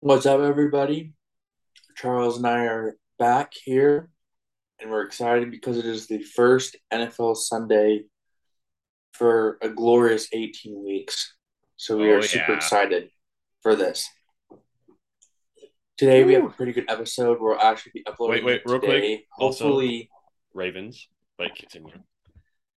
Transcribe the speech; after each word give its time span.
What's 0.00 0.26
up, 0.26 0.40
everybody? 0.40 1.12
Charles 1.96 2.36
and 2.36 2.46
I 2.46 2.64
are 2.66 2.96
back 3.18 3.52
here, 3.64 4.10
and 4.80 4.90
we're 4.90 5.02
excited 5.02 5.50
because 5.50 5.76
it 5.76 5.84
is 5.86 6.06
the 6.06 6.22
first 6.22 6.76
NFL 6.92 7.36
Sunday 7.36 8.04
for 9.12 9.58
a 9.60 9.68
glorious 9.68 10.28
18 10.32 10.84
weeks. 10.84 11.34
So 11.76 11.96
we 11.96 12.10
Oh 12.12 12.16
are 12.18 12.22
super 12.22 12.52
yeah. 12.52 12.56
excited 12.56 13.10
for 13.62 13.74
this. 13.74 14.08
Today 15.96 16.22
we 16.22 16.34
have 16.34 16.44
a 16.44 16.50
pretty 16.50 16.72
good 16.72 16.88
episode. 16.88 17.38
We'll 17.40 17.58
actually 17.60 17.92
be 17.96 18.06
uploading 18.06 18.44
Wait, 18.44 18.52
wait, 18.52 18.56
it 18.64 18.70
real 18.70 18.78
quick. 18.78 18.90
today. 19.02 19.24
Also- 19.38 19.64
Hopefully, 19.64 20.10
Ravens. 20.54 21.08
But 21.36 21.54
continue. 21.56 21.92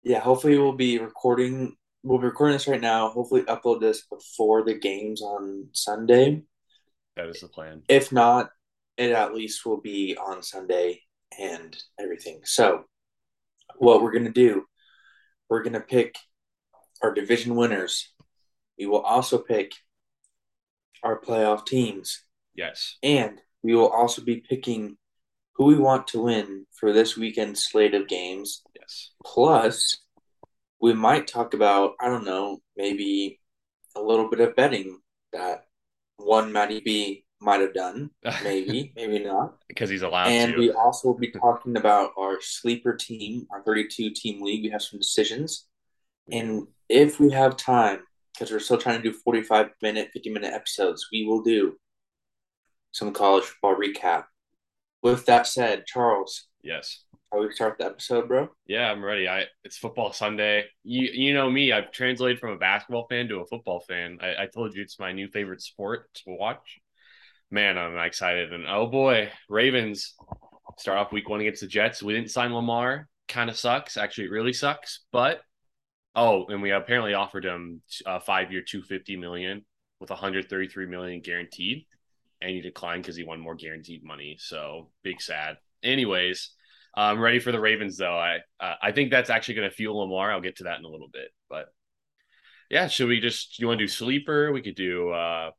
yeah, 0.03 0.19
hopefully 0.19 0.57
we'll 0.57 0.73
be 0.73 0.97
recording. 0.99 1.75
We'll 2.03 2.17
be 2.19 2.25
recording 2.25 2.53
this 2.55 2.67
right 2.67 2.81
now. 2.81 3.09
Hopefully, 3.09 3.41
upload 3.43 3.79
this 3.79 4.05
before 4.07 4.63
the 4.63 4.73
games 4.75 5.21
on 5.21 5.67
Sunday. 5.71 6.43
That 7.15 7.27
is 7.27 7.41
the 7.41 7.47
plan. 7.47 7.83
If 7.89 8.11
not, 8.11 8.49
it 8.97 9.11
at 9.11 9.33
least 9.33 9.65
will 9.65 9.81
be 9.81 10.15
on 10.17 10.43
Sunday 10.43 11.01
and 11.37 11.75
everything. 11.99 12.41
So, 12.43 12.85
what 13.77 14.01
we're 14.01 14.11
going 14.11 14.25
to 14.25 14.31
do, 14.31 14.65
we're 15.49 15.63
going 15.63 15.73
to 15.73 15.81
pick 15.81 16.15
our 17.01 17.13
division 17.13 17.55
winners. 17.55 18.13
We 18.77 18.85
will 18.85 19.01
also 19.01 19.37
pick 19.37 19.71
our 21.03 21.19
playoff 21.19 21.65
teams. 21.65 22.23
Yes. 22.55 22.97
And 23.01 23.41
we 23.63 23.75
will 23.75 23.89
also 23.89 24.21
be 24.21 24.43
picking 24.47 24.97
who 25.55 25.65
we 25.65 25.77
want 25.77 26.07
to 26.07 26.23
win 26.23 26.65
for 26.79 26.93
this 26.93 27.17
weekend's 27.17 27.63
slate 27.63 27.93
of 27.93 28.07
games. 28.07 28.63
Yes. 28.79 29.11
Plus, 29.25 29.99
we 30.81 30.93
might 30.93 31.27
talk 31.27 31.53
about, 31.53 31.93
I 31.99 32.07
don't 32.07 32.25
know, 32.25 32.59
maybe 32.75 33.39
a 33.95 34.01
little 34.01 34.29
bit 34.29 34.39
of 34.39 34.55
betting 34.55 34.99
that 35.33 35.65
one 36.25 36.51
Matty 36.51 36.81
B 36.83 37.25
might 37.39 37.61
have 37.61 37.73
done. 37.73 38.11
Maybe, 38.43 38.93
maybe 38.95 39.19
not. 39.19 39.55
because 39.67 39.89
he's 39.89 40.03
allowed 40.03 40.27
And 40.27 40.53
to. 40.53 40.59
we 40.59 40.71
also 40.71 41.07
will 41.09 41.17
be 41.17 41.31
talking 41.31 41.75
about 41.75 42.11
our 42.17 42.39
sleeper 42.39 42.95
team, 42.95 43.47
our 43.51 43.63
32 43.63 44.11
team 44.11 44.41
league. 44.43 44.63
We 44.63 44.69
have 44.69 44.81
some 44.83 44.99
decisions. 44.99 45.65
And 46.31 46.67
if 46.87 47.19
we 47.19 47.31
have 47.31 47.57
time, 47.57 48.01
because 48.33 48.51
we're 48.51 48.59
still 48.59 48.77
trying 48.77 49.01
to 49.01 49.11
do 49.11 49.17
45 49.17 49.69
minute, 49.81 50.09
50 50.13 50.29
minute 50.29 50.53
episodes, 50.53 51.07
we 51.11 51.25
will 51.25 51.41
do 51.41 51.77
some 52.91 53.11
college 53.11 53.43
football 53.45 53.75
recap. 53.75 54.25
With 55.01 55.25
that 55.25 55.47
said, 55.47 55.85
Charles, 55.87 56.45
yes. 56.63 57.03
How 57.31 57.41
we 57.41 57.51
start 57.53 57.77
the 57.77 57.85
episode, 57.85 58.27
bro? 58.27 58.49
Yeah, 58.67 58.91
I'm 58.91 59.03
ready. 59.03 59.27
I 59.27 59.45
it's 59.63 59.77
football 59.77 60.13
Sunday. 60.13 60.65
You 60.83 61.09
you 61.11 61.33
know 61.33 61.49
me. 61.49 61.71
I've 61.71 61.91
translated 61.91 62.39
from 62.39 62.51
a 62.51 62.57
basketball 62.57 63.07
fan 63.09 63.27
to 63.29 63.39
a 63.39 63.45
football 63.45 63.79
fan. 63.81 64.19
I, 64.21 64.43
I 64.43 64.47
told 64.47 64.75
you 64.75 64.81
it's 64.81 64.99
my 64.99 65.11
new 65.11 65.27
favorite 65.29 65.61
sport 65.61 66.09
to 66.15 66.23
watch. 66.27 66.79
Man, 67.49 67.77
I'm 67.77 67.97
excited. 67.97 68.53
And 68.53 68.65
oh 68.67 68.87
boy, 68.87 69.29
Ravens 69.49 70.15
start 70.77 70.97
off 70.97 71.11
week 71.11 71.29
one 71.29 71.41
against 71.41 71.61
the 71.61 71.67
Jets. 71.67 72.03
We 72.03 72.13
didn't 72.13 72.31
sign 72.31 72.53
Lamar. 72.53 73.07
Kind 73.27 73.49
of 73.49 73.57
sucks. 73.57 73.97
Actually, 73.97 74.25
it 74.25 74.31
really 74.31 74.53
sucks. 74.53 75.01
But 75.11 75.41
oh, 76.15 76.45
and 76.47 76.61
we 76.61 76.71
apparently 76.71 77.13
offered 77.13 77.45
him 77.45 77.81
uh, 78.05 78.15
a 78.15 78.19
five 78.19 78.51
year, 78.51 78.61
two 78.61 78.81
fifty 78.83 79.15
million 79.15 79.65
with 79.99 80.09
133 80.09 80.87
million 80.87 81.21
guaranteed, 81.21 81.85
and 82.41 82.49
he 82.51 82.59
declined 82.59 83.03
because 83.03 83.15
he 83.15 83.23
won 83.23 83.39
more 83.39 83.55
guaranteed 83.55 84.03
money. 84.03 84.35
So 84.39 84.89
big 85.03 85.21
sad. 85.21 85.57
Anyways, 85.83 86.49
I'm 86.93 87.19
ready 87.19 87.39
for 87.39 87.51
the 87.51 87.59
Ravens 87.59 87.97
though. 87.97 88.17
I 88.17 88.39
uh, 88.59 88.75
I 88.81 88.91
think 88.91 89.11
that's 89.11 89.29
actually 89.29 89.55
going 89.55 89.69
to 89.69 89.75
fuel 89.75 89.99
Lamar. 89.99 90.31
I'll 90.31 90.41
get 90.41 90.57
to 90.57 90.65
that 90.65 90.79
in 90.79 90.85
a 90.85 90.89
little 90.89 91.09
bit, 91.11 91.29
but 91.49 91.67
yeah, 92.69 92.87
should 92.87 93.07
we 93.07 93.19
just 93.19 93.59
you 93.59 93.67
want 93.67 93.79
to 93.79 93.85
do 93.85 93.89
sleeper? 93.89 94.51
We 94.51 94.61
could 94.61 94.75
do 94.75 95.09
uh 95.09 95.51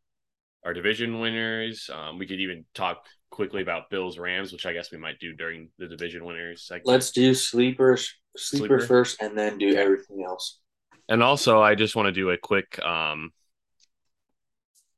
our 0.64 0.72
division 0.72 1.20
winners. 1.20 1.90
Um, 1.92 2.18
we 2.18 2.26
could 2.26 2.40
even 2.40 2.64
talk 2.74 3.04
quickly 3.30 3.62
about 3.62 3.90
Bills 3.90 4.18
Rams, 4.18 4.52
which 4.52 4.66
I 4.66 4.72
guess 4.72 4.92
we 4.92 4.98
might 4.98 5.18
do 5.18 5.34
during 5.34 5.70
the 5.78 5.88
division 5.88 6.24
winners 6.24 6.66
segment. 6.66 6.86
Let's 6.86 7.10
do 7.10 7.34
sleeper, 7.34 7.96
sleeper, 7.96 8.78
Sleeper? 8.78 8.80
first, 8.80 9.22
and 9.22 9.36
then 9.36 9.58
do 9.58 9.74
everything 9.74 10.22
else. 10.24 10.60
And 11.08 11.22
also, 11.22 11.60
I 11.60 11.74
just 11.74 11.96
want 11.96 12.06
to 12.06 12.12
do 12.12 12.30
a 12.30 12.38
quick 12.38 12.78
um 12.84 13.32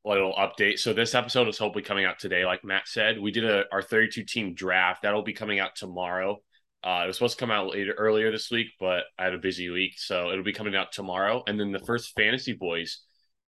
little 0.05 0.35
update. 0.35 0.79
So 0.79 0.93
this 0.93 1.15
episode 1.15 1.49
is 1.49 1.59
hopefully 1.59 1.85
coming 1.85 2.05
out 2.05 2.19
today, 2.19 2.45
like 2.45 2.65
Matt 2.65 2.87
said. 2.87 3.21
We 3.21 3.31
did 3.31 3.45
a 3.45 3.65
our 3.73 3.83
32 3.83 4.25
team 4.25 4.55
draft. 4.55 5.03
That'll 5.03 5.23
be 5.23 5.33
coming 5.33 5.61
out 5.61 5.77
tomorrow. 5.77 6.39
Uh, 6.83 7.03
it 7.05 7.07
was 7.07 7.17
supposed 7.17 7.39
to 7.39 7.43
come 7.43 7.51
out 7.51 7.73
later 7.73 7.95
earlier 7.95 8.31
this 8.31 8.51
week, 8.51 8.67
but 8.79 9.05
I 9.19 9.25
had 9.25 9.35
a 9.35 9.39
busy 9.39 9.71
week, 9.71 9.95
so 9.97 10.31
it'll 10.31 10.45
be 10.45 10.53
coming 10.53 10.77
out 10.77 10.93
tomorrow. 10.93 11.43
And 11.47 11.59
then 11.59 11.73
the 11.73 11.79
first 11.79 12.13
Fantasy 12.15 12.53
Boys 12.53 13.01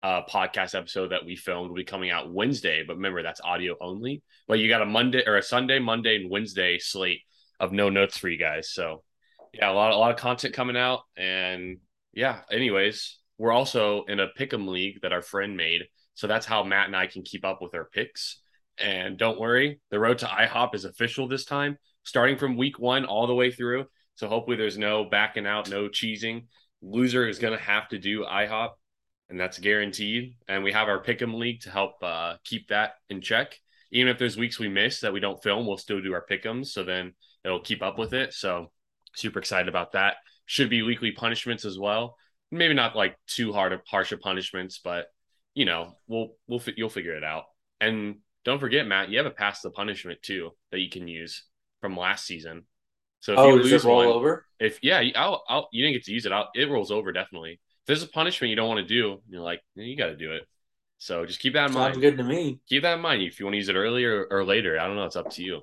uh, 0.02 0.22
podcast 0.24 0.74
episode 0.74 1.08
that 1.08 1.26
we 1.26 1.36
filmed 1.36 1.68
will 1.68 1.76
be 1.76 1.84
coming 1.84 2.10
out 2.10 2.32
Wednesday. 2.32 2.82
But 2.86 2.96
remember, 2.96 3.22
that's 3.22 3.42
audio 3.42 3.76
only. 3.78 4.22
But 4.48 4.58
you 4.58 4.68
got 4.68 4.80
a 4.80 4.86
Monday 4.86 5.22
or 5.26 5.36
a 5.36 5.42
Sunday, 5.42 5.78
Monday, 5.78 6.16
and 6.16 6.30
Wednesday 6.30 6.78
slate 6.78 7.20
of 7.60 7.72
no 7.72 7.90
notes 7.90 8.16
for 8.16 8.28
you 8.28 8.38
guys. 8.38 8.70
So 8.72 9.02
yeah, 9.52 9.70
a 9.70 9.74
lot, 9.74 9.92
a 9.92 9.96
lot 9.96 10.12
of 10.12 10.18
content 10.18 10.54
coming 10.54 10.76
out, 10.76 11.00
and 11.16 11.78
yeah. 12.12 12.40
Anyways, 12.50 13.18
we're 13.36 13.52
also 13.52 14.04
in 14.04 14.20
a 14.20 14.28
pick'em 14.38 14.68
league 14.68 15.02
that 15.02 15.12
our 15.12 15.22
friend 15.22 15.56
made, 15.56 15.82
so 16.16 16.26
that's 16.26 16.46
how 16.46 16.64
Matt 16.64 16.86
and 16.86 16.96
I 16.96 17.06
can 17.06 17.22
keep 17.22 17.44
up 17.44 17.60
with 17.60 17.74
our 17.74 17.84
picks. 17.84 18.40
And 18.78 19.18
don't 19.18 19.38
worry, 19.38 19.80
the 19.90 20.00
road 20.00 20.18
to 20.18 20.26
IHOP 20.26 20.74
is 20.74 20.86
official 20.86 21.28
this 21.28 21.44
time, 21.44 21.76
starting 22.04 22.38
from 22.38 22.56
week 22.56 22.78
one 22.78 23.04
all 23.04 23.26
the 23.26 23.34
way 23.34 23.50
through. 23.50 23.84
So 24.16 24.26
hopefully, 24.26 24.56
there's 24.56 24.78
no 24.78 25.04
backing 25.04 25.46
out, 25.46 25.68
no 25.68 25.88
cheesing. 25.88 26.46
Loser 26.80 27.28
is 27.28 27.38
going 27.38 27.56
to 27.56 27.62
have 27.62 27.88
to 27.90 27.98
do 27.98 28.24
IHOP, 28.24 28.70
and 29.28 29.38
that's 29.38 29.58
guaranteed. 29.58 30.36
And 30.48 30.64
we 30.64 30.72
have 30.72 30.88
our 30.88 31.02
pick'em 31.02 31.38
league 31.38 31.60
to 31.62 31.70
help 31.70 32.02
uh, 32.02 32.36
keep 32.44 32.68
that 32.68 32.94
in 33.10 33.20
check. 33.20 33.54
Even 33.92 34.08
if 34.08 34.18
there's 34.18 34.38
weeks 34.38 34.58
we 34.58 34.68
miss 34.68 35.00
that 35.00 35.12
we 35.12 35.20
don't 35.20 35.42
film, 35.42 35.66
we'll 35.66 35.76
still 35.76 36.00
do 36.00 36.14
our 36.14 36.24
pick'ems. 36.28 36.68
So 36.68 36.82
then 36.82 37.12
it'll 37.44 37.60
keep 37.60 37.82
up 37.82 37.98
with 37.98 38.14
it. 38.14 38.32
So 38.32 38.72
super 39.14 39.38
excited 39.38 39.68
about 39.68 39.92
that. 39.92 40.16
Should 40.46 40.70
be 40.70 40.82
weekly 40.82 41.12
punishments 41.12 41.66
as 41.66 41.78
well. 41.78 42.16
Maybe 42.50 42.72
not 42.72 42.96
like 42.96 43.16
too 43.26 43.52
hard 43.52 43.74
of 43.74 43.82
harsh 43.86 44.12
of 44.12 44.20
punishments, 44.20 44.80
but 44.82 45.08
you 45.56 45.66
know, 45.66 45.94
we'll 46.08 46.36
we'll 46.48 46.62
you'll 46.76 46.90
figure 46.90 47.16
it 47.16 47.24
out. 47.24 47.46
And 47.82 48.18
don't 48.46 48.60
forget, 48.60 48.86
Matt, 48.86 49.10
you 49.10 49.18
have 49.18 49.26
a 49.26 49.32
pass 49.32 49.62
the 49.62 49.72
punishment 49.72 50.22
too 50.22 50.52
that 50.72 50.80
you 50.80 50.90
can 50.90 51.08
use 51.08 51.44
from 51.82 51.98
last 51.98 52.26
season. 52.26 52.64
So 53.20 53.34
if 53.34 53.44
Oh, 53.44 53.46
you 53.46 53.56
lose 53.56 53.86
roll 53.86 53.98
one, 53.98 54.08
over? 54.08 54.46
if 54.60 54.80
yeah, 54.82 55.02
I'll, 55.16 55.44
I'll 55.48 55.68
you 55.72 55.84
didn't 55.84 55.96
get 55.96 56.04
to 56.06 56.12
use 56.12 56.26
it. 56.26 56.32
I'll, 56.32 56.50
it 56.54 56.70
rolls 56.70 56.92
over 56.92 57.12
definitely. 57.12 57.54
If 57.54 57.86
there's 57.88 58.04
a 58.04 58.08
punishment 58.08 58.50
you 58.50 58.56
don't 58.56 58.68
want 58.68 58.86
to 58.86 58.94
do, 58.94 59.22
you're 59.28 59.42
like, 59.42 59.60
"Eh, 59.78 59.82
you 59.82 59.96
got 59.98 60.08
to 60.08 60.16
do 60.16 60.32
it. 60.34 60.44
So 60.98 61.26
just 61.26 61.40
keep 61.40 61.54
that 61.54 61.66
in 61.66 61.72
Sounds 61.72 61.98
mind. 61.98 61.98
good 61.98 62.16
to 62.18 62.24
me. 62.24 62.60
Keep 62.68 62.82
that 62.84 62.96
in 62.96 63.02
mind. 63.02 63.22
If 63.22 63.40
you 63.40 63.46
want 63.46 63.54
to 63.54 63.58
use 63.58 63.68
it 63.70 63.76
earlier 63.76 64.26
or 64.30 64.44
later, 64.44 64.80
I 64.80 64.86
don't 64.86 64.96
know. 64.96 65.04
It's 65.06 65.16
up 65.16 65.30
to 65.32 65.42
you. 65.44 65.62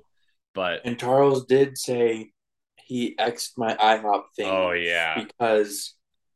But 0.54 0.82
And 0.84 0.98
Charles 0.98 1.46
did 1.46 1.78
say 1.78 2.32
he 2.76 3.16
xed 3.16 3.52
my 3.56 3.74
IHOP 3.76 4.24
thing. 4.36 4.50
Oh, 4.50 4.72
yeah. 4.72 5.24
Because 5.26 5.94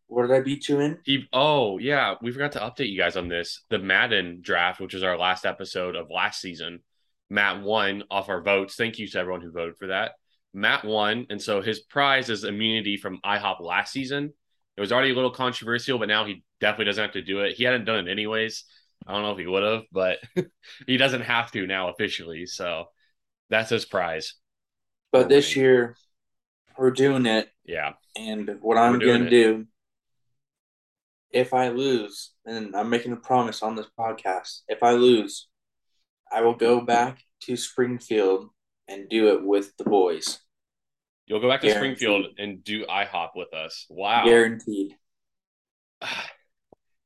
what 0.09 0.27
did 0.27 0.35
I 0.35 0.41
beat 0.41 0.69
you 0.69 0.81
in? 0.81 0.99
He, 1.05 1.29
oh 1.33 1.79
yeah, 1.79 2.15
we 2.21 2.33
forgot 2.33 2.53
to 2.53 2.61
update 2.61 2.91
you 2.91 2.99
guys 2.99 3.17
on 3.17 3.29
this. 3.29 3.63
The 3.71 3.79
Madden 3.79 4.41
draft, 4.41 4.81
which 4.81 4.95
is 4.95 5.03
our 5.03 5.17
last 5.17 5.47
episode 5.47 5.97
of 5.97 6.11
last 6.11 6.41
season, 6.41 6.81
Matt 7.31 7.63
won 7.63 8.05
off 8.11 8.29
our 8.29 8.43
votes. 8.43 8.75
Thank 8.75 8.99
you 8.99 9.07
to 9.07 9.19
everyone 9.19 9.43
who 9.43 9.53
voted 9.53 9.77
for 9.77 9.89
that. 9.89 10.13
Matt 10.55 10.85
won, 10.85 11.27
and 11.31 11.41
so 11.41 11.61
his 11.61 11.81
prize 11.81 12.31
is 12.31 12.45
immunity 12.45 12.97
from 12.97 13.21
IHOP 13.25 13.61
last 13.61 13.93
season. 13.93 14.33
It 14.77 14.81
was 14.81 14.93
already 14.93 15.11
a 15.11 15.15
little 15.15 15.31
controversial, 15.31 15.99
but 15.99 16.09
now 16.09 16.25
he 16.25 16.43
definitely 16.61 16.87
doesn't 16.87 17.05
have 17.05 17.13
to 17.13 17.23
do 17.23 17.41
it. 17.41 17.55
He 17.55 17.65
hadn't 17.65 17.85
done 17.85 18.07
it 18.07 18.11
anyways. 18.11 18.65
I 19.07 19.13
don't 19.13 19.23
know 19.23 19.33
if 19.33 19.39
he 19.39 19.47
would 19.47 19.63
have, 19.63 19.83
but 19.93 20.19
he 20.87 20.97
doesn't 20.97 21.23
have 21.23 21.53
to 21.53 21.67
now 21.67 21.89
officially. 21.91 22.47
So 22.47 22.87
that's 23.51 23.71
his 23.71 23.85
prize. 23.85 24.35
But 25.13 25.29
this 25.29 25.57
year, 25.57 25.97
we're 26.79 26.91
doing 26.91 27.27
it. 27.27 27.51
Yeah. 27.65 27.93
And 28.17 28.59
what 28.61 28.79
I'm 28.79 28.99
going 28.99 29.25
to 29.25 29.31
do, 29.31 29.67
if 31.31 31.53
I 31.53 31.69
lose, 31.69 32.33
and 32.47 32.75
I'm 32.75 32.91
making 32.91 33.13
a 33.13 33.17
promise 33.17 33.63
on 33.63 33.77
this 33.77 33.89
podcast, 33.99 34.63
if 34.69 34.83
I 34.83 34.93
lose, 34.93 35.49
I 36.31 36.43
will 36.43 36.55
go 36.55 36.81
back 36.81 37.25
to 37.43 37.57
Springfield 37.57 38.49
and 38.87 39.09
do 39.09 39.35
it 39.35 39.45
with 39.45 39.77
the 39.77 39.85
boys. 39.85 40.41
You'll 41.27 41.41
go 41.41 41.49
back 41.49 41.61
to 41.61 41.67
Guaranteed. 41.67 41.99
Springfield 41.99 42.27
and 42.39 42.65
do 42.65 42.87
IHOP 42.87 43.31
with 43.37 43.53
us. 43.53 43.87
Wow. 43.91 44.25
Guaranteed. 44.25 44.97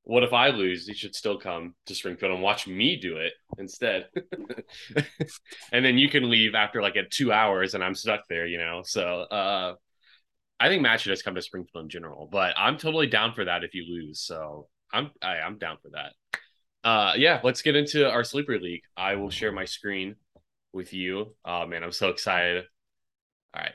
what 0.04 0.22
if 0.22 0.32
I 0.32 0.48
lose? 0.48 0.86
You 0.86 0.94
should 0.94 1.14
still 1.16 1.38
come 1.38 1.74
to 1.86 1.94
Springfield 1.94 2.32
and 2.32 2.42
watch 2.42 2.68
me 2.68 2.96
do 2.96 3.16
it 3.16 3.32
instead. 3.58 4.08
and 5.72 5.84
then 5.84 5.98
you 5.98 6.08
can 6.08 6.30
leave 6.30 6.54
after 6.54 6.80
like 6.80 6.96
at 6.96 7.10
two 7.10 7.32
hours 7.32 7.74
and 7.74 7.82
I'm 7.82 7.96
stuck 7.96 8.28
there, 8.28 8.46
you 8.46 8.58
know? 8.58 8.82
So 8.84 9.02
uh 9.02 9.74
I 10.62 10.68
think 10.68 10.82
Matt 10.82 11.00
should 11.00 11.10
just 11.10 11.24
come 11.24 11.34
to 11.34 11.42
Springfield 11.42 11.84
in 11.84 11.90
general, 11.90 12.28
but 12.30 12.54
I'm 12.56 12.78
totally 12.78 13.06
down 13.08 13.34
for 13.34 13.44
that 13.44 13.64
if 13.64 13.74
you 13.74 13.84
lose. 13.88 14.20
So 14.20 14.68
I'm 14.92 15.10
I, 15.22 15.36
I'm 15.38 15.58
down 15.58 15.78
for 15.82 15.90
that. 15.90 16.12
Uh 16.84 17.14
yeah, 17.16 17.40
let's 17.44 17.62
get 17.62 17.76
into 17.76 18.08
our 18.10 18.24
sleeper 18.24 18.58
league. 18.58 18.82
I 18.96 19.16
will 19.16 19.30
share 19.30 19.52
my 19.52 19.64
screen 19.66 20.16
with 20.72 20.92
you. 20.92 21.34
Oh 21.44 21.66
man, 21.66 21.84
I'm 21.84 21.92
so 21.92 22.08
excited. 22.10 22.64
All 23.54 23.62
right. 23.62 23.74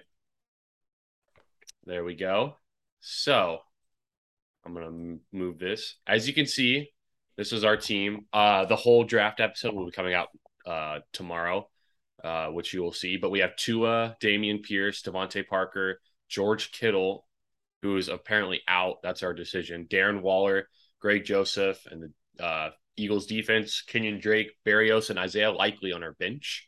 There 1.85 2.03
we 2.03 2.15
go. 2.15 2.57
So 2.99 3.59
I'm 4.65 4.73
gonna 4.73 5.17
move 5.31 5.59
this. 5.59 5.95
As 6.07 6.27
you 6.27 6.33
can 6.33 6.45
see, 6.47 6.89
This 7.37 7.53
is 7.53 7.63
our 7.65 7.77
team. 7.77 8.27
Uh, 8.33 8.65
the 8.65 8.75
whole 8.77 9.05
draft 9.05 9.39
episode 9.41 9.75
will 9.75 9.85
be 9.87 9.93
coming 9.93 10.15
out 10.15 10.29
uh, 10.67 10.99
tomorrow, 11.13 11.69
uh, 12.23 12.49
which 12.49 12.73
you 12.73 12.83
will 12.83 12.93
see. 12.93 13.17
But 13.17 13.31
we 13.31 13.39
have 13.41 13.55
Tua, 13.57 14.17
Dameon 14.21 14.63
Pierce, 14.63 15.03
DeVante 15.03 15.47
Parker, 15.47 16.01
George 16.27 16.71
Kittle, 16.71 17.25
who 17.81 17.97
is 17.97 18.09
apparently 18.09 18.61
out. 18.67 18.97
That's 19.03 19.23
our 19.23 19.33
decision. 19.33 19.87
Darren 19.89 20.21
Waller, 20.21 20.67
Greg 20.99 21.25
Joseph, 21.25 21.85
and 21.89 22.11
the 22.37 22.43
uh, 22.43 22.71
Eagles 22.95 23.27
defense, 23.27 23.81
Kenyon 23.81 24.19
Drake, 24.19 24.51
Berrios, 24.65 25.09
and 25.09 25.19
Isaiah 25.19 25.51
Likely 25.51 25.93
on 25.93 26.03
our 26.03 26.13
bench. 26.13 26.67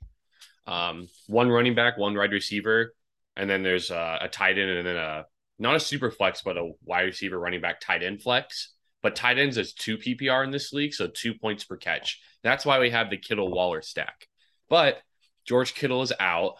Um, 0.67 1.07
one 1.27 1.49
running 1.49 1.75
back, 1.75 1.97
one 1.97 2.15
wide 2.15 2.31
receiver, 2.31 2.93
and 3.35 3.49
then 3.49 3.63
there's 3.63 3.89
uh, 3.89 4.19
a 4.21 4.27
tight 4.27 4.57
end, 4.57 4.69
and 4.69 4.87
then 4.87 4.97
a 4.97 5.25
not 5.57 5.75
a 5.75 5.79
super 5.79 6.11
flex, 6.11 6.41
but 6.41 6.57
a 6.57 6.71
wide 6.83 7.01
receiver, 7.01 7.37
running 7.37 7.61
back, 7.61 7.81
tight 7.81 8.03
end 8.03 8.21
flex. 8.21 8.73
But 9.01 9.15
tight 9.15 9.39
ends 9.39 9.57
is 9.57 9.73
two 9.73 9.97
PPR 9.97 10.43
in 10.43 10.51
this 10.51 10.73
league, 10.73 10.93
so 10.93 11.07
two 11.07 11.33
points 11.33 11.63
per 11.63 11.77
catch. 11.77 12.21
That's 12.43 12.65
why 12.65 12.79
we 12.79 12.91
have 12.91 13.09
the 13.09 13.17
Kittle 13.17 13.51
Waller 13.51 13.81
stack. 13.81 14.27
But 14.69 15.01
George 15.45 15.73
Kittle 15.73 16.01
is 16.01 16.13
out, 16.19 16.55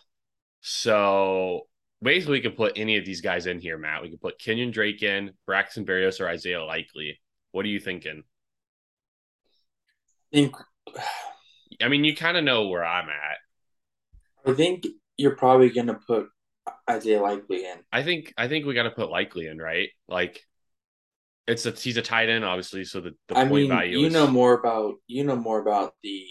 so 0.61 1.67
basically 2.01 2.37
we 2.37 2.41
can 2.41 2.51
put 2.51 2.73
any 2.75 2.97
of 2.97 3.05
these 3.05 3.21
guys 3.21 3.45
in 3.45 3.59
here, 3.59 3.77
Matt. 3.77 4.01
We 4.01 4.09
can 4.09 4.19
put 4.19 4.39
Kenyon 4.39 4.71
Drake 4.71 5.03
in, 5.03 5.31
Braxton 5.45 5.85
Berrios, 5.85 6.19
or 6.19 6.27
Isaiah 6.27 6.63
Likely. 6.63 7.19
What 7.51 7.65
are 7.65 7.69
you 7.69 7.79
thinking? 7.79 8.23
I 10.33 10.35
think, 10.35 10.55
I 11.81 11.87
mean, 11.87 12.03
you 12.03 12.15
kind 12.15 12.37
of 12.37 12.43
know 12.43 12.67
where 12.67 12.85
I'm 12.85 13.09
at. 13.09 14.49
I 14.49 14.53
think 14.53 14.85
you're 15.17 15.35
probably 15.35 15.69
gonna 15.69 15.99
put 16.05 16.29
Isaiah 16.89 17.21
Likely 17.21 17.65
in. 17.65 17.77
I 17.91 18.03
think 18.03 18.33
I 18.37 18.47
think 18.47 18.65
we 18.65 18.73
got 18.73 18.83
to 18.83 18.91
put 18.91 19.09
Likely 19.09 19.47
in, 19.47 19.57
right? 19.57 19.89
Like, 20.07 20.43
it's 21.47 21.65
a 21.65 21.71
he's 21.71 21.97
a 21.97 22.01
tight 22.01 22.29
end, 22.29 22.45
obviously, 22.45 22.85
so 22.85 23.01
the, 23.01 23.15
the 23.27 23.37
I 23.37 23.41
point 23.41 23.53
mean, 23.53 23.69
value 23.69 23.99
you 23.99 24.07
is 24.07 24.13
know 24.13 24.27
more 24.27 24.53
about 24.53 24.95
you 25.07 25.23
know 25.23 25.35
more 25.35 25.59
about 25.59 25.93
the 26.03 26.27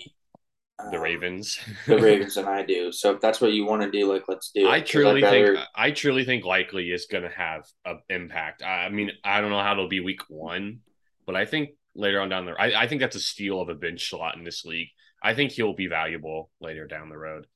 the 0.78 0.96
um, 0.96 1.02
Ravens. 1.02 1.58
the 1.86 1.98
Ravens 2.00 2.36
and 2.36 2.48
I 2.48 2.62
do. 2.62 2.92
So 2.92 3.12
if 3.12 3.20
that's 3.20 3.40
what 3.40 3.52
you 3.52 3.64
want 3.64 3.82
to 3.82 3.90
do, 3.90 4.10
like 4.12 4.24
let's 4.28 4.50
do 4.52 4.66
it. 4.66 4.70
I 4.70 4.80
truly 4.80 5.20
think 5.20 5.58
I 5.74 5.90
truly 5.90 6.24
think 6.24 6.44
likely 6.44 6.90
is 6.90 7.06
going 7.06 7.24
to 7.24 7.30
have 7.30 7.64
an 7.84 8.00
impact. 8.08 8.62
I 8.62 8.88
mean, 8.88 9.10
I 9.24 9.40
don't 9.40 9.50
know 9.50 9.60
how 9.60 9.72
it'll 9.72 9.88
be 9.88 10.00
week 10.00 10.22
one, 10.28 10.80
but 11.26 11.36
I 11.36 11.46
think 11.46 11.70
later 11.94 12.20
on 12.20 12.28
down 12.28 12.46
the, 12.46 12.52
I, 12.52 12.82
I 12.82 12.88
think 12.88 13.00
that's 13.00 13.16
a 13.16 13.20
steal 13.20 13.60
of 13.60 13.68
a 13.68 13.74
bench 13.74 14.08
slot 14.08 14.36
in 14.36 14.44
this 14.44 14.64
league. 14.64 14.88
I 15.22 15.34
think 15.34 15.50
he'll 15.50 15.74
be 15.74 15.88
valuable 15.88 16.50
later 16.60 16.86
down 16.86 17.08
the 17.08 17.18
road. 17.18 17.46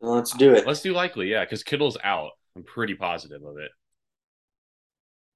let's 0.00 0.32
do 0.32 0.54
it. 0.54 0.66
Let's 0.66 0.82
do 0.82 0.92
likely, 0.92 1.30
yeah, 1.30 1.44
because 1.44 1.64
Kittle's 1.64 1.98
out. 2.02 2.30
I'm 2.54 2.62
pretty 2.62 2.94
positive 2.94 3.42
of 3.42 3.56
it. 3.58 3.70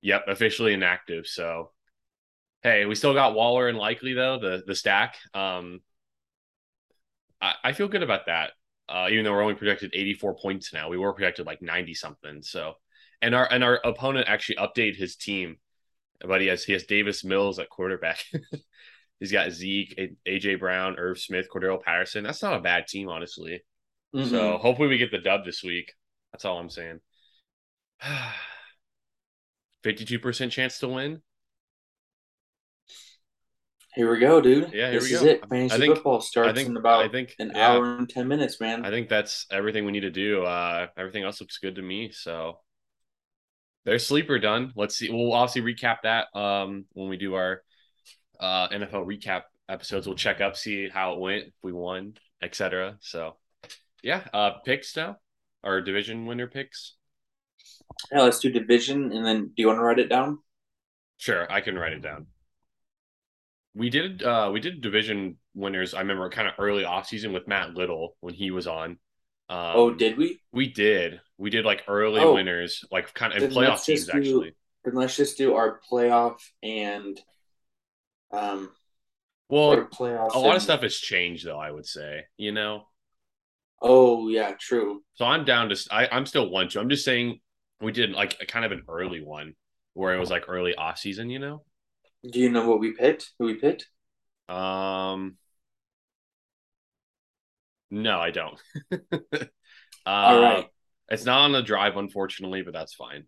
Yep, 0.02 0.26
officially 0.28 0.74
inactive. 0.74 1.26
So, 1.26 1.72
hey, 2.62 2.84
we 2.84 2.94
still 2.94 3.14
got 3.14 3.34
Waller 3.34 3.68
and 3.68 3.78
likely 3.78 4.14
though 4.14 4.38
the 4.38 4.62
the 4.64 4.76
stack. 4.76 5.16
Um, 5.34 5.80
I, 7.40 7.54
I 7.64 7.72
feel 7.72 7.88
good 7.88 8.02
about 8.02 8.26
that. 8.26 8.52
Uh, 8.88 9.08
even 9.10 9.24
though 9.24 9.32
we're 9.32 9.42
only 9.42 9.54
projected 9.54 9.90
84 9.94 10.36
points 10.36 10.72
now, 10.72 10.88
we 10.88 10.96
were 10.96 11.12
projected 11.12 11.46
like 11.46 11.60
90 11.60 11.94
something. 11.94 12.42
So, 12.42 12.74
and 13.20 13.34
our 13.34 13.50
and 13.50 13.64
our 13.64 13.80
opponent 13.84 14.28
actually 14.28 14.56
updated 14.56 14.96
his 14.96 15.16
team, 15.16 15.56
but 16.20 16.40
he 16.40 16.46
has 16.48 16.64
he 16.64 16.72
has 16.72 16.84
Davis 16.84 17.24
Mills 17.24 17.58
at 17.58 17.68
quarterback. 17.68 18.24
He's 19.20 19.32
got 19.32 19.50
Zeke, 19.50 19.98
AJ 20.28 20.60
Brown, 20.60 20.98
Irv 20.98 21.18
Smith, 21.18 21.48
Cordarrelle 21.52 21.82
Patterson. 21.82 22.22
That's 22.22 22.42
not 22.42 22.54
a 22.54 22.60
bad 22.60 22.86
team, 22.86 23.08
honestly. 23.08 23.62
Mhm. 24.14 24.28
So 24.28 24.58
hopefully 24.58 24.88
we 24.88 24.98
get 24.98 25.10
the 25.10 25.18
dub 25.18 25.44
this 25.44 25.62
week. 25.62 25.94
That's 26.32 26.44
all 26.44 26.58
I'm 26.58 26.70
saying. 26.70 27.00
52% 29.82 30.52
chance 30.52 30.78
to 30.80 30.88
win. 30.88 31.22
Here 33.96 34.10
we 34.12 34.20
go, 34.20 34.40
dude. 34.40 34.72
Yeah, 34.72 34.90
here 34.90 35.00
this 35.00 35.08
we 35.08 35.14
is 35.16 35.20
go. 35.22 35.26
it. 35.26 35.48
Fantasy 35.48 35.74
I 35.74 35.78
think- 35.78 35.94
football 35.94 36.20
starts 36.20 36.50
I 36.50 36.54
think 36.54 36.68
in 36.68 36.76
about 36.76 37.04
I 37.04 37.08
think 37.08 37.34
an 37.40 37.52
yeah, 37.54 37.72
hour 37.72 37.96
and 37.96 38.08
ten 38.08 38.28
minutes, 38.28 38.60
man. 38.60 38.84
I 38.86 38.90
think 38.90 39.08
that's 39.08 39.46
everything 39.50 39.84
we 39.84 39.92
need 39.92 40.00
to 40.00 40.10
do. 40.10 40.44
Uh 40.44 40.86
everything 40.96 41.24
else 41.24 41.40
looks 41.40 41.58
good 41.58 41.74
to 41.76 41.82
me. 41.82 42.10
So 42.12 42.60
there's 43.84 44.06
sleeper 44.06 44.38
done. 44.38 44.72
Let's 44.76 44.96
see. 44.96 45.10
We'll 45.10 45.32
obviously 45.32 45.62
recap 45.74 45.98
that 46.04 46.26
um 46.38 46.84
when 46.92 47.08
we 47.08 47.16
do 47.16 47.34
our 47.34 47.62
uh 48.38 48.68
NFL 48.68 49.06
recap 49.06 49.42
episodes. 49.68 50.06
We'll 50.06 50.16
check 50.16 50.40
up, 50.40 50.56
see 50.56 50.88
how 50.88 51.14
it 51.14 51.20
went, 51.20 51.44
if 51.46 51.54
we 51.62 51.72
won, 51.72 52.14
etc. 52.42 52.98
So 53.00 53.36
yeah, 54.02 54.22
uh 54.32 54.58
picks 54.64 54.94
now. 54.96 55.16
Our 55.64 55.80
division 55.80 56.26
winner 56.26 56.46
picks. 56.46 56.94
yeah, 58.12 58.20
let's 58.22 58.38
do 58.38 58.50
division, 58.50 59.10
and 59.10 59.24
then 59.26 59.46
do 59.46 59.54
you 59.56 59.66
want 59.68 59.78
to 59.78 59.82
write 59.82 59.98
it 59.98 60.08
down? 60.08 60.38
Sure, 61.16 61.50
I 61.50 61.60
can 61.60 61.76
write 61.78 61.92
it 61.94 62.02
down. 62.02 62.26
We 63.76 63.90
did 63.90 64.22
uh 64.22 64.50
we 64.52 64.60
did 64.60 64.80
division 64.80 65.36
winners, 65.54 65.92
I 65.92 66.00
remember 66.00 66.28
kind 66.30 66.48
of 66.48 66.54
early 66.58 66.84
off 66.84 67.06
season 67.06 67.32
with 67.32 67.46
Matt 67.46 67.74
Little 67.74 68.16
when 68.20 68.32
he 68.34 68.50
was 68.50 68.66
on. 68.66 68.98
Um, 69.48 69.72
oh, 69.76 69.90
did 69.94 70.16
we? 70.16 70.40
we 70.50 70.66
did. 70.72 71.20
We 71.38 71.50
did 71.50 71.64
like 71.66 71.84
early 71.86 72.20
Oh. 72.20 72.34
winners, 72.34 72.84
like 72.90 73.12
kind 73.14 73.32
of 73.34 73.42
playoff 73.52 73.84
teams 73.84 74.06
do- 74.06 74.12
actually. 74.16 74.56
Then 74.84 74.94
let's 74.94 75.16
just 75.16 75.36
do 75.36 75.54
our 75.56 75.78
playoff 75.90 76.38
and 76.62 77.20
um 78.32 78.70
Well, 79.48 79.76
playoff. 79.92 80.34
a 80.34 80.38
lot 80.38 80.46
and- 80.48 80.56
of 80.56 80.62
stuff 80.62 80.82
has 80.82 80.96
changed 80.96 81.46
though, 81.46 81.58
I 81.58 81.70
would 81.70 81.86
say, 81.86 82.24
you 82.38 82.52
know. 82.52 82.88
Oh 83.82 84.28
yeah, 84.28 84.54
true. 84.58 85.02
So 85.16 85.26
I'm 85.26 85.44
down 85.44 85.68
to 85.68 85.76
I 85.90 86.08
I'm 86.10 86.24
still 86.24 86.48
one 86.48 86.68
two. 86.70 86.80
I'm 86.80 86.88
just 86.88 87.04
saying 87.04 87.40
we 87.82 87.92
did 87.92 88.12
like 88.12 88.38
a 88.40 88.46
kind 88.46 88.64
of 88.64 88.72
an 88.72 88.84
early 88.88 89.22
one 89.22 89.54
where 89.92 90.14
it 90.14 90.18
was 90.18 90.30
like 90.30 90.48
early 90.48 90.74
off 90.74 90.98
season, 90.98 91.28
you 91.28 91.38
know. 91.38 91.62
Do 92.28 92.40
you 92.40 92.50
know 92.50 92.68
what 92.68 92.80
we 92.80 92.92
picked? 92.92 93.32
Who 93.38 93.46
we 93.46 93.54
picked? 93.54 93.88
Um 94.48 95.38
No, 97.90 98.18
I 98.18 98.30
don't. 98.30 98.60
uh, 99.32 99.46
All 100.06 100.40
right. 100.40 100.70
It's 101.08 101.24
not 101.24 101.42
on 101.42 101.52
the 101.52 101.62
drive, 101.62 101.96
unfortunately, 101.96 102.62
but 102.62 102.72
that's 102.72 102.94
fine. 102.94 103.24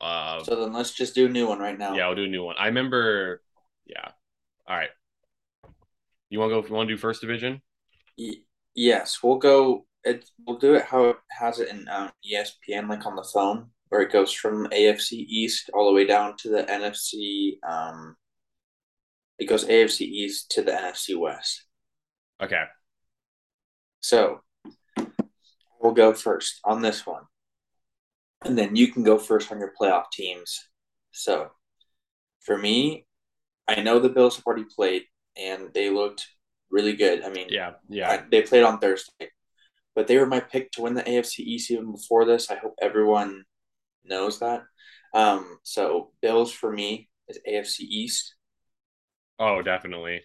Uh, 0.00 0.42
So 0.44 0.56
then 0.56 0.72
let's 0.72 0.92
just 0.92 1.14
do 1.14 1.26
a 1.26 1.28
new 1.28 1.46
one 1.46 1.60
right 1.60 1.78
now. 1.78 1.94
yeah, 1.94 2.04
I'll 2.04 2.14
do 2.14 2.24
a 2.24 2.28
new 2.28 2.44
one. 2.44 2.56
I 2.58 2.66
remember. 2.66 3.40
Yeah. 3.86 4.08
All 4.66 4.76
right. 4.76 4.90
You 6.28 6.38
want 6.40 6.50
to 6.50 6.60
go? 6.62 6.66
You 6.66 6.74
want 6.74 6.88
to 6.88 6.94
do 6.94 6.98
first 6.98 7.20
division? 7.20 7.62
Y- 8.18 8.42
yes, 8.74 9.22
we'll 9.22 9.38
go. 9.38 9.86
It 10.04 10.28
we'll 10.46 10.58
do 10.58 10.74
it 10.74 10.84
how 10.84 11.04
it 11.10 11.16
has 11.30 11.60
it 11.60 11.68
in 11.68 11.88
um, 11.88 12.10
ESPN, 12.24 12.88
like 12.88 13.06
on 13.06 13.16
the 13.16 13.28
phone, 13.32 13.70
where 13.88 14.02
it 14.02 14.12
goes 14.12 14.32
from 14.32 14.66
AFC 14.72 15.12
East 15.28 15.70
all 15.72 15.86
the 15.86 15.92
way 15.94 16.04
down 16.06 16.36
to 16.38 16.50
the 16.50 16.68
NFC. 16.70 17.58
Um, 17.66 18.16
it 19.42 19.48
goes 19.48 19.64
AFC 19.64 20.02
East 20.02 20.50
to 20.52 20.62
the 20.62 20.72
NFC 20.72 21.18
West. 21.18 21.64
Okay. 22.42 22.62
So 24.00 24.40
we'll 25.80 25.92
go 25.94 26.12
first 26.14 26.60
on 26.64 26.82
this 26.82 27.06
one. 27.06 27.24
And 28.44 28.56
then 28.56 28.74
you 28.76 28.88
can 28.88 29.02
go 29.04 29.18
first 29.18 29.52
on 29.52 29.58
your 29.58 29.72
playoff 29.80 30.10
teams. 30.12 30.68
So 31.12 31.50
for 32.40 32.56
me, 32.56 33.06
I 33.68 33.80
know 33.82 33.98
the 33.98 34.08
Bills 34.08 34.36
have 34.36 34.46
already 34.46 34.64
played 34.64 35.04
and 35.36 35.72
they 35.74 35.90
looked 35.90 36.26
really 36.70 36.94
good. 36.94 37.22
I 37.22 37.30
mean, 37.30 37.48
Yeah. 37.50 37.72
Yeah. 37.88 38.10
I- 38.10 38.26
they 38.30 38.42
played 38.42 38.64
on 38.64 38.78
Thursday, 38.78 39.30
but 39.94 40.06
they 40.06 40.18
were 40.18 40.26
my 40.26 40.40
pick 40.40 40.70
to 40.72 40.82
win 40.82 40.94
the 40.94 41.02
AFC 41.08 41.40
East 41.42 41.70
even 41.70 41.92
before 41.92 42.24
this. 42.24 42.50
I 42.50 42.56
hope 42.56 42.74
everyone 42.80 43.44
knows 44.04 44.38
that. 44.40 44.62
Um, 45.14 45.58
so 45.62 46.12
Bills 46.22 46.52
for 46.52 46.72
me 46.72 47.08
is 47.28 47.38
AFC 47.46 47.80
East. 47.84 48.34
Oh, 49.38 49.62
definitely. 49.62 50.22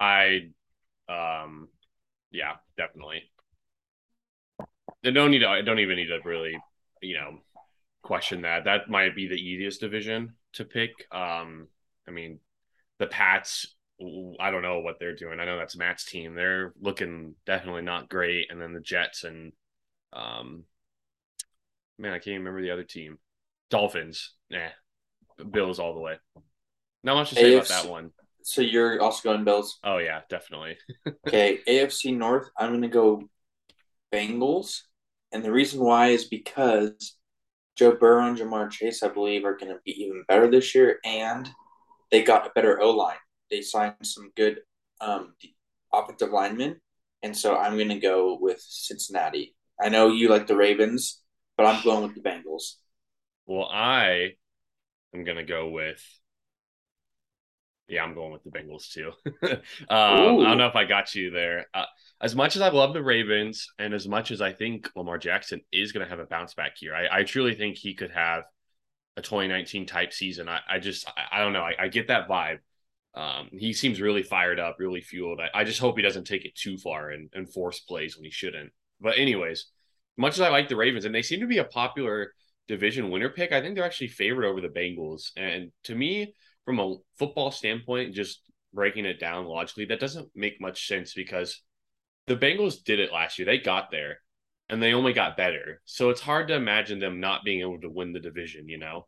I. 0.00 0.50
Um. 1.08 1.68
Yeah. 2.30 2.54
Definitely. 2.76 3.22
I 5.04 5.10
don't 5.10 5.30
need. 5.30 5.40
To, 5.40 5.48
I 5.48 5.62
don't 5.62 5.78
even 5.78 5.96
need 5.96 6.08
to 6.08 6.20
really, 6.24 6.58
you 7.02 7.14
know, 7.14 7.38
question 8.02 8.42
that. 8.42 8.64
That 8.64 8.88
might 8.88 9.14
be 9.14 9.28
the 9.28 9.34
easiest 9.34 9.80
division 9.80 10.34
to 10.54 10.64
pick. 10.64 10.90
Um. 11.10 11.68
I 12.08 12.10
mean, 12.10 12.40
the 12.98 13.06
Pats. 13.06 13.74
I 13.98 14.50
don't 14.50 14.60
know 14.60 14.80
what 14.80 14.96
they're 15.00 15.14
doing. 15.14 15.40
I 15.40 15.46
know 15.46 15.56
that's 15.56 15.74
Matt's 15.74 16.04
team. 16.04 16.34
They're 16.34 16.74
looking 16.78 17.34
definitely 17.46 17.80
not 17.80 18.10
great. 18.10 18.48
And 18.50 18.60
then 18.60 18.74
the 18.74 18.80
Jets 18.80 19.24
and, 19.24 19.52
um, 20.12 20.64
man, 21.98 22.12
I 22.12 22.18
can't 22.18 22.34
even 22.34 22.40
remember 22.40 22.60
the 22.60 22.72
other 22.72 22.84
team. 22.84 23.16
Dolphins. 23.70 24.34
Nah. 24.50 24.68
Bills 25.50 25.78
all 25.78 25.94
the 25.94 26.00
way. 26.00 26.16
Not 27.02 27.14
much 27.14 27.30
to 27.30 27.36
say 27.36 27.54
about 27.54 27.68
that 27.68 27.88
one. 27.88 28.10
So 28.46 28.62
you're 28.62 29.02
also 29.02 29.28
going 29.28 29.44
Bills. 29.44 29.78
Oh 29.82 29.98
yeah, 29.98 30.20
definitely. 30.30 30.76
Okay, 31.26 31.58
AFC 31.66 32.16
North, 32.16 32.48
I'm 32.56 32.70
going 32.70 32.82
to 32.82 32.88
go 32.88 33.22
Bengals. 34.14 34.82
And 35.32 35.44
the 35.44 35.50
reason 35.50 35.80
why 35.80 36.08
is 36.08 36.26
because 36.26 37.16
Joe 37.76 37.96
Burrow 37.96 38.28
and 38.28 38.38
Ja'Marr 38.38 38.70
Chase, 38.70 39.02
I 39.02 39.08
believe, 39.08 39.44
are 39.44 39.56
going 39.56 39.72
to 39.72 39.80
be 39.84 39.90
even 40.02 40.22
better 40.28 40.48
this 40.48 40.72
year. 40.72 41.00
And 41.04 41.48
they 42.12 42.22
got 42.22 42.46
a 42.46 42.50
better 42.54 42.80
O 42.80 42.90
line. 42.90 43.16
They 43.50 43.60
signed 43.62 43.94
some 44.04 44.30
good 44.36 44.60
um, 45.00 45.34
offensive 45.92 46.30
linemen. 46.30 46.80
And 47.24 47.36
so 47.36 47.56
I'm 47.56 47.74
going 47.74 47.88
to 47.88 47.98
go 47.98 48.38
with 48.40 48.60
Cincinnati. 48.60 49.56
I 49.82 49.88
know 49.88 50.08
you 50.12 50.28
like 50.28 50.46
the 50.46 50.56
Ravens, 50.56 51.20
but 51.56 51.66
I'm 51.66 51.82
going 51.82 52.04
with 52.04 52.14
the 52.14 52.20
Bengals. 52.20 52.76
Well, 53.46 53.68
I 53.70 54.34
am 55.14 55.24
gonna 55.24 55.44
go 55.44 55.68
with 55.68 56.02
Yeah, 57.88 58.02
I'm 58.02 58.14
going 58.14 58.32
with 58.32 58.42
the 58.42 58.50
Bengals 58.50 58.90
too. 58.90 59.12
um, 59.48 59.60
I 59.88 60.16
don't 60.16 60.58
know 60.58 60.66
if 60.66 60.74
I 60.74 60.84
got 60.84 61.14
you 61.14 61.30
there. 61.30 61.66
Uh, 61.72 61.84
as 62.20 62.34
much 62.34 62.56
as 62.56 62.62
I 62.62 62.68
love 62.68 62.94
the 62.94 63.02
Ravens, 63.02 63.68
and 63.78 63.94
as 63.94 64.08
much 64.08 64.30
as 64.30 64.40
I 64.40 64.52
think 64.52 64.90
Lamar 64.96 65.18
Jackson 65.18 65.60
is 65.72 65.92
going 65.92 66.04
to 66.04 66.10
have 66.10 66.18
a 66.18 66.26
bounce 66.26 66.54
back 66.54 66.72
here, 66.76 66.94
I, 66.94 67.20
I, 67.20 67.22
truly 67.22 67.54
think 67.54 67.76
he 67.76 67.94
could 67.94 68.10
have 68.10 68.44
a 69.16 69.22
2019 69.22 69.86
type 69.86 70.12
season. 70.12 70.48
I, 70.48 70.60
I 70.68 70.78
just, 70.80 71.08
I, 71.08 71.38
I 71.38 71.44
don't 71.44 71.52
know. 71.52 71.62
I, 71.62 71.74
I, 71.78 71.88
get 71.88 72.08
that 72.08 72.28
vibe. 72.28 72.58
Um, 73.14 73.50
he 73.52 73.72
seems 73.72 74.00
really 74.00 74.22
fired 74.22 74.58
up, 74.58 74.76
really 74.80 75.00
fueled. 75.00 75.40
I, 75.54 75.64
just 75.64 75.78
hope 75.78 75.96
he 75.96 76.02
doesn't 76.02 76.26
take 76.26 76.44
it 76.44 76.56
too 76.56 76.78
far 76.78 77.10
and, 77.10 77.30
and 77.34 77.48
force 77.48 77.80
plays 77.80 78.16
when 78.16 78.24
he 78.24 78.30
shouldn't. 78.30 78.72
But 79.00 79.18
anyways, 79.18 79.66
much 80.16 80.34
as 80.34 80.40
I 80.40 80.48
like 80.48 80.68
the 80.68 80.76
Ravens, 80.76 81.04
and 81.04 81.14
they 81.14 81.22
seem 81.22 81.40
to 81.40 81.46
be 81.46 81.58
a 81.58 81.64
popular 81.64 82.32
division 82.66 83.10
winner 83.10 83.28
pick, 83.28 83.52
I 83.52 83.60
think 83.60 83.74
they're 83.74 83.84
actually 83.84 84.08
favored 84.08 84.44
over 84.44 84.60
the 84.60 84.68
Bengals. 84.68 85.30
And 85.36 85.70
to 85.84 85.94
me, 85.94 86.34
from 86.66 86.80
a 86.80 86.96
football 87.18 87.50
standpoint, 87.50 88.14
just 88.14 88.42
breaking 88.74 89.06
it 89.06 89.18
down 89.18 89.46
logically, 89.46 89.86
that 89.86 90.00
doesn't 90.00 90.28
make 90.34 90.60
much 90.60 90.86
sense 90.86 91.14
because 91.14 91.62
the 92.26 92.36
Bengals 92.36 92.84
did 92.84 93.00
it 93.00 93.12
last 93.12 93.38
year. 93.38 93.46
They 93.46 93.58
got 93.58 93.90
there 93.90 94.18
and 94.68 94.82
they 94.82 94.92
only 94.92 95.12
got 95.12 95.36
better. 95.36 95.80
So 95.86 96.10
it's 96.10 96.20
hard 96.20 96.48
to 96.48 96.54
imagine 96.54 96.98
them 96.98 97.20
not 97.20 97.44
being 97.44 97.60
able 97.60 97.80
to 97.80 97.88
win 97.88 98.12
the 98.12 98.20
division, 98.20 98.68
you 98.68 98.78
know? 98.78 99.06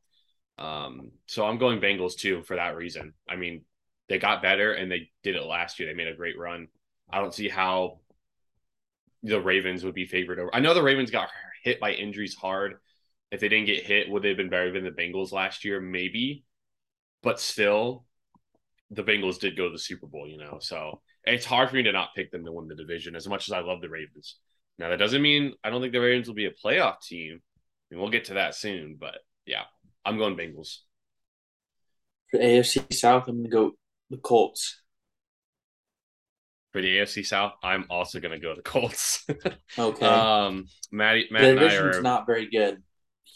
Um, 0.56 1.10
so 1.26 1.44
I'm 1.44 1.58
going 1.58 1.80
Bengals 1.80 2.16
too 2.16 2.42
for 2.42 2.56
that 2.56 2.76
reason. 2.76 3.12
I 3.28 3.36
mean, 3.36 3.64
they 4.08 4.18
got 4.18 4.40
better 4.40 4.72
and 4.72 4.90
they 4.90 5.10
did 5.22 5.36
it 5.36 5.44
last 5.44 5.78
year. 5.78 5.88
They 5.88 5.94
made 5.94 6.08
a 6.08 6.16
great 6.16 6.38
run. 6.38 6.68
I 7.10 7.20
don't 7.20 7.34
see 7.34 7.48
how 7.48 8.00
the 9.22 9.40
Ravens 9.40 9.84
would 9.84 9.94
be 9.94 10.06
favored 10.06 10.38
over. 10.38 10.54
I 10.54 10.60
know 10.60 10.74
the 10.74 10.82
Ravens 10.82 11.10
got 11.10 11.28
hit 11.62 11.80
by 11.80 11.92
injuries 11.92 12.34
hard. 12.34 12.78
If 13.30 13.40
they 13.40 13.48
didn't 13.48 13.66
get 13.66 13.84
hit, 13.84 14.08
would 14.08 14.22
they 14.22 14.28
have 14.28 14.36
been 14.36 14.48
better 14.48 14.72
than 14.72 14.84
the 14.84 14.90
Bengals 14.90 15.32
last 15.32 15.64
year? 15.64 15.80
Maybe. 15.80 16.44
But 17.22 17.40
still, 17.40 18.04
the 18.90 19.02
Bengals 19.02 19.38
did 19.38 19.56
go 19.56 19.66
to 19.66 19.72
the 19.72 19.78
Super 19.78 20.06
Bowl, 20.06 20.28
you 20.28 20.38
know. 20.38 20.58
So 20.60 21.00
it's 21.24 21.44
hard 21.44 21.70
for 21.70 21.76
me 21.76 21.82
to 21.82 21.92
not 21.92 22.14
pick 22.14 22.30
them 22.30 22.44
to 22.44 22.52
win 22.52 22.68
the 22.68 22.74
division 22.74 23.16
as 23.16 23.28
much 23.28 23.48
as 23.48 23.52
I 23.52 23.60
love 23.60 23.80
the 23.80 23.88
Ravens. 23.88 24.36
Now 24.78 24.90
that 24.90 24.98
doesn't 24.98 25.22
mean 25.22 25.54
I 25.64 25.70
don't 25.70 25.80
think 25.80 25.92
the 25.92 26.00
Ravens 26.00 26.28
will 26.28 26.34
be 26.34 26.46
a 26.46 26.52
playoff 26.52 27.00
team. 27.00 27.40
I 27.40 27.94
mean, 27.94 28.00
we'll 28.00 28.10
get 28.10 28.26
to 28.26 28.34
that 28.34 28.54
soon, 28.54 28.96
but 28.98 29.18
yeah, 29.46 29.62
I'm 30.04 30.18
going 30.18 30.36
Bengals. 30.36 30.78
For 32.30 32.38
AFC 32.38 32.92
South, 32.92 33.26
I'm 33.28 33.38
gonna 33.38 33.48
go 33.48 33.72
the 34.10 34.18
Colts. 34.18 34.82
For 36.72 36.82
the 36.82 36.98
AFC 36.98 37.24
South, 37.24 37.54
I'm 37.62 37.86
also 37.88 38.20
gonna 38.20 38.38
go 38.38 38.54
the 38.54 38.62
Colts. 38.62 39.26
okay. 39.78 40.06
Um, 40.06 40.66
Matt, 40.92 41.16
Matt 41.30 41.42
the 41.42 41.54
division's 41.54 41.96
are... 41.96 42.02
not 42.02 42.26
very 42.26 42.48
good. 42.50 42.82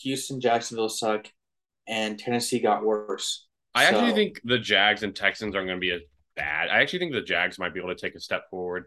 Houston, 0.02 0.40
Jacksonville 0.40 0.88
suck, 0.88 1.26
and 1.88 2.18
Tennessee 2.18 2.60
got 2.60 2.84
worse. 2.84 3.46
I 3.74 3.84
so... 3.84 3.96
actually 3.96 4.12
think 4.12 4.40
the 4.44 4.58
Jags 4.58 5.02
and 5.02 5.14
Texans 5.14 5.54
aren't 5.54 5.68
going 5.68 5.78
to 5.78 5.80
be 5.80 5.92
as 5.92 6.02
bad. 6.36 6.68
I 6.68 6.80
actually 6.80 7.00
think 7.00 7.12
the 7.12 7.22
Jags 7.22 7.58
might 7.58 7.74
be 7.74 7.80
able 7.80 7.94
to 7.94 8.00
take 8.00 8.14
a 8.14 8.20
step 8.20 8.48
forward. 8.50 8.86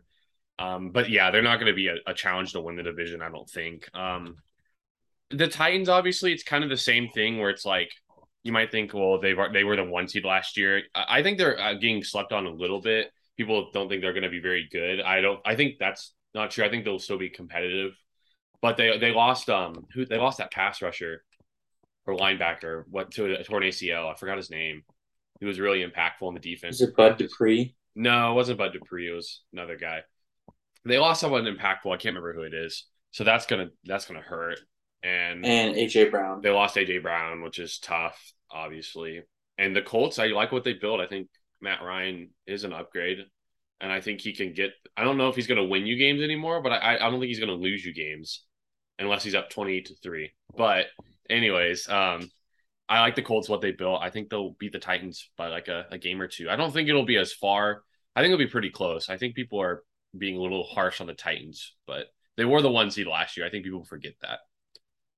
Um, 0.57 0.91
but 0.91 1.09
yeah, 1.09 1.31
they're 1.31 1.41
not 1.41 1.59
going 1.59 1.71
to 1.71 1.75
be 1.75 1.87
a, 1.87 1.95
a, 2.07 2.13
challenge 2.13 2.53
to 2.53 2.61
win 2.61 2.77
the 2.77 2.83
division. 2.83 3.21
I 3.21 3.29
don't 3.29 3.49
think. 3.49 3.89
Um, 3.93 4.37
the 5.29 5.47
Titans, 5.47 5.89
obviously, 5.89 6.31
it's 6.31 6.43
kind 6.43 6.63
of 6.63 6.69
the 6.69 6.77
same 6.77 7.09
thing 7.09 7.39
where 7.39 7.49
it's 7.49 7.65
like 7.65 7.91
you 8.43 8.51
might 8.51 8.71
think, 8.71 8.93
well, 8.93 9.19
they 9.19 9.33
were 9.33 9.51
they 9.51 9.63
were 9.63 9.75
the 9.75 9.83
one 9.83 10.07
seed 10.07 10.23
last 10.23 10.55
year. 10.55 10.83
I, 10.93 11.19
I 11.19 11.23
think 11.23 11.37
they're 11.37 11.59
uh, 11.59 11.73
getting 11.73 12.03
slept 12.03 12.31
on 12.31 12.45
a 12.45 12.51
little 12.51 12.79
bit. 12.79 13.11
People 13.35 13.69
don't 13.73 13.89
think 13.89 14.01
they're 14.01 14.13
going 14.13 14.23
to 14.23 14.29
be 14.29 14.39
very 14.39 14.69
good. 14.71 15.01
I 15.01 15.19
don't. 15.19 15.41
I 15.45 15.55
think 15.55 15.75
that's 15.77 16.13
not 16.33 16.51
true. 16.51 16.63
I 16.63 16.69
think 16.69 16.85
they'll 16.85 16.99
still 16.99 17.17
be 17.17 17.29
competitive. 17.29 17.93
But 18.61 18.77
they 18.77 18.97
they 18.97 19.11
lost 19.11 19.49
um 19.49 19.85
who 19.93 20.05
they 20.05 20.17
lost 20.17 20.37
that 20.37 20.51
pass 20.51 20.81
rusher 20.81 21.23
or 22.05 22.15
linebacker 22.15 22.83
what 22.89 23.12
to 23.12 23.39
a 23.39 23.43
torn 23.43 23.63
ACL. 23.63 24.12
I 24.12 24.15
forgot 24.15 24.38
his 24.38 24.50
name. 24.50 24.83
He 25.39 25.45
was 25.45 25.59
really 25.59 25.83
impactful 25.83 26.27
in 26.27 26.33
the 26.33 26.39
defense. 26.39 26.75
Is 26.75 26.89
it 26.89 26.95
Bud 26.95 27.17
Dupree? 27.17 27.75
No, 27.95 28.31
it 28.31 28.35
wasn't 28.35 28.57
Bud 28.57 28.74
Dupree. 28.74 29.09
It 29.09 29.15
was 29.15 29.41
another 29.53 29.77
guy. 29.77 30.01
They 30.85 31.00
lost 31.00 31.21
someone 31.21 31.45
impactful. 31.45 31.91
I 31.93 31.97
can't 31.97 32.15
remember 32.15 32.33
who 32.33 32.43
it 32.43 32.53
is. 32.53 32.85
So 33.12 33.24
that's 33.24 33.45
gonna 33.45 33.67
that's 33.85 34.05
gonna 34.05 34.21
hurt. 34.21 34.59
And 35.03 35.45
and 35.45 35.75
AJ 35.75 36.12
Brown. 36.12 36.41
They 36.41 36.50
lost 36.50 36.75
AJ 36.75 37.01
Brown, 37.01 37.41
which 37.41 37.59
is 37.59 37.79
tough, 37.79 38.19
obviously. 38.51 39.24
And 39.57 39.75
the 39.75 39.81
Colts, 39.81 40.19
I 40.19 40.27
like 40.27 40.51
what 40.51 40.63
they 40.63 40.74
built. 40.74 41.00
I 41.00 41.07
think 41.07 41.29
Matt 41.62 41.81
Ryan 41.81 42.29
is 42.45 42.63
an 42.63 42.74
upgrade, 42.74 43.19
and 43.79 43.91
I 43.91 44.01
think 44.01 44.21
he 44.21 44.33
can 44.33 44.53
get. 44.53 44.71
I 44.97 45.03
don't 45.03 45.17
know 45.17 45.29
if 45.29 45.35
he's 45.35 45.47
going 45.47 45.62
to 45.62 45.67
win 45.67 45.85
you 45.85 45.97
games 45.97 46.21
anymore, 46.21 46.62
but 46.62 46.71
I, 46.71 46.95
I 46.95 47.09
don't 47.09 47.19
think 47.19 47.29
he's 47.29 47.39
going 47.39 47.50
to 47.50 47.55
lose 47.55 47.85
you 47.85 47.93
games 47.93 48.43
unless 49.00 49.24
he's 49.24 49.35
up 49.35 49.50
twenty 49.50 49.77
eight 49.77 49.85
to 49.85 49.95
three. 49.95 50.31
But 50.57 50.88
anyways, 51.29 51.88
um, 51.89 52.29
I 52.88 53.01
like 53.01 53.15
the 53.15 53.22
Colts 53.22 53.50
what 53.50 53.62
they 53.62 53.72
built. 53.72 54.01
I 54.01 54.10
think 54.10 54.29
they'll 54.29 54.55
beat 54.60 54.72
the 54.72 54.79
Titans 54.79 55.29
by 55.38 55.48
like 55.48 55.67
a, 55.67 55.86
a 55.91 55.98
game 55.98 56.22
or 56.22 56.27
two. 56.27 56.50
I 56.50 56.55
don't 56.55 56.72
think 56.72 56.88
it'll 56.88 57.05
be 57.05 57.17
as 57.17 57.34
far. 57.34 57.84
I 58.15 58.22
think 58.22 58.32
it'll 58.32 58.46
be 58.46 58.51
pretty 58.51 58.70
close. 58.70 59.10
I 59.10 59.17
think 59.17 59.36
people 59.36 59.62
are 59.62 59.84
being 60.17 60.38
a 60.38 60.41
little 60.41 60.63
harsh 60.63 61.01
on 61.01 61.08
the 61.08 61.13
Titans, 61.13 61.74
but 61.88 62.08
they 62.38 62.46
were 62.46 62.62
the 62.62 62.72
one 62.72 62.91
seed 62.91 63.08
last 63.08 63.38
year. 63.38 63.46
I 63.46 63.50
think 63.50 63.63
people 63.63 63.84
forget 63.84 64.13
that. 64.22 64.39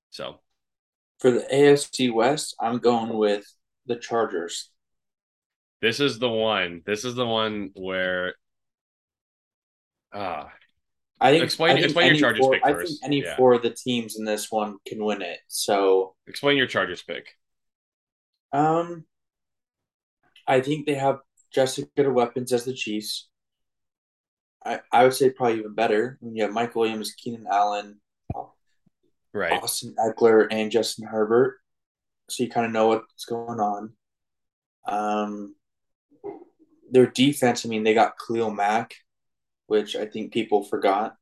So 0.09 0.39
for 1.19 1.31
the 1.31 1.45
AFC 1.51 2.13
West, 2.13 2.55
I'm 2.59 2.79
going 2.79 3.17
with 3.17 3.45
the 3.85 3.95
Chargers. 3.95 4.69
This 5.81 5.99
is 5.99 6.19
the 6.19 6.29
one. 6.29 6.81
This 6.85 7.05
is 7.05 7.15
the 7.15 7.25
one 7.25 7.71
where 7.75 8.35
uh 10.13 10.45
I 11.19 11.31
think 11.31 11.43
explain 11.43 11.71
I 11.71 11.73
think 11.75 11.85
explain 11.85 12.15
your 12.15 12.19
Chargers 12.19 12.39
four, 12.39 12.53
pick 12.53 12.65
I 12.65 12.73
think 12.73 12.89
any 13.03 13.23
yeah. 13.23 13.35
four 13.35 13.53
of 13.53 13.61
the 13.63 13.71
teams 13.71 14.17
in 14.17 14.25
this 14.25 14.51
one 14.51 14.77
can 14.87 15.03
win 15.03 15.21
it. 15.21 15.39
So 15.47 16.15
explain 16.27 16.57
your 16.57 16.67
Chargers 16.67 17.01
pick. 17.01 17.27
Um 18.53 19.05
I 20.47 20.61
think 20.61 20.85
they 20.85 20.95
have 20.95 21.19
just 21.53 21.79
as 21.79 21.85
good 21.95 22.07
weapons 22.07 22.53
as 22.53 22.65
the 22.65 22.73
Chiefs. 22.73 23.29
I, 24.65 24.79
I 24.91 25.03
would 25.03 25.13
say 25.13 25.29
probably 25.29 25.59
even 25.59 25.73
better. 25.73 26.17
When 26.19 26.35
you 26.35 26.43
have 26.43 26.53
Mike 26.53 26.75
Williams, 26.75 27.13
Keenan 27.13 27.47
Allen, 27.49 27.99
right, 29.33 29.61
Austin 29.61 29.95
Ekeler, 29.97 30.47
and 30.51 30.71
Justin 30.71 31.07
Herbert, 31.07 31.57
so 32.29 32.43
you 32.43 32.49
kind 32.49 32.65
of 32.65 32.71
know 32.71 32.87
what's 32.87 33.25
going 33.25 33.59
on. 33.59 33.93
Um, 34.87 35.55
their 36.91 37.07
defense. 37.07 37.65
I 37.65 37.69
mean, 37.69 37.83
they 37.83 37.93
got 37.93 38.13
Khalil 38.25 38.51
Mack, 38.51 38.95
which 39.67 39.95
I 39.95 40.05
think 40.05 40.33
people 40.33 40.63
forgot. 40.63 41.15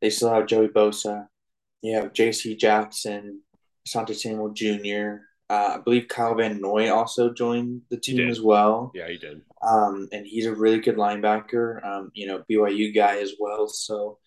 They 0.00 0.10
still 0.10 0.32
have 0.32 0.46
Joey 0.46 0.68
Bosa. 0.68 1.28
You 1.82 1.96
have 1.96 2.12
J.C. 2.12 2.56
Jackson, 2.56 3.42
Asante 3.86 4.14
Samuel 4.14 4.50
Jr. 4.50 5.22
Uh, 5.50 5.76
I 5.76 5.78
believe 5.78 6.08
Kyle 6.08 6.34
Van 6.34 6.60
Noy 6.60 6.90
also 6.90 7.32
joined 7.32 7.82
the 7.90 7.98
team 7.98 8.28
as 8.28 8.40
well. 8.40 8.90
Yeah, 8.94 9.08
he 9.08 9.18
did. 9.18 9.42
Um, 9.62 10.08
and 10.10 10.26
he's 10.26 10.46
a 10.46 10.54
really 10.54 10.80
good 10.80 10.96
linebacker. 10.96 11.84
Um, 11.86 12.10
you 12.14 12.26
know, 12.26 12.42
BYU 12.50 12.94
guy 12.94 13.18
as 13.18 13.34
well. 13.38 13.68
So 13.68 14.18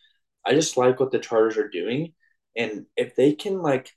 I 0.45 0.53
just 0.53 0.77
like 0.77 0.99
what 0.99 1.11
the 1.11 1.19
Chargers 1.19 1.57
are 1.57 1.67
doing, 1.67 2.13
and 2.55 2.85
if 2.95 3.15
they 3.15 3.33
can 3.33 3.61
like 3.61 3.89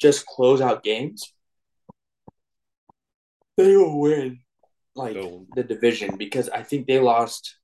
just 0.00 0.26
close 0.26 0.60
out 0.60 0.82
games, 0.82 1.32
they 3.56 3.76
will 3.76 4.00
win 4.00 4.40
like 4.94 5.16
the 5.54 5.62
division 5.62 6.16
because 6.16 6.48
I 6.48 6.62
think 6.62 6.86
they 6.86 6.98
lost. 6.98 7.57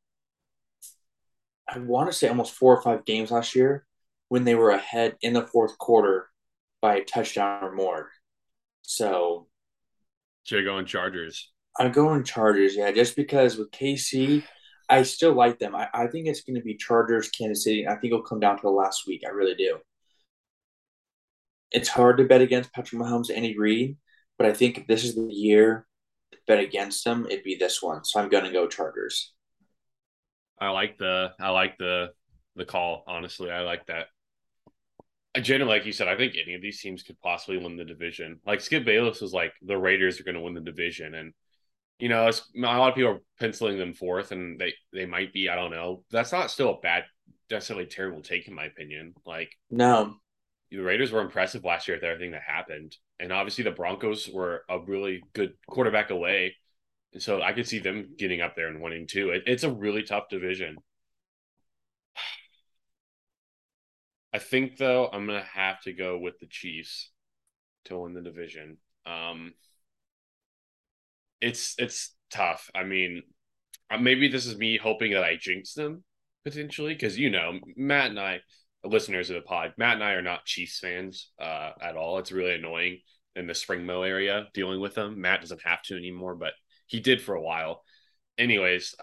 I 1.68 1.78
want 1.78 2.10
to 2.10 2.16
say 2.16 2.28
almost 2.28 2.54
four 2.54 2.76
or 2.76 2.82
five 2.82 3.04
games 3.04 3.30
last 3.30 3.54
year 3.54 3.86
when 4.28 4.44
they 4.44 4.54
were 4.54 4.70
ahead 4.70 5.16
in 5.22 5.32
the 5.32 5.46
fourth 5.46 5.78
quarter 5.78 6.28
by 6.80 6.96
a 6.96 7.04
touchdown 7.04 7.64
or 7.64 7.74
more. 7.74 8.10
So, 8.82 9.48
so 10.44 10.56
you're 10.56 10.64
going 10.64 10.86
Chargers. 10.86 11.50
I'm 11.78 11.92
going 11.92 12.24
Chargers, 12.24 12.76
yeah, 12.76 12.92
just 12.92 13.16
because 13.16 13.56
with 13.56 13.70
KC, 13.70 14.44
I 14.88 15.02
still 15.02 15.32
like 15.32 15.58
them. 15.58 15.74
I, 15.74 15.88
I 15.92 16.06
think 16.06 16.26
it's 16.26 16.42
going 16.42 16.56
to 16.56 16.62
be 16.62 16.76
Chargers, 16.76 17.30
Kansas 17.30 17.64
City. 17.64 17.88
I 17.88 17.96
think 17.96 18.12
it'll 18.12 18.22
come 18.22 18.40
down 18.40 18.56
to 18.56 18.62
the 18.62 18.70
last 18.70 19.06
week. 19.06 19.22
I 19.26 19.30
really 19.30 19.54
do. 19.54 19.78
It's 21.72 21.88
hard 21.88 22.18
to 22.18 22.24
bet 22.24 22.42
against 22.42 22.72
Patrick 22.72 23.00
Mahomes, 23.00 23.34
Andy 23.34 23.58
Reid, 23.58 23.96
but 24.38 24.46
I 24.46 24.52
think 24.52 24.78
if 24.78 24.86
this 24.86 25.04
is 25.04 25.16
the 25.16 25.26
year 25.28 25.86
to 26.32 26.38
bet 26.46 26.60
against 26.60 27.04
them, 27.04 27.26
it'd 27.26 27.42
be 27.42 27.56
this 27.56 27.82
one. 27.82 28.04
So 28.04 28.20
I'm 28.20 28.28
going 28.28 28.44
to 28.44 28.52
go 28.52 28.68
Chargers. 28.68 29.33
I 30.64 30.70
like 30.70 30.98
the 30.98 31.32
I 31.38 31.50
like 31.50 31.76
the 31.78 32.10
the 32.56 32.64
call. 32.64 33.04
Honestly, 33.06 33.50
I 33.50 33.60
like 33.60 33.86
that. 33.86 34.06
Generally, 35.40 35.78
like 35.78 35.86
you 35.86 35.92
said, 35.92 36.08
I 36.08 36.16
think 36.16 36.34
any 36.40 36.54
of 36.54 36.62
these 36.62 36.80
teams 36.80 37.02
could 37.02 37.20
possibly 37.20 37.58
win 37.58 37.76
the 37.76 37.84
division. 37.84 38.40
Like 38.46 38.60
Skip 38.60 38.84
Bayless 38.84 39.20
was 39.20 39.32
like 39.32 39.52
the 39.62 39.76
Raiders 39.76 40.20
are 40.20 40.24
going 40.24 40.36
to 40.36 40.40
win 40.40 40.54
the 40.54 40.60
division, 40.60 41.14
and 41.14 41.32
you 41.98 42.08
know, 42.08 42.28
a 42.28 42.60
lot 42.60 42.90
of 42.90 42.94
people 42.94 43.12
are 43.12 43.20
penciling 43.38 43.78
them 43.78 43.94
fourth, 43.94 44.32
and 44.32 44.58
they 44.58 44.74
they 44.92 45.06
might 45.06 45.32
be. 45.32 45.48
I 45.48 45.56
don't 45.56 45.70
know. 45.70 46.04
That's 46.10 46.32
not 46.32 46.50
still 46.50 46.70
a 46.70 46.80
bad, 46.80 47.04
necessarily 47.50 47.86
terrible 47.86 48.22
take 48.22 48.46
in 48.46 48.54
my 48.54 48.64
opinion. 48.64 49.14
Like 49.26 49.50
no, 49.70 50.14
the 50.70 50.78
Raiders 50.78 51.12
were 51.12 51.20
impressive 51.20 51.64
last 51.64 51.88
year 51.88 51.96
with 51.96 52.04
everything 52.04 52.32
that 52.32 52.42
happened, 52.42 52.96
and 53.18 53.32
obviously 53.32 53.64
the 53.64 53.70
Broncos 53.72 54.28
were 54.32 54.62
a 54.68 54.78
really 54.78 55.22
good 55.32 55.54
quarterback 55.68 56.10
away, 56.10 56.54
so 57.18 57.42
I 57.42 57.52
could 57.52 57.68
see 57.68 57.78
them 57.78 58.14
getting 58.18 58.40
up 58.40 58.56
there 58.56 58.68
and 58.68 58.80
winning 58.80 59.06
too. 59.06 59.30
It, 59.30 59.42
it's 59.46 59.64
a 59.64 59.70
really 59.70 60.02
tough 60.02 60.28
division. 60.30 60.76
I 64.32 64.38
think 64.38 64.76
though 64.76 65.08
I'm 65.12 65.26
gonna 65.26 65.42
have 65.42 65.80
to 65.82 65.92
go 65.92 66.18
with 66.18 66.38
the 66.40 66.46
Chiefs 66.46 67.10
to 67.86 67.98
win 67.98 68.14
the 68.14 68.22
division. 68.22 68.78
Um, 69.06 69.54
it's 71.40 71.74
it's 71.78 72.14
tough. 72.30 72.70
I 72.74 72.84
mean, 72.84 73.22
uh, 73.90 73.98
maybe 73.98 74.28
this 74.28 74.46
is 74.46 74.56
me 74.56 74.78
hoping 74.78 75.12
that 75.12 75.24
I 75.24 75.36
jinx 75.36 75.74
them 75.74 76.04
potentially 76.44 76.94
because 76.94 77.18
you 77.18 77.30
know 77.30 77.58
Matt 77.76 78.10
and 78.10 78.20
I, 78.20 78.40
listeners 78.84 79.30
of 79.30 79.36
the 79.36 79.42
pod, 79.42 79.74
Matt 79.78 79.94
and 79.94 80.04
I 80.04 80.12
are 80.12 80.22
not 80.22 80.44
Chiefs 80.44 80.78
fans 80.78 81.30
uh, 81.40 81.70
at 81.80 81.96
all. 81.96 82.18
It's 82.18 82.32
really 82.32 82.54
annoying 82.54 83.00
in 83.36 83.46
the 83.46 83.54
Springfield 83.54 84.06
area 84.06 84.46
dealing 84.54 84.80
with 84.80 84.94
them. 84.94 85.20
Matt 85.20 85.40
doesn't 85.40 85.62
have 85.64 85.82
to 85.82 85.96
anymore, 85.96 86.34
but 86.34 86.52
he 86.86 87.00
did 87.00 87.20
for 87.20 87.34
a 87.34 87.42
while. 87.42 87.82
Anyways, 88.38 88.94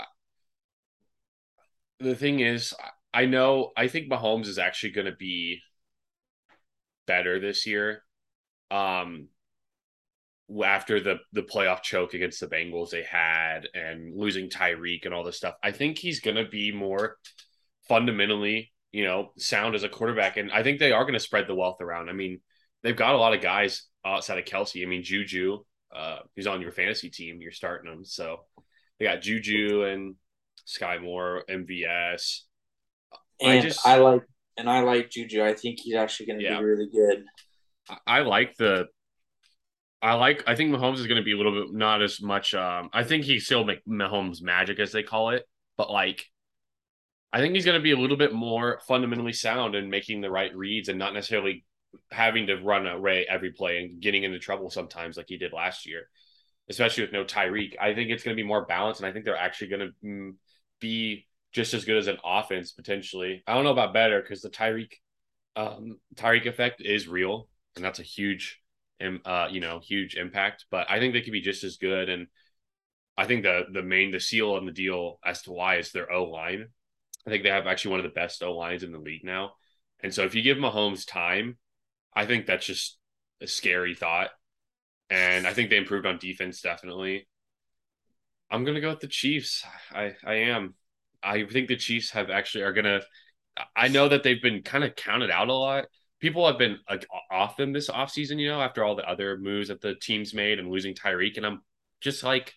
the 2.00 2.16
thing 2.16 2.40
is, 2.40 2.74
I 3.14 3.26
know 3.26 3.72
I 3.76 3.88
think 3.88 4.10
Mahomes 4.10 4.48
is 4.48 4.58
actually 4.58 4.92
going 4.92 5.06
to 5.06 5.16
be 5.16 5.60
better 7.08 7.40
this 7.40 7.66
year. 7.66 8.04
Um, 8.70 9.28
after 10.66 11.00
the 11.00 11.18
the 11.32 11.44
playoff 11.44 11.82
choke 11.82 12.14
against 12.14 12.40
the 12.40 12.48
Bengals 12.48 12.90
they 12.90 13.04
had 13.04 13.68
and 13.74 14.16
losing 14.16 14.50
Tyreek 14.50 15.06
and 15.06 15.14
all 15.14 15.24
this 15.24 15.38
stuff, 15.38 15.56
I 15.64 15.72
think 15.72 15.98
he's 15.98 16.20
going 16.20 16.38
to 16.38 16.46
be 16.46 16.72
more 16.72 17.18
fundamentally, 17.88 18.72
you 18.92 19.04
know, 19.04 19.32
sound 19.38 19.76
as 19.76 19.84
a 19.84 19.90
quarterback. 19.90 20.38
And 20.38 20.52
I 20.52 20.64
think 20.64 20.80
they 20.80 20.92
are 20.92 21.04
going 21.04 21.14
to 21.14 21.20
spread 21.20 21.48
the 21.48 21.56
wealth 21.56 21.82
around. 21.82 22.10
I 22.10 22.14
mean, 22.14 22.42
they've 22.84 22.96
got 22.96 23.16
a 23.16 23.18
lot 23.18 23.34
of 23.34 23.42
guys 23.42 23.88
outside 24.06 24.40
of 24.40 24.46
Kelce. 24.46 24.84
I 24.84 24.86
mean, 24.86 25.04
Juju, 25.04 25.60
uh, 25.96 26.20
he's 26.36 26.48
on 26.48 26.62
your 26.62 26.72
fantasy 26.72 27.10
team. 27.10 27.42
You're 27.42 27.52
starting 27.52 27.92
him, 27.92 28.06
so 28.06 28.46
they 29.00 29.06
got 29.06 29.22
Juju 29.22 29.84
and 29.84 30.16
Skyy 30.68 31.02
Moore, 31.02 31.44
MVS. 31.50 32.42
And 33.42 33.52
I 33.52 33.62
just 33.62 33.86
I 33.86 33.98
like 33.98 34.24
and 34.58 34.70
I 34.70 34.82
like 34.82 35.10
Juju. 35.10 35.44
I 35.44 35.54
think 35.54 35.80
he's 35.80 35.96
actually 35.96 36.28
going 36.28 36.40
to 36.40 36.46
yeah. 36.46 36.58
be 36.58 36.64
really 36.64 36.90
good. 36.92 37.26
I 38.06 38.20
like 38.22 38.56
the 38.58 38.88
I 40.02 40.14
like. 40.14 40.44
I 40.48 40.56
think 40.56 40.74
Mahomes 40.74 40.98
is 40.98 41.08
going 41.08 41.18
to 41.18 41.24
be 41.24 41.34
a 41.34 41.38
little 41.38 41.64
bit 41.64 41.74
not 41.74 42.02
as 42.02 42.22
much. 42.22 42.54
Um, 42.54 42.90
I 42.92 43.04
think 43.04 43.24
he 43.24 43.40
still 43.40 43.64
make 43.64 43.86
Mahomes 43.86 44.42
magic 44.42 44.80
as 44.80 44.92
they 44.92 45.04
call 45.04 45.30
it, 45.30 45.46
but 45.78 45.92
like, 45.92 46.26
I 47.32 47.40
think 47.40 47.54
he's 47.54 47.66
going 47.66 47.80
to 47.80 47.84
be 47.84 47.92
a 47.92 47.98
little 47.98 48.18
bit 48.18 48.34
more 48.34 48.82
fundamentally 48.88 49.34
sound 49.34 49.76
and 49.76 49.90
making 49.90 50.22
the 50.22 50.32
right 50.32 50.56
reads 50.56 50.90
and 50.90 50.98
not 50.98 51.14
necessarily 51.14 51.66
having 52.12 52.48
to 52.48 52.62
run 52.62 52.88
away 52.88 53.26
every 53.30 53.52
play 53.52 53.80
and 53.80 54.02
getting 54.02 54.24
into 54.24 54.40
trouble 54.40 54.70
sometimes 54.70 55.18
like 55.18 55.28
he 55.30 55.38
did 55.38 55.54
last 55.54 55.86
year, 55.86 56.08
especially 56.70 57.04
with 57.04 57.14
no 57.14 57.24
Tyreek. 57.24 57.76
I 57.80 57.94
think 57.94 58.10
it's 58.10 58.24
going 58.24 58.36
to 58.36 58.42
be 58.42 58.48
more 58.48 58.66
balanced, 58.66 59.02
and 59.02 59.10
I 59.10 59.14
think 59.14 59.26
they're 59.26 59.36
actually 59.38 59.68
going 59.68 59.88
to 59.88 60.08
mm, 60.08 60.36
be 60.80 61.28
just 61.54 61.74
as 61.74 61.86
good 61.86 61.98
as 61.98 62.08
an 62.08 62.18
offense 62.24 62.72
potentially. 62.72 63.44
I 63.46 63.54
don't 63.54 63.64
know 63.64 63.72
about 63.72 63.94
better 63.94 64.22
because 64.22 64.42
the 64.42 64.50
Tyreek, 64.50 64.94
um, 65.56 66.00
Tyreek 66.16 66.46
effect 66.46 66.82
is 66.82 67.08
real, 67.08 67.50
and 67.76 67.84
that's 67.84 68.00
a 68.00 68.04
huge 68.04 68.62
uh, 69.26 69.48
you 69.50 69.60
know, 69.60 69.80
huge 69.80 70.16
impact. 70.16 70.66
But 70.70 70.90
I 70.90 71.00
think 71.00 71.14
they 71.14 71.22
could 71.22 71.34
be 71.34 71.42
just 71.42 71.64
as 71.64 71.78
good. 71.78 72.10
And 72.10 72.28
I 73.18 73.26
think 73.26 73.44
the 73.44 73.64
the 73.72 73.82
main 73.82 74.12
the 74.12 74.20
seal 74.20 74.54
on 74.54 74.66
the 74.66 74.72
deal 74.72 75.20
as 75.26 75.42
to 75.44 75.52
why 75.52 75.78
is 75.78 75.92
their 75.92 76.12
O 76.12 76.26
line. 76.26 76.68
I 77.26 77.30
think 77.30 77.44
they 77.44 77.50
have 77.50 77.68
actually 77.68 77.92
one 77.92 78.00
of 78.00 78.06
the 78.06 78.10
best 78.10 78.44
O 78.44 78.56
lines 78.56 78.84
in 78.84 78.92
the 78.92 79.00
league 79.00 79.24
now. 79.24 79.54
And 80.04 80.14
so 80.14 80.24
if 80.24 80.34
you 80.34 80.42
give 80.42 80.58
Mahomes 80.58 81.06
time, 81.08 81.58
I 82.16 82.26
think 82.26 82.46
that's 82.46 82.66
just 82.66 82.98
a 83.42 83.48
scary 83.48 83.96
thought. 83.96 84.30
And 85.10 85.46
I 85.46 85.54
think 85.54 85.70
they 85.70 85.78
improved 85.78 86.06
on 86.06 86.18
defense 86.18 86.62
definitely. 86.62 87.28
I'm 88.50 88.64
gonna 88.64 88.82
go 88.82 88.90
with 88.90 89.00
the 89.00 89.08
Chiefs. 89.08 89.64
I 89.92 90.16
I 90.26 90.34
am. 90.36 90.76
I 91.24 91.46
think 91.46 91.68
the 91.68 91.78
Chiefs 91.78 92.12
have 92.12 92.30
actually 92.30 92.64
are 92.64 92.74
gonna. 92.74 93.02
I 93.76 93.90
know 93.90 94.08
that 94.10 94.24
they've 94.24 94.42
been 94.42 94.64
kind 94.64 94.84
of 94.84 94.96
counted 94.96 95.30
out 95.30 95.50
a 95.50 95.54
lot, 95.54 95.86
people 96.22 96.48
have 96.48 96.60
been 96.60 96.78
like 96.90 97.06
off 97.30 97.58
them 97.58 97.74
this 97.74 97.90
offseason, 97.90 98.40
you 98.40 98.48
know, 98.48 98.62
after 98.62 98.84
all 98.84 98.96
the 98.96 99.10
other 99.10 99.38
moves 99.38 99.68
that 99.68 99.82
the 99.82 99.96
teams 99.96 100.34
made 100.34 100.60
and 100.60 100.70
losing 100.70 100.94
Tyreek. 100.94 101.36
And 101.36 101.46
I'm 101.46 101.62
just 102.00 102.24
like, 102.24 102.54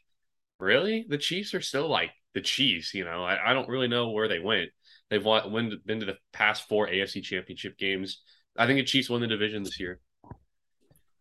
really? 0.61 1.07
The 1.09 1.19
Chiefs 1.19 1.55
are 1.55 1.63
still 1.63 1.89
like 1.89 2.11
the 2.35 2.43
Chiefs, 2.43 2.95
you 2.95 3.05
know. 3.05 3.25
I, 3.25 3.51
I 3.51 3.55
don't 3.55 3.69
really 3.69 3.89
know 3.89 4.11
where 4.11 4.29
they 4.29 4.39
went. 4.39 4.69
They've 5.11 5.25
won, 5.25 5.51
went, 5.51 5.87
been 5.87 6.01
to 6.01 6.07
the 6.07 6.19
past 6.33 6.69
four 6.69 6.87
AFC 6.87 7.23
championship 7.23 7.79
games. 7.79 8.23
I 8.57 8.67
think 8.67 8.79
the 8.79 8.85
Chiefs 8.85 9.11
won 9.11 9.21
the 9.21 9.27
division 9.27 9.63
this 9.63 9.81
year. 9.81 10.01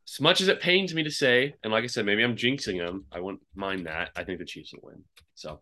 As 0.08 0.20
much 0.20 0.42
as 0.42 0.48
it 0.48 0.62
pains 0.62 0.94
me 0.94 1.04
to 1.04 1.12
say, 1.12 1.56
and 1.64 1.72
like 1.72 1.84
I 1.84 1.88
said, 1.88 2.06
maybe 2.06 2.24
I'm 2.24 2.36
jinxing 2.36 2.78
them, 2.78 3.06
I 3.12 3.20
wouldn't 3.20 3.42
mind 3.56 3.88
that. 3.88 4.12
I 4.16 4.24
think 4.24 4.40
the 4.40 4.46
Chiefs 4.46 4.74
will 4.74 4.90
win. 4.90 5.04
So 5.34 5.60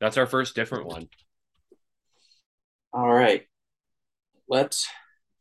that's 0.00 0.16
our 0.16 0.26
first 0.26 0.54
different 0.54 0.86
one. 0.86 1.08
All 2.92 3.10
right. 3.10 3.46
Let's 4.48 4.86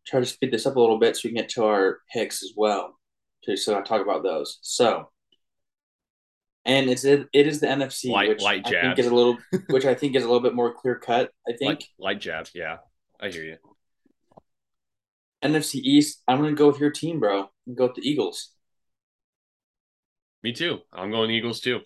try 0.07 0.19
to 0.19 0.25
speed 0.25 0.51
this 0.51 0.65
up 0.65 0.75
a 0.75 0.79
little 0.79 0.99
bit 0.99 1.15
so 1.15 1.21
we 1.25 1.31
can 1.31 1.41
get 1.41 1.49
to 1.49 1.65
our 1.65 1.99
picks 2.13 2.43
as 2.43 2.53
well. 2.55 2.97
Okay, 3.43 3.55
so 3.55 3.77
I 3.77 3.81
talk 3.81 4.01
about 4.01 4.23
those. 4.23 4.59
So, 4.61 5.09
and 6.65 6.89
it's 6.89 7.05
it, 7.05 7.27
it 7.33 7.47
is 7.47 7.59
the 7.59 7.67
NFC, 7.67 8.11
light, 8.11 8.29
which 8.29 8.41
light 8.41 8.67
I 8.67 8.81
think 8.81 8.99
is 8.99 9.07
a 9.07 9.15
little, 9.15 9.37
which 9.69 9.85
I 9.85 9.95
think 9.95 10.15
is 10.15 10.23
a 10.23 10.27
little 10.27 10.41
bit 10.41 10.53
more 10.53 10.73
clear 10.73 10.95
cut. 10.95 11.31
I 11.47 11.53
think 11.53 11.69
light, 11.69 11.87
light 11.97 12.21
jabs. 12.21 12.51
Yeah, 12.53 12.77
I 13.19 13.29
hear 13.29 13.43
you. 13.43 13.57
NFC 15.43 15.75
East. 15.75 16.21
I'm 16.27 16.37
gonna 16.37 16.53
go 16.53 16.67
with 16.67 16.79
your 16.79 16.91
team, 16.91 17.19
bro. 17.19 17.49
Go 17.73 17.87
with 17.87 17.95
the 17.95 18.07
Eagles. 18.07 18.51
Me 20.43 20.53
too. 20.53 20.79
I'm 20.93 21.11
going 21.11 21.31
Eagles 21.31 21.59
too. 21.59 21.81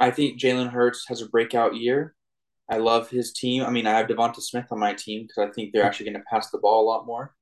I 0.00 0.10
think 0.10 0.40
Jalen 0.40 0.70
Hurts 0.70 1.06
has 1.08 1.22
a 1.22 1.28
breakout 1.28 1.76
year. 1.76 2.14
I 2.70 2.76
love 2.76 3.08
his 3.08 3.32
team. 3.32 3.64
I 3.64 3.70
mean, 3.70 3.86
I 3.86 3.96
have 3.96 4.06
DeVonta 4.06 4.40
Smith 4.40 4.66
on 4.70 4.78
my 4.78 4.92
team 4.92 5.22
because 5.22 5.48
I 5.48 5.52
think 5.52 5.72
they're 5.72 5.84
actually 5.84 6.10
going 6.10 6.22
to 6.22 6.26
pass 6.30 6.50
the 6.50 6.58
ball 6.58 6.84
a 6.84 6.88
lot 6.88 7.06
more, 7.06 7.34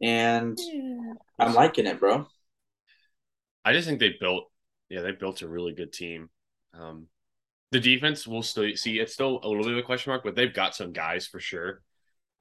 and 0.00 0.58
yeah. 0.58 1.12
I'm 1.38 1.54
liking 1.54 1.86
it, 1.86 2.00
bro. 2.00 2.26
I 3.64 3.72
just 3.72 3.86
think 3.86 4.00
they 4.00 4.14
built, 4.18 4.44
yeah, 4.88 5.02
they 5.02 5.12
built 5.12 5.42
a 5.42 5.48
really 5.48 5.72
good 5.72 5.92
team. 5.92 6.30
Um, 6.72 7.08
the 7.72 7.80
defense 7.80 8.26
will 8.26 8.42
still 8.42 8.74
see 8.76 8.98
it's 8.98 9.12
still 9.12 9.40
a 9.42 9.48
little 9.48 9.64
bit 9.64 9.72
of 9.72 9.78
a 9.78 9.82
question 9.82 10.10
mark, 10.10 10.24
but 10.24 10.34
they've 10.34 10.54
got 10.54 10.74
some 10.74 10.92
guys 10.92 11.26
for 11.26 11.40
sure, 11.40 11.82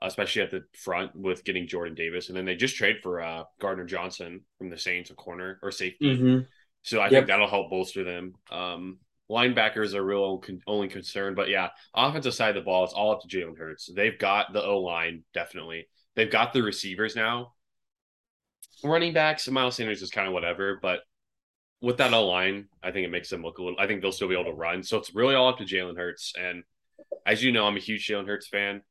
especially 0.02 0.42
at 0.42 0.52
the 0.52 0.64
front 0.74 1.16
with 1.16 1.44
getting 1.44 1.68
Jordan 1.68 1.96
Davis, 1.96 2.28
and 2.30 2.38
then 2.38 2.46
they 2.46 2.56
just 2.56 2.76
trade 2.76 2.98
for 3.02 3.22
uh, 3.22 3.44
Gardner 3.60 3.86
Johnson 3.86 4.42
from 4.58 4.70
the 4.70 4.78
Saints, 4.78 5.10
a 5.10 5.16
corner 5.16 5.60
or 5.62 5.72
safety. 5.72 6.06
Mm-hmm. 6.06 6.40
So 6.84 7.00
I 7.00 7.06
yep. 7.06 7.12
think 7.12 7.28
that'll 7.28 7.50
help 7.50 7.70
bolster 7.70 8.04
them. 8.04 8.34
Um, 8.52 9.00
linebackers 9.30 9.94
are 9.96 10.04
real 10.04 10.44
only 10.68 10.88
concern, 10.88 11.34
but 11.34 11.50
yeah, 11.50 11.70
offensive 11.96 12.34
side 12.34 12.50
of 12.50 12.56
the 12.56 12.62
ball, 12.62 12.84
it's 12.84 12.94
all 12.94 13.12
up 13.12 13.22
to 13.22 13.28
Jalen 13.28 13.58
Hurts. 13.58 13.90
They've 13.94 14.18
got 14.18 14.54
the 14.54 14.64
O 14.64 14.80
line 14.80 15.24
definitely. 15.34 15.88
They've 16.16 16.32
got 16.32 16.54
the 16.54 16.62
receivers 16.62 17.16
now. 17.16 17.54
Running 18.84 19.14
backs, 19.14 19.48
Miles 19.50 19.76
Sanders 19.76 20.02
is 20.02 20.12
kind 20.12 20.28
of 20.28 20.34
whatever, 20.34 20.80
but 20.82 21.00
with 21.82 21.98
that 21.98 22.14
O 22.14 22.28
line, 22.28 22.68
I 22.84 22.92
think 22.92 23.06
it 23.06 23.12
makes 23.12 23.30
them 23.30 23.42
look 23.42 23.58
a 23.58 23.64
little. 23.64 23.80
I 23.80 23.88
think 23.88 24.02
they'll 24.02 24.12
still 24.12 24.28
be 24.28 24.36
able 24.36 24.52
to 24.52 24.58
run. 24.58 24.84
So 24.84 24.98
it's 24.98 25.14
really 25.16 25.36
all 25.36 25.50
up 25.50 25.58
to 25.58 25.66
Jalen 25.66 25.98
Hurts. 25.98 26.34
And 26.40 26.64
as 27.26 27.44
you 27.44 27.52
know, 27.52 27.66
I'm 27.66 27.78
a 27.78 27.80
huge 27.80 28.08
Jalen 28.08 28.28
Hurts 28.28 28.48
fan. 28.48 28.82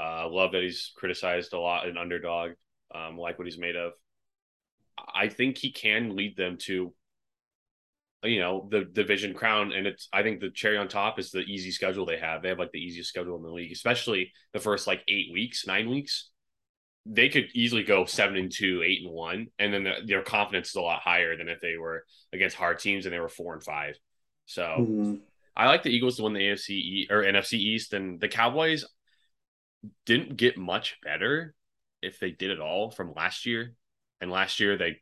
Uh, 0.00 0.28
love 0.28 0.52
that 0.52 0.62
he's 0.62 0.92
criticized 0.96 1.52
a 1.52 1.58
lot, 1.58 1.88
an 1.88 1.96
underdog. 1.96 2.52
Um, 2.94 3.18
like 3.18 3.38
what 3.38 3.46
he's 3.46 3.58
made 3.58 3.76
of. 3.76 3.92
I 5.14 5.28
think 5.28 5.58
he 5.58 5.70
can 5.70 6.16
lead 6.16 6.36
them 6.36 6.56
to 6.62 6.94
you 8.24 8.40
know 8.40 8.68
the 8.70 8.84
division 8.84 9.32
crown 9.32 9.72
and 9.72 9.86
it's 9.86 10.08
i 10.12 10.22
think 10.22 10.40
the 10.40 10.50
cherry 10.50 10.76
on 10.76 10.88
top 10.88 11.18
is 11.18 11.30
the 11.30 11.40
easy 11.40 11.70
schedule 11.70 12.04
they 12.04 12.18
have 12.18 12.42
they 12.42 12.48
have 12.48 12.58
like 12.58 12.72
the 12.72 12.80
easiest 12.80 13.08
schedule 13.08 13.36
in 13.36 13.42
the 13.42 13.48
league 13.48 13.70
especially 13.70 14.32
the 14.52 14.58
first 14.58 14.86
like 14.86 15.02
eight 15.08 15.32
weeks 15.32 15.66
nine 15.66 15.88
weeks 15.88 16.30
they 17.06 17.28
could 17.28 17.46
easily 17.54 17.84
go 17.84 18.04
seven 18.04 18.36
and 18.36 18.52
two 18.52 18.82
eight 18.84 19.02
and 19.04 19.12
one 19.12 19.46
and 19.58 19.72
then 19.72 19.84
the, 19.84 19.92
their 20.04 20.22
confidence 20.22 20.70
is 20.70 20.74
a 20.74 20.80
lot 20.80 21.00
higher 21.00 21.36
than 21.36 21.48
if 21.48 21.60
they 21.60 21.76
were 21.76 22.04
against 22.32 22.56
hard 22.56 22.78
teams 22.80 23.06
and 23.06 23.14
they 23.14 23.20
were 23.20 23.28
four 23.28 23.54
and 23.54 23.62
five 23.62 23.94
so 24.46 24.62
mm-hmm. 24.62 25.14
i 25.56 25.66
like 25.66 25.84
the 25.84 25.90
eagles 25.90 26.16
to 26.16 26.24
win 26.24 26.32
the 26.32 26.40
afc 26.40 27.10
or 27.10 27.22
nfc 27.22 27.52
east 27.52 27.92
and 27.92 28.20
the 28.20 28.28
cowboys 28.28 28.84
didn't 30.06 30.36
get 30.36 30.58
much 30.58 30.98
better 31.02 31.54
if 32.02 32.18
they 32.20 32.30
did 32.30 32.50
it 32.50 32.60
all 32.60 32.90
from 32.90 33.12
last 33.14 33.46
year 33.46 33.74
and 34.20 34.30
last 34.30 34.60
year 34.60 34.76
they 34.76 35.00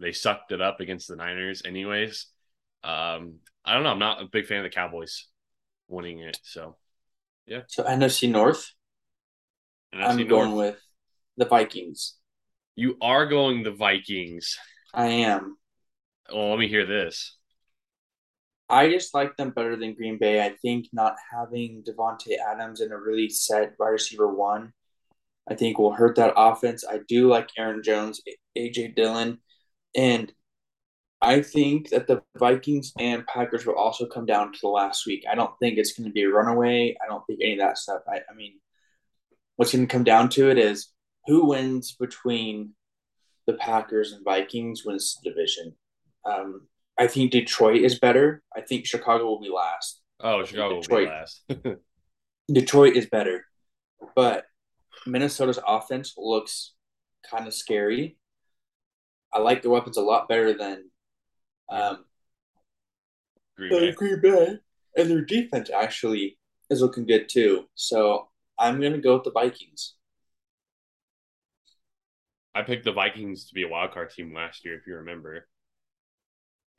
they 0.00 0.12
sucked 0.12 0.52
it 0.52 0.60
up 0.60 0.80
against 0.80 1.08
the 1.08 1.16
niners 1.16 1.62
anyways 1.64 2.26
um, 2.84 3.36
I 3.64 3.74
don't 3.74 3.84
know. 3.84 3.90
I'm 3.90 3.98
not 3.98 4.22
a 4.22 4.26
big 4.26 4.46
fan 4.46 4.58
of 4.58 4.64
the 4.64 4.70
Cowboys 4.70 5.28
winning 5.88 6.20
it. 6.20 6.38
So, 6.42 6.76
yeah. 7.46 7.60
So 7.68 7.84
NFC 7.84 8.30
North. 8.30 8.72
NFC 9.94 10.02
I'm 10.02 10.16
North. 10.16 10.28
going 10.28 10.52
with 10.56 10.80
the 11.36 11.44
Vikings. 11.44 12.16
You 12.74 12.96
are 13.00 13.26
going 13.26 13.62
the 13.62 13.70
Vikings. 13.70 14.58
I 14.92 15.06
am. 15.06 15.56
Well, 16.32 16.50
let 16.50 16.58
me 16.58 16.68
hear 16.68 16.86
this. 16.86 17.36
I 18.72 18.88
just 18.88 19.12
like 19.12 19.36
them 19.36 19.50
better 19.50 19.76
than 19.76 19.94
Green 19.94 20.16
Bay. 20.18 20.42
I 20.42 20.56
think 20.62 20.86
not 20.94 21.16
having 21.30 21.84
Davante 21.86 22.38
Adams 22.50 22.80
in 22.80 22.90
a 22.90 22.96
really 22.96 23.28
set 23.28 23.74
wide 23.78 23.88
receiver 23.88 24.26
one, 24.26 24.72
I 25.48 25.54
think 25.54 25.78
will 25.78 25.92
hurt 25.92 26.16
that 26.16 26.32
offense. 26.38 26.82
I 26.88 27.00
do 27.06 27.28
like 27.28 27.50
Aaron 27.58 27.82
Jones, 27.82 28.22
AJ 28.56 28.96
Dillon, 28.96 29.40
and 29.94 30.32
I 31.20 31.42
think 31.42 31.90
that 31.90 32.06
the 32.06 32.22
Vikings 32.38 32.94
and 32.98 33.26
Packers 33.26 33.66
will 33.66 33.76
also 33.76 34.06
come 34.06 34.24
down 34.24 34.52
to 34.52 34.58
the 34.62 34.68
last 34.68 35.06
week. 35.06 35.24
I 35.30 35.34
don't 35.34 35.56
think 35.60 35.76
it's 35.76 35.92
going 35.92 36.08
to 36.08 36.12
be 36.12 36.22
a 36.22 36.30
runaway. 36.30 36.96
I 37.04 37.06
don't 37.06 37.24
think 37.26 37.40
any 37.42 37.52
of 37.52 37.58
that 37.58 37.76
stuff. 37.76 38.00
I, 38.08 38.22
I 38.28 38.34
mean, 38.34 38.58
what's 39.56 39.72
going 39.72 39.86
to 39.86 39.92
come 39.92 40.02
down 40.02 40.30
to 40.30 40.50
it 40.50 40.56
is 40.56 40.88
who 41.26 41.46
wins 41.46 41.92
between 41.92 42.70
the 43.46 43.52
Packers 43.52 44.12
and 44.12 44.24
Vikings 44.24 44.84
wins 44.86 45.18
the 45.22 45.30
division. 45.30 45.76
Um, 46.24 46.68
I 46.98 47.06
think 47.06 47.30
Detroit 47.30 47.82
is 47.82 47.98
better. 47.98 48.42
I 48.54 48.60
think 48.60 48.86
Chicago 48.86 49.24
will 49.24 49.40
be 49.40 49.50
last. 49.50 50.00
Oh, 50.20 50.44
Chicago 50.44 50.76
will 50.76 50.82
be 50.82 51.06
last. 51.06 51.44
Detroit 52.52 52.96
is 52.96 53.06
better, 53.06 53.44
but 54.14 54.44
Minnesota's 55.06 55.58
offense 55.66 56.14
looks 56.16 56.74
kind 57.28 57.46
of 57.46 57.54
scary. 57.54 58.18
I 59.32 59.40
like 59.40 59.62
their 59.62 59.70
weapons 59.70 59.96
a 59.96 60.02
lot 60.02 60.28
better 60.28 60.52
than 60.52 60.90
um, 61.70 62.04
Green 63.56 63.70
Bay. 63.70 63.92
Green 63.92 64.20
Bay. 64.20 64.58
And 64.96 65.10
their 65.10 65.22
defense 65.22 65.70
actually 65.70 66.38
is 66.68 66.82
looking 66.82 67.06
good 67.06 67.28
too. 67.28 67.64
So 67.74 68.28
I'm 68.58 68.80
going 68.80 68.92
to 68.92 68.98
go 68.98 69.14
with 69.14 69.24
the 69.24 69.32
Vikings. 69.32 69.94
I 72.54 72.62
picked 72.62 72.84
the 72.84 72.92
Vikings 72.92 73.46
to 73.46 73.54
be 73.54 73.62
a 73.62 73.68
wild 73.68 73.92
card 73.92 74.10
team 74.10 74.34
last 74.34 74.64
year, 74.64 74.76
if 74.76 74.86
you 74.86 74.96
remember. 74.96 75.48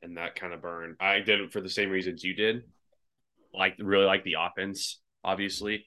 And 0.03 0.17
that 0.17 0.35
kind 0.35 0.53
of 0.53 0.61
burned. 0.61 0.97
I 0.99 1.21
did 1.21 1.39
it 1.39 1.53
for 1.53 1.61
the 1.61 1.69
same 1.69 1.89
reasons 1.89 2.23
you 2.23 2.35
did. 2.35 2.63
Like, 3.53 3.75
really 3.79 4.05
like 4.05 4.23
the 4.23 4.35
offense, 4.39 4.99
obviously. 5.23 5.85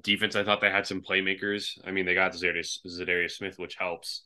Defense, 0.00 0.34
I 0.34 0.42
thought 0.42 0.60
they 0.60 0.70
had 0.70 0.86
some 0.86 1.00
playmakers. 1.00 1.78
I 1.86 1.92
mean, 1.92 2.06
they 2.06 2.14
got 2.14 2.32
Za'Darius, 2.32 2.78
Za'Darius 2.86 3.32
Smith, 3.32 3.58
which 3.58 3.76
helps. 3.76 4.24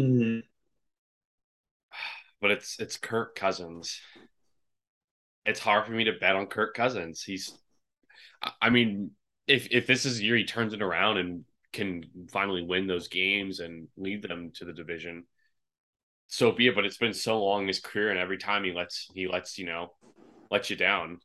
Mm-hmm. 0.00 0.40
But 2.40 2.50
it's 2.50 2.78
it's 2.78 2.96
Kirk 2.96 3.34
Cousins. 3.34 4.00
It's 5.44 5.60
hard 5.60 5.86
for 5.86 5.92
me 5.92 6.04
to 6.04 6.12
bet 6.20 6.36
on 6.36 6.46
Kirk 6.46 6.74
Cousins. 6.74 7.22
He's, 7.22 7.56
I 8.60 8.70
mean, 8.70 9.12
if 9.46 9.68
if 9.70 9.86
this 9.86 10.04
is 10.04 10.22
year 10.22 10.36
he 10.36 10.44
turns 10.44 10.72
it 10.72 10.82
around 10.82 11.18
and 11.18 11.44
can 11.72 12.04
finally 12.30 12.62
win 12.62 12.86
those 12.86 13.08
games 13.08 13.60
and 13.60 13.88
lead 13.96 14.22
them 14.22 14.52
to 14.56 14.64
the 14.64 14.72
division, 14.72 15.24
so 16.28 16.52
be 16.52 16.68
it. 16.68 16.74
But 16.74 16.84
it's 16.84 16.98
been 16.98 17.14
so 17.14 17.42
long 17.42 17.62
in 17.62 17.68
his 17.68 17.80
career, 17.80 18.10
and 18.10 18.18
every 18.18 18.38
time 18.38 18.64
he 18.64 18.72
lets 18.72 19.08
he 19.14 19.28
lets 19.28 19.58
you 19.58 19.66
know 19.66 19.92
lets 20.50 20.70
you 20.70 20.76
down. 20.76 21.18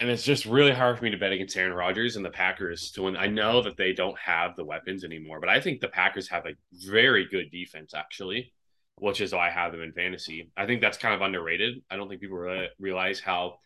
And 0.00 0.08
it's 0.08 0.24
just 0.24 0.46
really 0.46 0.72
hard 0.72 0.96
for 0.96 1.04
me 1.04 1.10
to 1.10 1.18
bet 1.18 1.32
against 1.32 1.56
Aaron 1.58 1.74
Rodgers 1.74 2.16
and 2.16 2.24
the 2.24 2.30
Packers 2.30 2.90
to 2.92 3.02
win. 3.02 3.16
I 3.16 3.26
know 3.26 3.60
that 3.62 3.76
they 3.76 3.92
don't 3.92 4.18
have 4.18 4.56
the 4.56 4.64
weapons 4.64 5.04
anymore, 5.04 5.40
but 5.40 5.50
I 5.50 5.60
think 5.60 5.80
the 5.80 5.88
Packers 5.88 6.26
have 6.30 6.46
a 6.46 6.54
very 6.72 7.26
good 7.28 7.50
defense, 7.50 7.92
actually, 7.92 8.54
which 8.96 9.20
is 9.20 9.34
why 9.34 9.48
I 9.48 9.50
have 9.50 9.72
them 9.72 9.82
in 9.82 9.92
fantasy. 9.92 10.50
I 10.56 10.64
think 10.64 10.80
that's 10.80 10.96
kind 10.96 11.14
of 11.14 11.20
underrated. 11.20 11.82
I 11.90 11.96
don't 11.96 12.08
think 12.08 12.22
people 12.22 12.38
really 12.38 12.68
realize 12.78 13.20
how 13.20 13.58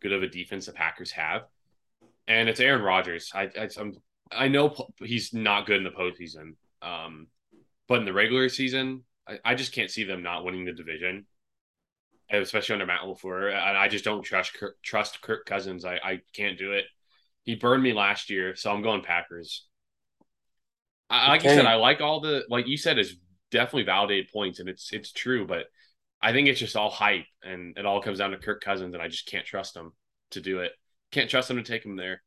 good 0.00 0.12
of 0.12 0.22
a 0.22 0.28
defense 0.28 0.64
the 0.64 0.72
Packers 0.72 1.10
have. 1.10 1.42
And 2.26 2.48
it's 2.48 2.60
Aaron 2.60 2.80
Rodgers. 2.80 3.30
I, 3.34 3.50
I, 3.58 3.68
I'm 3.78 3.98
I 4.34 4.48
know 4.48 4.74
he's 4.98 5.32
not 5.32 5.66
good 5.66 5.76
in 5.76 5.84
the 5.84 5.90
postseason, 5.90 6.54
um, 6.80 7.26
but 7.88 8.00
in 8.00 8.04
the 8.04 8.12
regular 8.12 8.48
season, 8.48 9.02
I, 9.28 9.38
I, 9.44 9.54
just 9.54 9.72
can't 9.72 9.90
see 9.90 10.04
them 10.04 10.22
not 10.22 10.44
winning 10.44 10.64
the 10.64 10.72
division, 10.72 11.26
especially 12.30 12.74
under 12.74 12.86
Matt 12.86 13.02
LaFleur. 13.02 13.48
And 13.48 13.78
I 13.78 13.88
just 13.88 14.04
don't 14.04 14.22
trust 14.22 14.54
Kirk, 14.54 14.76
trust 14.82 15.22
Kirk 15.22 15.46
Cousins. 15.46 15.84
I, 15.84 15.94
I 16.02 16.20
can't 16.34 16.58
do 16.58 16.72
it. 16.72 16.84
He 17.44 17.54
burned 17.54 17.82
me 17.82 17.92
last 17.92 18.30
year, 18.30 18.54
so 18.56 18.70
I'm 18.70 18.82
going 18.82 19.02
Packers. 19.02 19.66
I, 21.10 21.28
like 21.28 21.40
okay. 21.40 21.50
you 21.50 21.56
said, 21.56 21.66
I 21.66 21.74
like 21.74 22.00
all 22.00 22.20
the 22.20 22.44
like 22.48 22.66
you 22.66 22.76
said 22.76 22.98
is 22.98 23.16
definitely 23.50 23.84
validated 23.84 24.30
points, 24.32 24.60
and 24.60 24.68
it's 24.68 24.92
it's 24.92 25.12
true, 25.12 25.46
but 25.46 25.66
I 26.22 26.32
think 26.32 26.48
it's 26.48 26.60
just 26.60 26.76
all 26.76 26.90
hype, 26.90 27.26
and 27.42 27.76
it 27.76 27.84
all 27.84 28.00
comes 28.00 28.18
down 28.18 28.30
to 28.30 28.38
Kirk 28.38 28.62
Cousins, 28.62 28.94
and 28.94 29.02
I 29.02 29.08
just 29.08 29.26
can't 29.26 29.44
trust 29.44 29.76
him 29.76 29.92
to 30.30 30.40
do 30.40 30.60
it. 30.60 30.72
Can't 31.10 31.28
trust 31.28 31.50
him 31.50 31.56
to 31.56 31.62
take 31.62 31.84
him 31.84 31.96
there. 31.96 32.22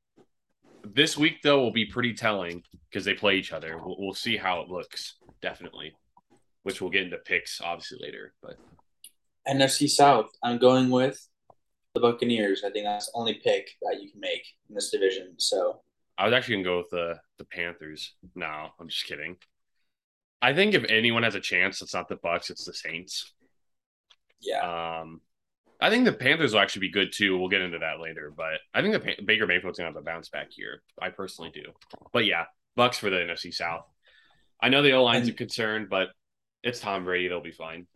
This 0.84 1.18
week 1.18 1.42
though 1.42 1.62
will 1.62 1.72
be 1.72 1.86
pretty 1.86 2.14
telling 2.14 2.62
because 2.90 3.06
they 3.06 3.16
play 3.16 3.38
each 3.38 3.52
other. 3.52 3.80
We'll, 3.84 3.96
we'll 3.98 4.14
see 4.14 4.38
how 4.38 4.62
it 4.62 4.70
looks, 4.70 5.16
definitely. 5.42 5.96
Which 6.66 6.82
we'll 6.82 6.90
get 6.90 7.04
into 7.04 7.18
picks 7.18 7.62
obviously 7.62 8.00
later, 8.02 8.34
but 8.42 8.58
NFC 9.48 9.88
South. 9.88 10.32
I'm 10.42 10.58
going 10.58 10.90
with 10.90 11.28
the 11.94 12.00
Buccaneers. 12.00 12.64
I 12.66 12.72
think 12.72 12.86
that's 12.86 13.06
the 13.06 13.12
only 13.14 13.36
pick 13.36 13.70
that 13.84 14.02
you 14.02 14.10
can 14.10 14.20
make 14.20 14.44
in 14.68 14.74
this 14.74 14.90
division. 14.90 15.36
So 15.38 15.82
I 16.18 16.26
was 16.26 16.34
actually 16.34 16.56
gonna 16.56 16.64
go 16.66 16.78
with 16.80 16.90
the 16.90 17.20
the 17.38 17.46
Panthers. 17.46 18.16
No, 18.34 18.70
I'm 18.80 18.88
just 18.88 19.06
kidding. 19.06 19.38
I 20.42 20.54
think 20.56 20.74
if 20.74 20.86
anyone 20.90 21.22
has 21.22 21.36
a 21.36 21.40
chance, 21.40 21.84
it's 21.84 21.94
not 21.94 22.08
the 22.08 22.16
Bucks, 22.16 22.50
it's 22.50 22.66
the 22.66 22.74
Saints. 22.74 23.32
Yeah. 24.42 25.02
Um, 25.02 25.22
I 25.80 25.92
think 25.92 26.06
the 26.06 26.14
Panthers 26.14 26.54
will 26.54 26.62
actually 26.62 26.88
be 26.88 26.92
good 26.92 27.12
too. 27.14 27.38
We'll 27.38 27.50
get 27.50 27.62
into 27.62 27.78
that 27.80 28.00
later, 28.00 28.34
but 28.36 28.60
I 28.74 28.82
think 28.82 28.94
the 28.94 29.00
pa- 29.02 29.24
Baker 29.24 29.46
Mayfield's 29.46 29.78
gonna 29.78 29.90
have 29.90 29.98
a 29.98 30.02
bounce 30.02 30.30
back 30.30 30.48
here. 30.50 30.82
I 31.00 31.10
personally 31.10 31.52
do. 31.54 31.66
But 32.12 32.26
yeah, 32.26 32.46
Bucks 32.76 32.98
for 32.98 33.12
the 33.12 33.18
NFC 33.18 33.54
South. 33.54 33.86
I 34.60 34.70
know 34.70 34.82
the 34.82 34.94
O 34.94 35.04
line's 35.04 35.28
a 35.28 35.34
concern, 35.34 35.88
but 35.90 36.10
it's 36.66 36.80
Tom 36.80 37.06
Brady. 37.06 37.30
They'll 37.30 37.42
be 37.42 37.52
fine. 37.52 37.88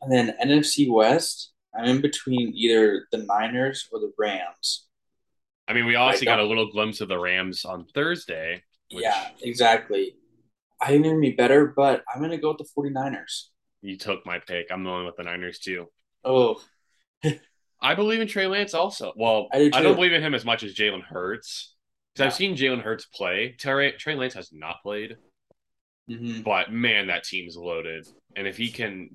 And 0.00 0.10
then 0.10 0.36
NFC 0.42 0.90
West, 0.90 1.52
I'm 1.76 1.84
in 1.84 2.00
between 2.00 2.52
either 2.54 3.06
the 3.12 3.18
Niners 3.18 3.88
or 3.92 3.98
the 3.98 4.12
Rams. 4.18 4.86
I 5.68 5.72
mean, 5.72 5.84
we 5.84 5.96
obviously 5.96 6.26
got 6.26 6.38
a 6.38 6.44
little 6.44 6.70
glimpse 6.70 7.00
of 7.00 7.08
the 7.08 7.18
Rams 7.18 7.64
on 7.64 7.86
Thursday. 7.92 8.62
Which... 8.92 9.02
Yeah, 9.02 9.28
exactly. 9.42 10.14
I 10.80 10.88
think 10.88 11.02
they're 11.02 11.12
going 11.12 11.24
to 11.24 11.30
be 11.30 11.36
better, 11.36 11.72
but 11.76 12.02
I'm 12.12 12.20
going 12.20 12.30
to 12.30 12.38
go 12.38 12.50
with 12.50 12.58
the 12.58 12.90
49ers. 12.90 13.48
You 13.82 13.98
took 13.98 14.24
my 14.24 14.38
pick. 14.38 14.66
I'm 14.70 14.84
going 14.84 15.06
with 15.06 15.16
the 15.16 15.24
Niners 15.24 15.58
too. 15.58 15.86
Oh, 16.24 16.60
I 17.80 17.94
believe 17.94 18.20
in 18.20 18.28
Trey 18.28 18.46
Lance 18.46 18.74
also. 18.74 19.12
Well, 19.16 19.48
I, 19.52 19.58
do 19.58 19.70
don't 19.70 19.96
believe 19.96 20.12
in 20.12 20.22
him 20.22 20.34
as 20.34 20.44
much 20.44 20.62
as 20.62 20.74
Jalen 20.74 21.02
Hurts. 21.02 21.74
Because 22.14 22.24
yeah. 22.24 22.26
I've 22.26 22.34
seen 22.34 22.56
Jalen 22.56 22.82
Hurts 22.82 23.06
play. 23.06 23.54
Trey, 23.58 23.92
Trey 23.92 24.14
Lance 24.14 24.34
has 24.34 24.50
not 24.52 24.76
played. 24.82 25.16
Mm-hmm. 26.10 26.42
But 26.42 26.72
man, 26.72 27.08
that 27.08 27.24
team 27.24 27.48
is 27.48 27.56
loaded. 27.56 28.06
And 28.36 28.46
if 28.46 28.56
he 28.56 28.70
can 28.70 29.10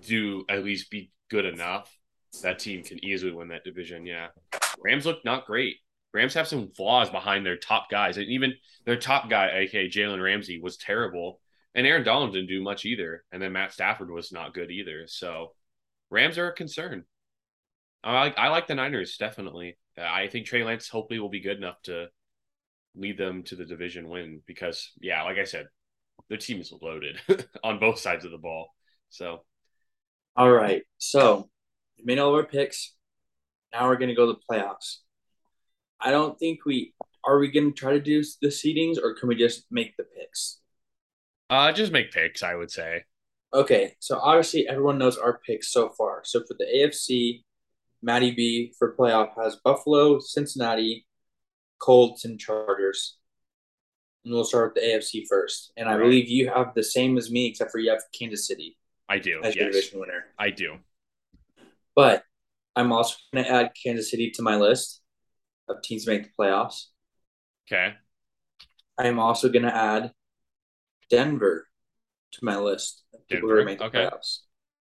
do 0.00 0.44
at 0.48 0.64
least 0.64 0.90
be 0.90 1.10
good 1.30 1.44
enough, 1.44 1.92
that 2.42 2.58
team 2.58 2.82
can 2.82 3.04
easily 3.04 3.32
win 3.32 3.48
that 3.48 3.64
division. 3.64 4.06
Yeah. 4.06 4.28
Rams 4.84 5.06
look 5.06 5.24
not 5.24 5.46
great. 5.46 5.76
Rams 6.14 6.34
have 6.34 6.48
some 6.48 6.70
flaws 6.76 7.10
behind 7.10 7.44
their 7.44 7.56
top 7.56 7.90
guys. 7.90 8.16
And 8.16 8.26
even 8.26 8.54
their 8.84 8.96
top 8.96 9.28
guy, 9.28 9.50
aka 9.58 9.88
Jalen 9.88 10.22
Ramsey, 10.22 10.60
was 10.60 10.76
terrible. 10.76 11.40
And 11.74 11.86
Aaron 11.86 12.04
Donald 12.04 12.32
didn't 12.32 12.48
do 12.48 12.62
much 12.62 12.84
either. 12.84 13.24
And 13.32 13.42
then 13.42 13.52
Matt 13.52 13.72
Stafford 13.72 14.10
was 14.10 14.32
not 14.32 14.54
good 14.54 14.70
either. 14.70 15.06
So 15.06 15.52
Rams 16.10 16.38
are 16.38 16.48
a 16.48 16.54
concern. 16.54 17.04
I 18.02 18.12
like 18.12 18.38
I 18.38 18.48
like 18.48 18.66
the 18.66 18.74
Niners 18.74 19.16
definitely. 19.16 19.76
I 19.98 20.28
think 20.28 20.46
Trey 20.46 20.62
Lance 20.64 20.88
hopefully 20.88 21.18
will 21.18 21.28
be 21.28 21.40
good 21.40 21.56
enough 21.56 21.82
to 21.82 22.06
lead 22.94 23.18
them 23.18 23.42
to 23.44 23.56
the 23.56 23.64
division 23.64 24.08
win 24.08 24.40
because 24.46 24.92
yeah, 25.00 25.22
like 25.24 25.38
I 25.38 25.44
said, 25.44 25.66
their 26.28 26.38
team 26.38 26.60
is 26.60 26.72
loaded 26.80 27.20
on 27.64 27.78
both 27.78 27.98
sides 27.98 28.24
of 28.24 28.30
the 28.30 28.38
ball. 28.38 28.74
So, 29.10 29.42
all 30.36 30.50
right, 30.50 30.82
so 30.98 31.48
we 31.98 32.04
made 32.04 32.18
all 32.18 32.30
of 32.30 32.34
our 32.34 32.44
picks. 32.44 32.94
Now 33.72 33.88
we're 33.88 33.96
gonna 33.96 34.14
go 34.14 34.26
to 34.26 34.32
the 34.34 34.54
playoffs. 34.54 34.98
I 36.00 36.10
don't 36.10 36.38
think 36.38 36.64
we 36.64 36.94
are 37.24 37.38
we 37.38 37.50
gonna 37.50 37.72
try 37.72 37.92
to 37.92 38.00
do 38.00 38.22
the 38.40 38.48
seedings 38.48 38.96
or 39.02 39.14
can 39.14 39.28
we 39.28 39.34
just 39.34 39.66
make 39.70 39.96
the 39.96 40.04
picks? 40.04 40.60
Uh, 41.50 41.72
just 41.72 41.92
make 41.92 42.12
picks. 42.12 42.42
I 42.42 42.54
would 42.54 42.70
say. 42.70 43.04
Okay, 43.52 43.94
so 43.98 44.18
obviously 44.18 44.68
everyone 44.68 44.98
knows 44.98 45.16
our 45.16 45.40
picks 45.46 45.72
so 45.72 45.88
far. 45.88 46.20
So 46.24 46.40
for 46.40 46.54
the 46.58 46.66
AFC, 46.66 47.42
Matty 48.02 48.30
B 48.32 48.74
for 48.78 48.94
playoff 48.94 49.30
has 49.42 49.56
Buffalo, 49.56 50.20
Cincinnati, 50.20 51.06
Colts, 51.80 52.24
and 52.24 52.38
Chargers. 52.38 53.17
And 54.28 54.34
we'll 54.34 54.44
start 54.44 54.74
with 54.74 54.82
the 54.82 54.88
AFC 54.90 55.24
first. 55.26 55.72
And 55.78 55.88
I 55.88 55.92
right. 55.92 56.02
believe 56.02 56.28
you 56.28 56.50
have 56.50 56.74
the 56.74 56.82
same 56.82 57.16
as 57.16 57.30
me, 57.30 57.46
except 57.46 57.70
for 57.70 57.78
you 57.78 57.90
have 57.90 58.02
Kansas 58.12 58.46
City. 58.46 58.76
I 59.08 59.18
do. 59.18 59.40
As 59.42 59.56
yes. 59.56 59.62
your 59.62 59.70
division 59.70 60.00
winner. 60.00 60.24
I 60.38 60.50
do. 60.50 60.74
But 61.96 62.22
I'm 62.76 62.92
also 62.92 63.16
going 63.32 63.44
to 63.44 63.50
add 63.50 63.72
Kansas 63.82 64.10
City 64.10 64.30
to 64.32 64.42
my 64.42 64.56
list 64.56 65.00
of 65.68 65.80
teams 65.80 66.04
to 66.04 66.10
make 66.10 66.24
the 66.24 66.30
playoffs. 66.38 66.88
Okay. 67.66 67.94
I 68.98 69.06
am 69.06 69.18
also 69.18 69.48
going 69.48 69.64
to 69.64 69.74
add 69.74 70.12
Denver 71.08 71.66
to 72.32 72.44
my 72.44 72.58
list 72.58 73.04
of 73.14 73.26
people 73.28 73.48
Denver. 73.48 73.60
who 73.60 73.64
make 73.64 73.78
the 73.78 73.84
okay. 73.86 74.08
playoffs. 74.10 74.40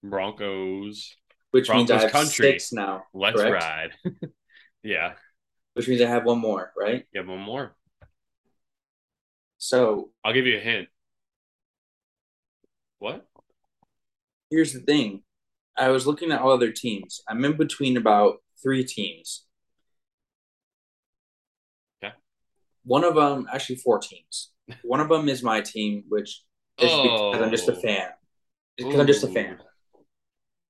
Broncos 0.02 1.15
which 1.52 1.67
Broncos 1.67 1.89
means 1.89 1.91
I 1.91 2.04
have 2.04 2.12
country. 2.12 2.52
six 2.52 2.73
now. 2.73 3.04
Let's 3.13 3.39
correct? 3.39 3.63
ride. 3.63 3.91
yeah. 4.84 5.13
Which 5.76 5.88
means 5.88 6.02
I 6.02 6.08
have 6.08 6.26
one 6.26 6.39
more, 6.39 6.73
right? 6.76 7.06
You 7.13 7.21
have 7.21 7.30
one 7.30 7.39
more. 7.39 7.77
So 9.58 10.10
I'll 10.24 10.34
give 10.34 10.46
you 10.46 10.58
a 10.58 10.62
hint. 10.62 10.88
What? 13.00 13.26
Here's 14.50 14.74
the 14.74 14.80
thing. 14.80 15.24
I 15.78 15.89
was 15.89 16.08
looking 16.08 16.32
at 16.32 16.41
all 16.41 16.52
other 16.52 16.72
teams. 16.72 17.22
I'm 17.28 17.43
in 17.46 17.58
between 17.58 17.98
about 17.98 18.38
three 18.63 18.84
teams. 18.84 19.46
Okay. 22.04 22.13
One 22.84 23.04
of 23.04 23.15
them, 23.15 23.48
actually, 23.54 23.76
four 23.78 24.00
teams. 24.00 24.52
One 24.84 25.00
of 25.00 25.10
them 25.10 25.30
is 25.30 25.43
my 25.43 25.62
team, 25.62 26.04
which 26.10 26.43
is 26.80 26.89
oh. 26.91 27.32
because 27.32 27.46
I'm 27.46 27.52
just 27.52 27.70
a 27.70 27.76
oh. 27.76 27.80
fan. 27.80 28.10
Because 28.78 29.00
I'm 29.00 29.08
just 29.08 29.24
a 29.24 29.28
fan 29.28 29.58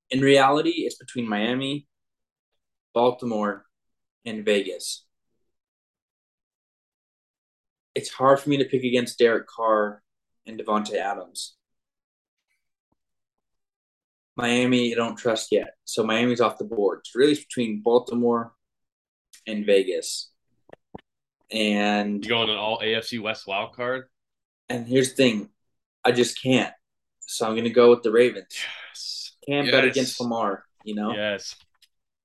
in 0.09 0.21
reality, 0.21 0.85
it's 0.85 0.95
between 0.95 1.27
Miami, 1.27 1.87
Baltimore, 2.93 3.65
and 4.25 4.45
Vegas. 4.45 5.05
It's 7.97 8.11
hard 8.11 8.39
for 8.39 8.51
me 8.51 8.57
to 8.57 8.65
pick 8.65 8.83
against 8.83 9.17
Derek 9.17 9.47
Carr 9.47 10.03
and 10.45 10.59
Davante 10.59 10.93
Adams. 10.93 11.55
Miami, 14.35 14.93
I 14.93 14.95
don't 14.95 15.15
trust 15.15 15.51
yet. 15.51 15.73
So 15.83 16.03
Miami's 16.03 16.39
off 16.39 16.59
the 16.59 16.63
board. 16.63 16.99
It's 16.99 17.15
really 17.15 17.33
between 17.33 17.81
Baltimore 17.81 18.53
and 19.47 19.65
Vegas. 19.65 20.29
And 21.51 22.23
You 22.23 22.29
going 22.29 22.51
an 22.51 22.57
all 22.57 22.79
AFC 22.81 23.19
West 23.19 23.47
wild 23.47 23.73
card? 23.73 24.03
and 24.69 24.85
here's 24.85 25.09
the 25.11 25.15
thing, 25.15 25.49
I 26.05 26.11
just 26.11 26.39
can't. 26.39 26.73
So 27.21 27.47
I'm 27.47 27.55
gonna 27.55 27.71
go 27.71 27.89
with 27.89 28.03
the 28.03 28.11
Ravens. 28.11 28.45
Yes. 28.89 29.31
Can't 29.47 29.71
bet 29.71 29.85
against 29.85 30.21
Lamar, 30.21 30.65
you 30.83 30.93
know? 30.93 31.15
Yes. 31.15 31.55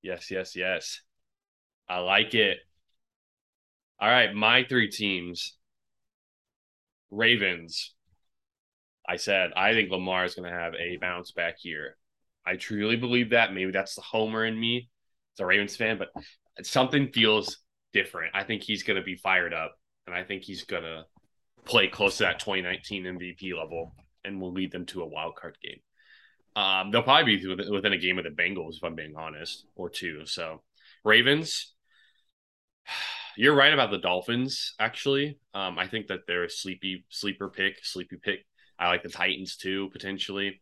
Yes, 0.03 0.31
yes, 0.31 0.55
yes. 0.55 1.01
I 1.89 2.01
like 2.01 2.35
it. 2.35 2.59
All 3.99 4.09
right, 4.09 4.35
my 4.35 4.65
three 4.65 4.91
teams. 4.91 5.57
Ravens. 7.13 7.95
I 9.09 9.17
said 9.17 9.51
I 9.55 9.75
think 9.75 9.91
Lamar 9.91 10.25
is 10.25 10.35
going 10.35 10.51
to 10.51 10.59
have 10.59 10.75
a 10.75 10.97
bounce 10.97 11.31
back 11.31 11.65
year. 11.65 11.97
I 12.45 12.57
truly 12.57 12.97
believe 12.97 13.31
that. 13.31 13.53
Maybe 13.53 13.71
that's 13.71 13.95
the 13.95 14.01
homer 14.01 14.45
in 14.45 14.59
me. 14.59 14.89
It's 15.33 15.41
a 15.41 15.47
Ravens 15.47 15.77
fan, 15.77 15.99
but 15.99 16.09
something 16.67 17.13
feels 17.13 17.59
different. 17.93 18.35
I 18.35 18.45
think 18.45 18.63
he's 18.63 18.83
going 18.83 18.99
to 18.99 19.05
be 19.05 19.17
fired 19.17 19.55
up, 19.55 19.75
and 20.07 20.17
I 20.17 20.25
think 20.25 20.43
he's 20.43 20.65
going 20.65 20.83
to 20.83 21.05
play 21.65 21.87
close 21.87 22.17
to 22.17 22.25
that 22.25 22.41
2019 22.41 23.05
MVP 23.05 23.57
level, 23.57 23.95
and 24.25 24.41
will 24.41 24.53
lead 24.53 24.73
them 24.73 24.87
to 24.87 25.03
a 25.03 25.07
wild 25.07 25.37
card 25.37 25.57
game. 25.63 25.81
Um, 26.55 26.91
they'll 26.91 27.03
probably 27.03 27.37
be 27.37 27.47
within- 27.47 27.73
within 27.73 27.93
a 27.93 27.99
game 27.99 28.19
of 28.19 28.25
the 28.25 28.31
Bengals, 28.31 28.77
if 28.77 28.85
I'm 28.85 28.95
being 28.95 29.17
honest, 29.17 29.67
or 29.75 29.89
two. 29.89 30.27
So, 30.27 30.63
Ravens. 31.05 31.75
You're 33.37 33.55
right 33.55 33.73
about 33.73 33.91
the 33.91 33.99
Dolphins. 33.99 34.75
Actually, 34.79 35.39
um, 35.55 35.79
I 35.79 35.87
think 35.87 36.09
that 36.09 36.21
they're 36.27 36.45
a 36.45 36.51
sleepy 36.51 37.05
sleeper 37.09 37.49
pick, 37.49 37.85
sleepy 37.85 38.17
pick. 38.17 38.45
I 38.79 38.89
like 38.89 39.03
the 39.03 39.09
Titans 39.09 39.57
too, 39.57 39.89
potentially. 39.91 40.61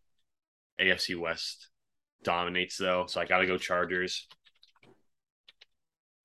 AFC 0.78 1.14
West 1.14 1.68
dominates 2.22 2.76
though, 2.78 3.06
so 3.06 3.20
I 3.20 3.26
got 3.26 3.38
to 3.38 3.46
go 3.46 3.58
Chargers. 3.58 4.26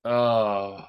Oh, 0.06 0.86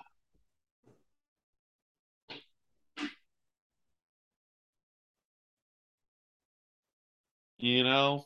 you 7.58 7.84
know, 7.84 8.26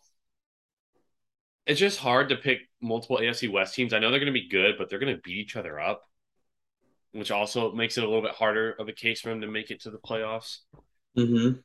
it's 1.65 1.80
just 1.80 2.00
hard 2.00 2.30
to 2.30 2.36
pick 2.36 2.60
multiple 2.82 3.20
AFC 3.20 3.48
West 3.48 3.76
teams. 3.76 3.94
I 3.94 4.00
know 4.00 4.10
they're 4.10 4.20
going 4.20 4.34
to 4.34 4.39
be 4.39 4.48
good, 4.50 4.76
but 4.78 4.89
they're 4.89 5.00
going 5.00 5.15
to 5.15 5.22
beat 5.22 5.38
each 5.38 5.56
other 5.56 5.80
up, 5.80 6.04
which 7.13 7.32
also 7.32 7.71
makes 7.74 7.97
it 7.97 8.04
a 8.04 8.08
little 8.08 8.21
bit 8.21 8.32
harder 8.32 8.76
of 8.80 8.88
a 8.88 8.93
case 8.93 9.21
for 9.21 9.30
them 9.30 9.41
to 9.41 9.47
make 9.47 9.71
it 9.71 9.82
to 9.82 9.91
the 9.91 9.97
playoffs. 9.97 10.60
Mm-hmm. 11.17 11.60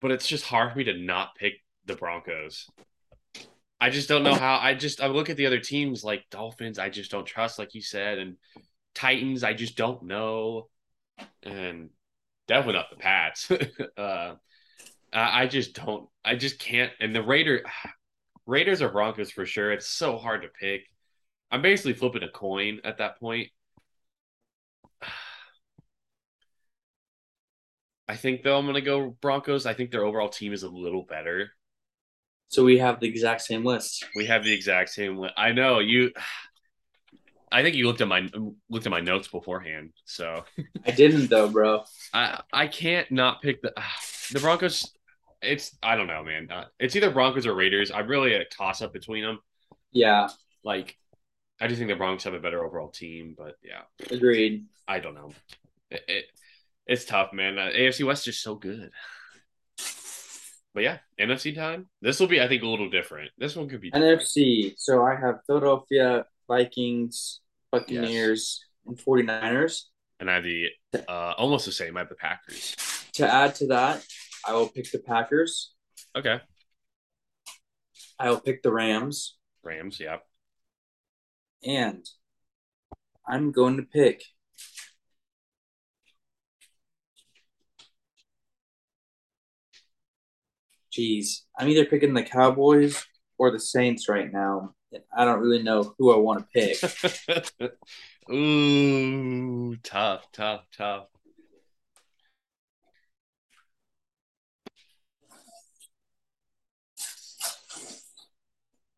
But 0.00 0.10
it's 0.10 0.26
just 0.26 0.44
hard 0.44 0.72
for 0.72 0.78
me 0.78 0.84
to 0.84 0.94
not 0.98 1.34
pick 1.36 1.54
the 1.86 1.94
Broncos. 1.94 2.68
I 3.80 3.90
just 3.90 4.08
don't 4.08 4.22
know 4.22 4.34
how. 4.34 4.58
I 4.62 4.74
just 4.74 5.00
I 5.00 5.08
look 5.08 5.28
at 5.28 5.36
the 5.36 5.46
other 5.46 5.58
teams 5.58 6.04
like 6.04 6.24
Dolphins. 6.30 6.78
I 6.78 6.88
just 6.88 7.10
don't 7.10 7.26
trust, 7.26 7.58
like 7.58 7.74
you 7.74 7.82
said, 7.82 8.18
and 8.18 8.36
Titans. 8.94 9.42
I 9.42 9.54
just 9.54 9.76
don't 9.76 10.04
know, 10.04 10.68
and 11.42 11.90
definitely 12.46 12.74
not 12.74 12.90
the 12.90 12.96
Pats. 12.96 13.50
uh, 13.96 14.34
I 15.12 15.42
I 15.42 15.46
just 15.48 15.74
don't. 15.74 16.08
I 16.24 16.36
just 16.36 16.60
can't. 16.60 16.92
And 17.00 17.12
the 17.12 17.24
Raider, 17.24 17.64
Raiders 18.46 18.82
or 18.82 18.88
Broncos 18.88 19.32
for 19.32 19.46
sure. 19.46 19.72
It's 19.72 19.88
so 19.88 20.16
hard 20.16 20.42
to 20.42 20.48
pick. 20.48 20.82
I'm 21.52 21.62
basically 21.62 21.92
flipping 21.92 22.22
a 22.24 22.28
coin 22.28 22.80
at 22.82 22.98
that 22.98 23.20
point. 23.20 23.48
I 28.08 28.16
think 28.16 28.42
though 28.42 28.58
I'm 28.58 28.66
gonna 28.66 28.80
go 28.80 29.10
Broncos. 29.20 29.66
I 29.66 29.74
think 29.74 29.90
their 29.90 30.04
overall 30.04 30.28
team 30.28 30.52
is 30.52 30.62
a 30.62 30.68
little 30.68 31.02
better. 31.02 31.52
So 32.48 32.64
we 32.64 32.78
have 32.78 33.00
the 33.00 33.08
exact 33.08 33.42
same 33.42 33.64
list. 33.64 34.04
We 34.14 34.26
have 34.26 34.44
the 34.44 34.52
exact 34.52 34.90
same. 34.90 35.18
Li- 35.18 35.32
I 35.36 35.52
know 35.52 35.78
you. 35.78 36.12
I 37.50 37.62
think 37.62 37.76
you 37.76 37.86
looked 37.86 38.00
at 38.00 38.08
my 38.08 38.28
looked 38.70 38.86
at 38.86 38.90
my 38.90 39.00
notes 39.00 39.28
beforehand, 39.28 39.92
so 40.04 40.44
I 40.86 40.90
didn't 40.90 41.28
though, 41.28 41.48
bro. 41.50 41.84
I 42.12 42.40
I 42.52 42.66
can't 42.66 43.10
not 43.10 43.42
pick 43.42 43.62
the 43.62 43.72
the 44.32 44.40
Broncos. 44.40 44.90
It's 45.42 45.76
I 45.82 45.96
don't 45.96 46.06
know, 46.06 46.22
man. 46.22 46.50
Uh, 46.50 46.64
it's 46.78 46.96
either 46.96 47.10
Broncos 47.10 47.46
or 47.46 47.54
Raiders. 47.54 47.90
I'm 47.90 48.06
really 48.06 48.34
a 48.34 48.44
toss 48.44 48.80
up 48.80 48.92
between 48.92 49.24
them. 49.24 49.40
Yeah, 49.92 50.28
Like, 50.64 50.96
I 51.62 51.68
just 51.68 51.78
think 51.78 51.90
the 51.90 51.94
Broncos 51.96 52.24
have 52.24 52.34
a 52.34 52.40
better 52.40 52.64
overall 52.64 52.88
team, 52.88 53.36
but 53.38 53.54
yeah, 53.62 53.82
agreed. 54.10 54.66
I 54.88 54.98
don't 54.98 55.14
know. 55.14 55.30
It, 55.90 56.02
it 56.08 56.24
it's 56.88 57.04
tough, 57.04 57.32
man. 57.32 57.56
Uh, 57.56 57.70
AFC 57.72 58.04
West 58.04 58.26
is 58.26 58.34
just 58.34 58.42
so 58.42 58.56
good. 58.56 58.90
But 60.74 60.82
yeah, 60.82 60.98
NFC 61.20 61.54
time. 61.54 61.88
This 62.00 62.18
will 62.18 62.26
be, 62.26 62.40
I 62.40 62.48
think, 62.48 62.62
a 62.62 62.66
little 62.66 62.90
different. 62.90 63.30
This 63.38 63.54
one 63.54 63.68
could 63.68 63.80
be 63.80 63.90
different. 63.90 64.20
NFC. 64.22 64.74
So 64.76 65.04
I 65.04 65.14
have 65.14 65.36
Philadelphia, 65.46 66.24
Vikings, 66.48 67.40
Buccaneers, 67.70 68.64
and 68.86 68.96
49ers. 68.98 69.82
and 70.18 70.28
I 70.30 70.34
have 70.34 70.44
the 70.44 70.68
uh 71.08 71.34
almost 71.38 71.66
the 71.66 71.72
same. 71.72 71.96
I 71.96 72.00
have 72.00 72.08
the 72.08 72.16
Packers. 72.16 72.74
To 73.14 73.30
add 73.32 73.54
to 73.56 73.66
that, 73.68 74.04
I 74.48 74.54
will 74.54 74.68
pick 74.68 74.90
the 74.90 74.98
Packers. 74.98 75.74
Okay, 76.16 76.40
I 78.18 78.30
will 78.30 78.40
pick 78.40 78.62
the 78.62 78.72
Rams. 78.72 79.36
Rams. 79.62 80.00
Yeah, 80.00 80.16
And 81.64 82.08
I'm 83.26 83.50
going 83.50 83.76
to 83.78 83.82
pick 83.82 84.22
Jeez, 90.92 91.42
I'm 91.58 91.68
either 91.68 91.86
picking 91.86 92.12
the 92.14 92.22
Cowboys 92.22 93.04
or 93.38 93.50
the 93.50 93.58
Saints 93.58 94.08
right 94.08 94.30
now. 94.30 94.74
I 95.16 95.24
don't 95.24 95.40
really 95.40 95.62
know 95.62 95.94
who 95.98 96.12
I 96.12 96.18
want 96.18 96.46
to 96.52 96.76
pick. 97.56 97.72
Ooh, 98.32 99.74
tough, 99.82 100.30
tough, 100.32 100.66
tough. 100.76 101.06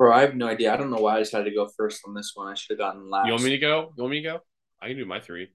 Bro, 0.05 0.13
I 0.13 0.21
have 0.21 0.35
no 0.35 0.49
idea. 0.49 0.71
I 0.71 0.77
don't 0.77 0.91
know 0.91 0.99
why 0.99 1.17
I 1.17 1.19
decided 1.21 1.49
to 1.49 1.57
go 1.57 1.67
first 1.67 2.03
on 2.07 2.13
this 2.13 2.33
one. 2.35 2.47
I 2.47 2.53
should 2.55 2.73
have 2.73 2.79
gotten 2.79 3.09
last. 3.09 3.25
You 3.27 3.33
want 3.33 3.43
me 3.45 3.49
to 3.49 3.59
go? 3.59 3.91
You 3.97 4.03
want 4.03 4.11
me 4.11 4.21
to 4.21 4.29
go? 4.29 4.41
I 4.83 4.89
can 4.89 4.99
do 4.99 5.07
my 5.07 5.19
three. 5.19 5.49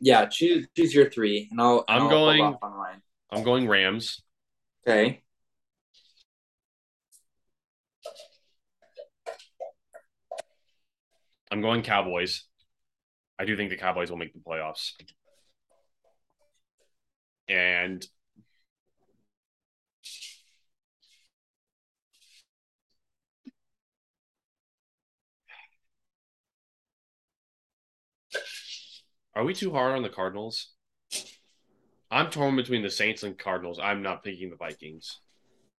yeah, 0.00 0.26
choose 0.26 0.68
choose 0.76 0.94
your 0.94 1.08
three, 1.08 1.48
and 1.50 1.58
I'll. 1.58 1.82
and 1.88 1.96
I'm 1.96 2.02
I'll 2.02 2.08
going- 2.10 2.42
off 2.42 2.58
on 2.60 2.76
mine. 2.76 3.00
I'm 3.30 3.42
going 3.42 3.66
Rams. 3.66 4.20
Okay. 4.86 5.22
I'm 11.50 11.62
going 11.62 11.80
Cowboys. 11.80 12.44
I 13.38 13.46
do 13.46 13.56
think 13.56 13.70
the 13.70 13.78
Cowboys 13.78 14.10
will 14.10 14.18
make 14.18 14.34
the 14.34 14.40
playoffs. 14.40 14.90
And 17.48 18.06
are 29.36 29.44
we 29.44 29.54
too 29.54 29.70
hard 29.70 29.94
on 29.94 30.02
the 30.02 30.08
Cardinals? 30.08 30.72
I'm 32.10 32.30
torn 32.30 32.56
between 32.56 32.82
the 32.82 32.90
Saints 32.90 33.22
and 33.22 33.38
Cardinals. 33.38 33.78
I'm 33.80 34.02
not 34.02 34.24
picking 34.24 34.50
the 34.50 34.56
Vikings. 34.56 35.20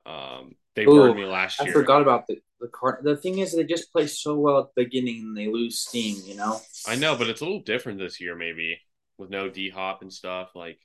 Um, 0.05 0.55
they 0.75 0.85
Ooh, 0.85 0.93
burned 0.93 1.15
me 1.15 1.25
last 1.25 1.59
year. 1.59 1.69
I 1.69 1.73
forgot 1.73 2.01
about 2.01 2.27
the 2.27 2.37
the 2.59 2.67
card. 2.67 3.03
The 3.03 3.17
thing 3.17 3.39
is, 3.39 3.55
they 3.55 3.63
just 3.63 3.91
play 3.91 4.07
so 4.07 4.35
well 4.35 4.59
at 4.59 4.67
the 4.75 4.83
beginning, 4.83 5.21
and 5.21 5.37
they 5.37 5.47
lose 5.47 5.79
steam. 5.79 6.21
You 6.25 6.35
know. 6.35 6.61
I 6.87 6.95
know, 6.95 7.15
but 7.15 7.27
it's 7.27 7.41
a 7.41 7.43
little 7.45 7.61
different 7.61 7.99
this 7.99 8.21
year, 8.21 8.35
maybe 8.35 8.79
with 9.17 9.29
no 9.29 9.49
D 9.49 9.69
Hop 9.69 10.01
and 10.01 10.11
stuff. 10.11 10.49
Like, 10.55 10.79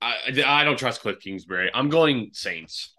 I 0.00 0.16
I 0.46 0.64
don't 0.64 0.78
trust 0.78 1.00
Cliff 1.00 1.20
Kingsbury. 1.20 1.70
I'm 1.72 1.88
going 1.88 2.30
Saints. 2.32 2.94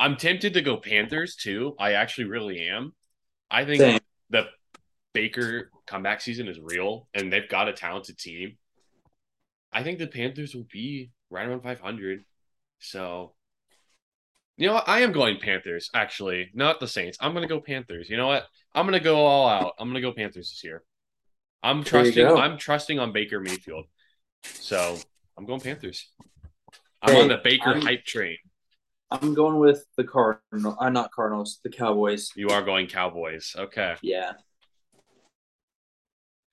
I'm 0.00 0.16
tempted 0.16 0.54
to 0.54 0.62
go 0.62 0.76
Panthers 0.76 1.36
too. 1.36 1.74
I 1.78 1.92
actually 1.94 2.24
really 2.24 2.68
am. 2.68 2.94
I 3.50 3.64
think 3.64 3.80
Same. 3.80 4.00
the 4.30 4.46
Baker 5.18 5.70
comeback 5.84 6.20
season 6.20 6.46
is 6.46 6.60
real, 6.60 7.08
and 7.12 7.32
they've 7.32 7.48
got 7.48 7.66
a 7.68 7.72
talented 7.72 8.16
team. 8.18 8.56
I 9.72 9.82
think 9.82 9.98
the 9.98 10.06
Panthers 10.06 10.54
will 10.54 10.66
be 10.72 11.10
right 11.28 11.44
around 11.44 11.62
500. 11.62 12.22
So, 12.78 13.32
you 14.56 14.68
know 14.68 14.74
what? 14.74 14.88
I 14.88 15.00
am 15.00 15.10
going 15.10 15.40
Panthers, 15.40 15.90
actually, 15.92 16.50
not 16.54 16.78
the 16.78 16.86
Saints. 16.86 17.18
I'm 17.20 17.32
going 17.32 17.42
to 17.42 17.52
go 17.52 17.60
Panthers. 17.60 18.08
You 18.08 18.16
know 18.16 18.28
what? 18.28 18.46
I'm 18.76 18.86
going 18.86 18.96
to 18.96 19.02
go 19.04 19.16
all 19.26 19.48
out. 19.48 19.74
I'm 19.80 19.88
going 19.88 20.00
to 20.00 20.08
go 20.08 20.12
Panthers 20.12 20.50
this 20.50 20.62
year. 20.62 20.84
I'm 21.64 21.82
There 21.82 22.04
trusting. 22.04 22.24
I'm 22.24 22.56
trusting 22.56 23.00
on 23.00 23.10
Baker 23.12 23.40
Mayfield. 23.40 23.86
So 24.44 24.98
I'm 25.36 25.46
going 25.46 25.60
Panthers. 25.60 26.12
I'm 27.02 27.12
Hey, 27.14 27.22
on 27.22 27.28
the 27.28 27.38
Baker 27.42 27.70
I'm- 27.70 27.82
hype 27.82 28.04
train. 28.04 28.36
I'm 29.10 29.34
going 29.34 29.58
with 29.58 29.84
the 29.96 30.04
Cardinal. 30.04 30.76
I'm 30.78 30.92
not 30.92 31.10
Cardinals. 31.10 31.58
The 31.64 31.70
Cowboys. 31.70 32.30
You 32.36 32.50
are 32.50 32.62
going 32.62 32.86
Cowboys. 32.86 33.56
Okay. 33.58 33.96
Yeah. 34.02 34.32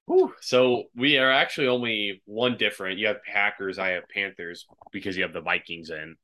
Whew. 0.08 0.34
So 0.42 0.84
we 0.96 1.18
are 1.18 1.32
actually 1.32 1.68
only 1.68 2.22
one 2.26 2.58
different. 2.58 3.00
You 3.00 3.08
have 3.08 3.24
Packers, 3.24 3.80
I 3.80 3.90
have 3.90 4.04
Panthers 4.14 4.66
because 4.92 5.18
you 5.18 5.24
have 5.24 5.34
the 5.34 5.42
Vikings 5.42 5.90
in 5.90 6.16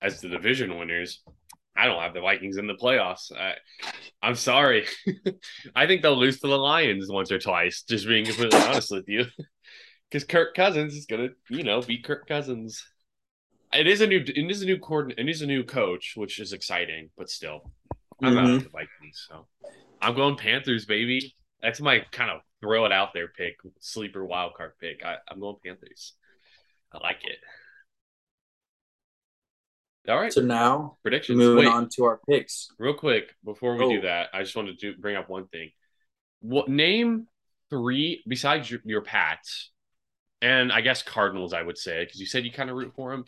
as 0.00 0.20
the 0.20 0.28
division 0.28 0.78
winners. 0.78 1.22
I 1.76 1.86
don't 1.86 2.00
have 2.00 2.14
the 2.14 2.20
Vikings 2.20 2.56
in 2.56 2.66
the 2.66 2.74
playoffs. 2.74 3.30
I, 3.32 3.54
I'm 4.22 4.34
sorry. 4.34 4.86
I 5.76 5.86
think 5.86 6.02
they'll 6.02 6.18
lose 6.18 6.40
to 6.40 6.48
the 6.48 6.58
Lions 6.58 7.08
once 7.08 7.30
or 7.30 7.38
twice. 7.38 7.82
Just 7.82 8.06
being 8.08 8.24
completely 8.24 8.58
honest 8.58 8.90
with 8.90 9.08
you, 9.08 9.26
because 10.10 10.24
Kirk 10.24 10.54
Cousins 10.54 10.94
is 10.94 11.06
gonna, 11.06 11.28
you 11.48 11.62
know, 11.62 11.80
beat 11.80 12.04
Kirk 12.04 12.26
Cousins. 12.26 12.84
It 13.72 13.86
is 13.86 14.00
a 14.00 14.06
new, 14.06 14.18
it 14.18 14.50
is 14.50 14.62
a 14.62 14.66
new 14.66 14.78
coordinator, 14.78 15.20
it 15.20 15.28
is 15.28 15.42
a 15.42 15.46
new 15.46 15.62
coach, 15.62 16.14
which 16.16 16.40
is 16.40 16.52
exciting, 16.52 17.10
but 17.16 17.28
still, 17.28 17.70
I'm 18.22 18.34
mm-hmm. 18.34 18.54
not 18.54 18.62
the 18.64 18.70
Vikings, 18.70 19.26
so 19.28 19.46
I'm 20.00 20.14
going 20.14 20.36
Panthers, 20.36 20.84
baby. 20.86 21.36
That's 21.62 21.80
my 21.80 22.00
kind 22.12 22.30
of 22.30 22.40
throw 22.60 22.84
it 22.84 22.92
out 22.92 23.12
there 23.14 23.28
pick, 23.28 23.56
sleeper 23.80 24.24
wild 24.24 24.54
card 24.54 24.72
pick. 24.80 25.04
I, 25.04 25.16
I'm 25.28 25.40
going 25.40 25.56
Panthers. 25.64 26.14
I 26.92 26.98
like 26.98 27.24
it. 27.24 27.38
All 30.08 30.18
right. 30.18 30.32
So 30.32 30.40
now 30.40 30.96
predictions. 31.02 31.38
Moving 31.38 31.66
Wait, 31.66 31.72
on 31.72 31.88
to 31.96 32.04
our 32.04 32.20
picks. 32.28 32.70
Real 32.78 32.94
quick 32.94 33.34
before 33.44 33.76
we 33.76 33.84
oh. 33.84 33.90
do 33.90 34.00
that, 34.02 34.28
I 34.32 34.42
just 34.42 34.56
wanted 34.56 34.78
to 34.80 34.94
bring 34.96 35.16
up 35.16 35.28
one 35.28 35.48
thing. 35.48 35.70
What 36.40 36.68
name 36.68 37.26
three 37.68 38.22
besides 38.26 38.70
your, 38.70 38.80
your 38.84 39.02
Pats 39.02 39.70
and 40.40 40.72
I 40.72 40.80
guess 40.80 41.02
Cardinals? 41.02 41.52
I 41.52 41.62
would 41.62 41.76
say 41.76 42.04
because 42.04 42.20
you 42.20 42.26
said 42.26 42.44
you 42.44 42.52
kind 42.52 42.70
of 42.70 42.76
root 42.76 42.92
for 42.94 43.10
them. 43.10 43.24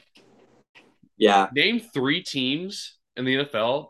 Yeah. 1.18 1.48
Name 1.52 1.80
three 1.80 2.22
teams 2.22 2.96
in 3.16 3.26
the 3.26 3.44
NFL 3.44 3.88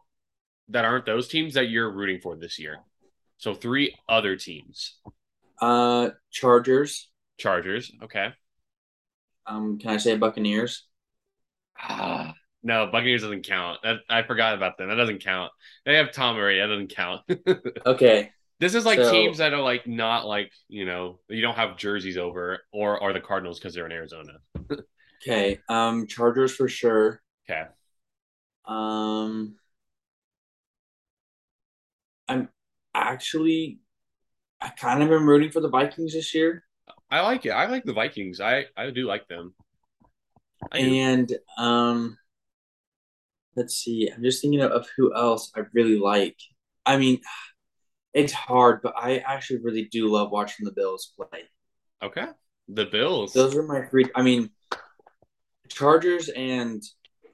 that 0.71 0.85
aren't 0.85 1.07
those 1.07 1.29
teams 1.29 1.55
that 1.55 1.69
you're 1.69 1.91
rooting 1.91 2.21
for 2.21 2.37
this 2.37 2.59
year. 2.59 2.79
So 3.41 3.55
three 3.55 3.97
other 4.07 4.37
teams. 4.37 4.97
Uh, 5.61 6.11
Chargers. 6.31 7.09
Chargers. 7.39 7.91
Okay. 8.05 8.29
Um, 9.47 9.79
can 9.79 9.93
I 9.93 9.97
say 9.97 10.15
Buccaneers? 10.19 10.85
Ah, 11.79 12.35
no, 12.63 12.91
Buccaneers 12.93 13.23
doesn't 13.23 13.47
count. 13.47 13.79
That, 13.83 14.01
I 14.11 14.25
forgot 14.25 14.55
about 14.55 14.77
them. 14.77 14.91
That 14.91 14.97
doesn't 14.97 15.25
count. 15.25 15.53
They 15.87 15.97
have 15.97 16.13
Tom 16.13 16.37
Brady. 16.37 16.61
That 16.61 16.67
doesn't 16.67 16.95
count. 16.95 17.23
okay. 17.87 18.31
This 18.59 18.75
is 18.75 18.85
like 18.85 18.99
so, 18.99 19.11
teams 19.11 19.39
that 19.39 19.55
are 19.55 19.63
like 19.63 19.87
not 19.87 20.27
like 20.27 20.53
you 20.69 20.85
know 20.85 21.19
you 21.31 21.41
don't 21.41 21.57
have 21.57 21.79
jerseys 21.79 22.19
over 22.19 22.61
or 22.75 23.03
are 23.03 23.15
the 23.15 23.21
Cardinals 23.21 23.59
because 23.59 23.73
they're 23.73 23.87
in 23.87 23.93
Arizona. 23.93 24.35
okay. 25.23 25.61
Um, 25.71 26.07
Chargers 26.07 26.55
for 26.55 26.69
sure. 26.69 27.23
Okay. 27.49 27.65
Um, 28.67 29.57
actually 32.95 33.81
I 34.61 34.69
kind 34.69 35.03
of 35.03 35.11
am 35.11 35.29
rooting 35.29 35.51
for 35.51 35.61
the 35.61 35.69
Vikings 35.69 36.13
this 36.13 36.35
year. 36.35 36.65
I 37.11 37.23
like 37.23 37.47
it. 37.47 37.51
I 37.51 37.67
like 37.67 37.85
the 37.85 37.93
Vikings. 37.93 38.41
I 38.41 38.67
I 38.77 38.91
do 38.91 39.07
like 39.07 39.27
them. 39.29 39.55
and 40.73 41.33
um, 41.57 42.19
let's 43.57 43.77
see. 43.77 44.11
I'm 44.15 44.23
just 44.23 44.43
thinking 44.43 44.61
of, 44.61 44.71
of 44.73 44.87
who 44.97 45.15
else 45.15 45.51
I 45.57 45.63
really 45.73 45.99
like. 45.99 46.37
I 46.85 46.99
mean, 46.99 47.21
it's 48.13 48.33
hard, 48.33 48.81
but 48.83 48.95
I 48.97 49.19
actually 49.19 49.61
really 49.63 49.85
do 49.85 50.09
love 50.09 50.31
watching 50.31 50.67
the 50.67 50.73
Bills 50.73 51.13
play. 51.17 51.45
Okay, 52.03 52.27
the 52.69 52.87
Bills. 52.87 53.33
Those 53.33 53.57
are 53.57 53.63
my 53.63 53.87
three. 53.87 54.07
I 54.15 54.23
mean, 54.23 54.51
Chargers 55.69 56.29
and 56.29 56.83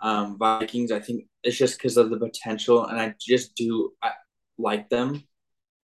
um, 0.01 0.39
Vikings. 0.39 0.93
I 0.93 1.01
think 1.01 1.27
it's 1.43 1.57
just 1.57 1.77
because 1.77 1.97
of 1.97 2.11
the 2.11 2.19
potential, 2.19 2.87
and 2.87 3.01
I 3.01 3.15
just 3.21 3.55
do 3.57 3.93
I 4.03 4.13
like 4.59 4.89
them. 4.89 5.25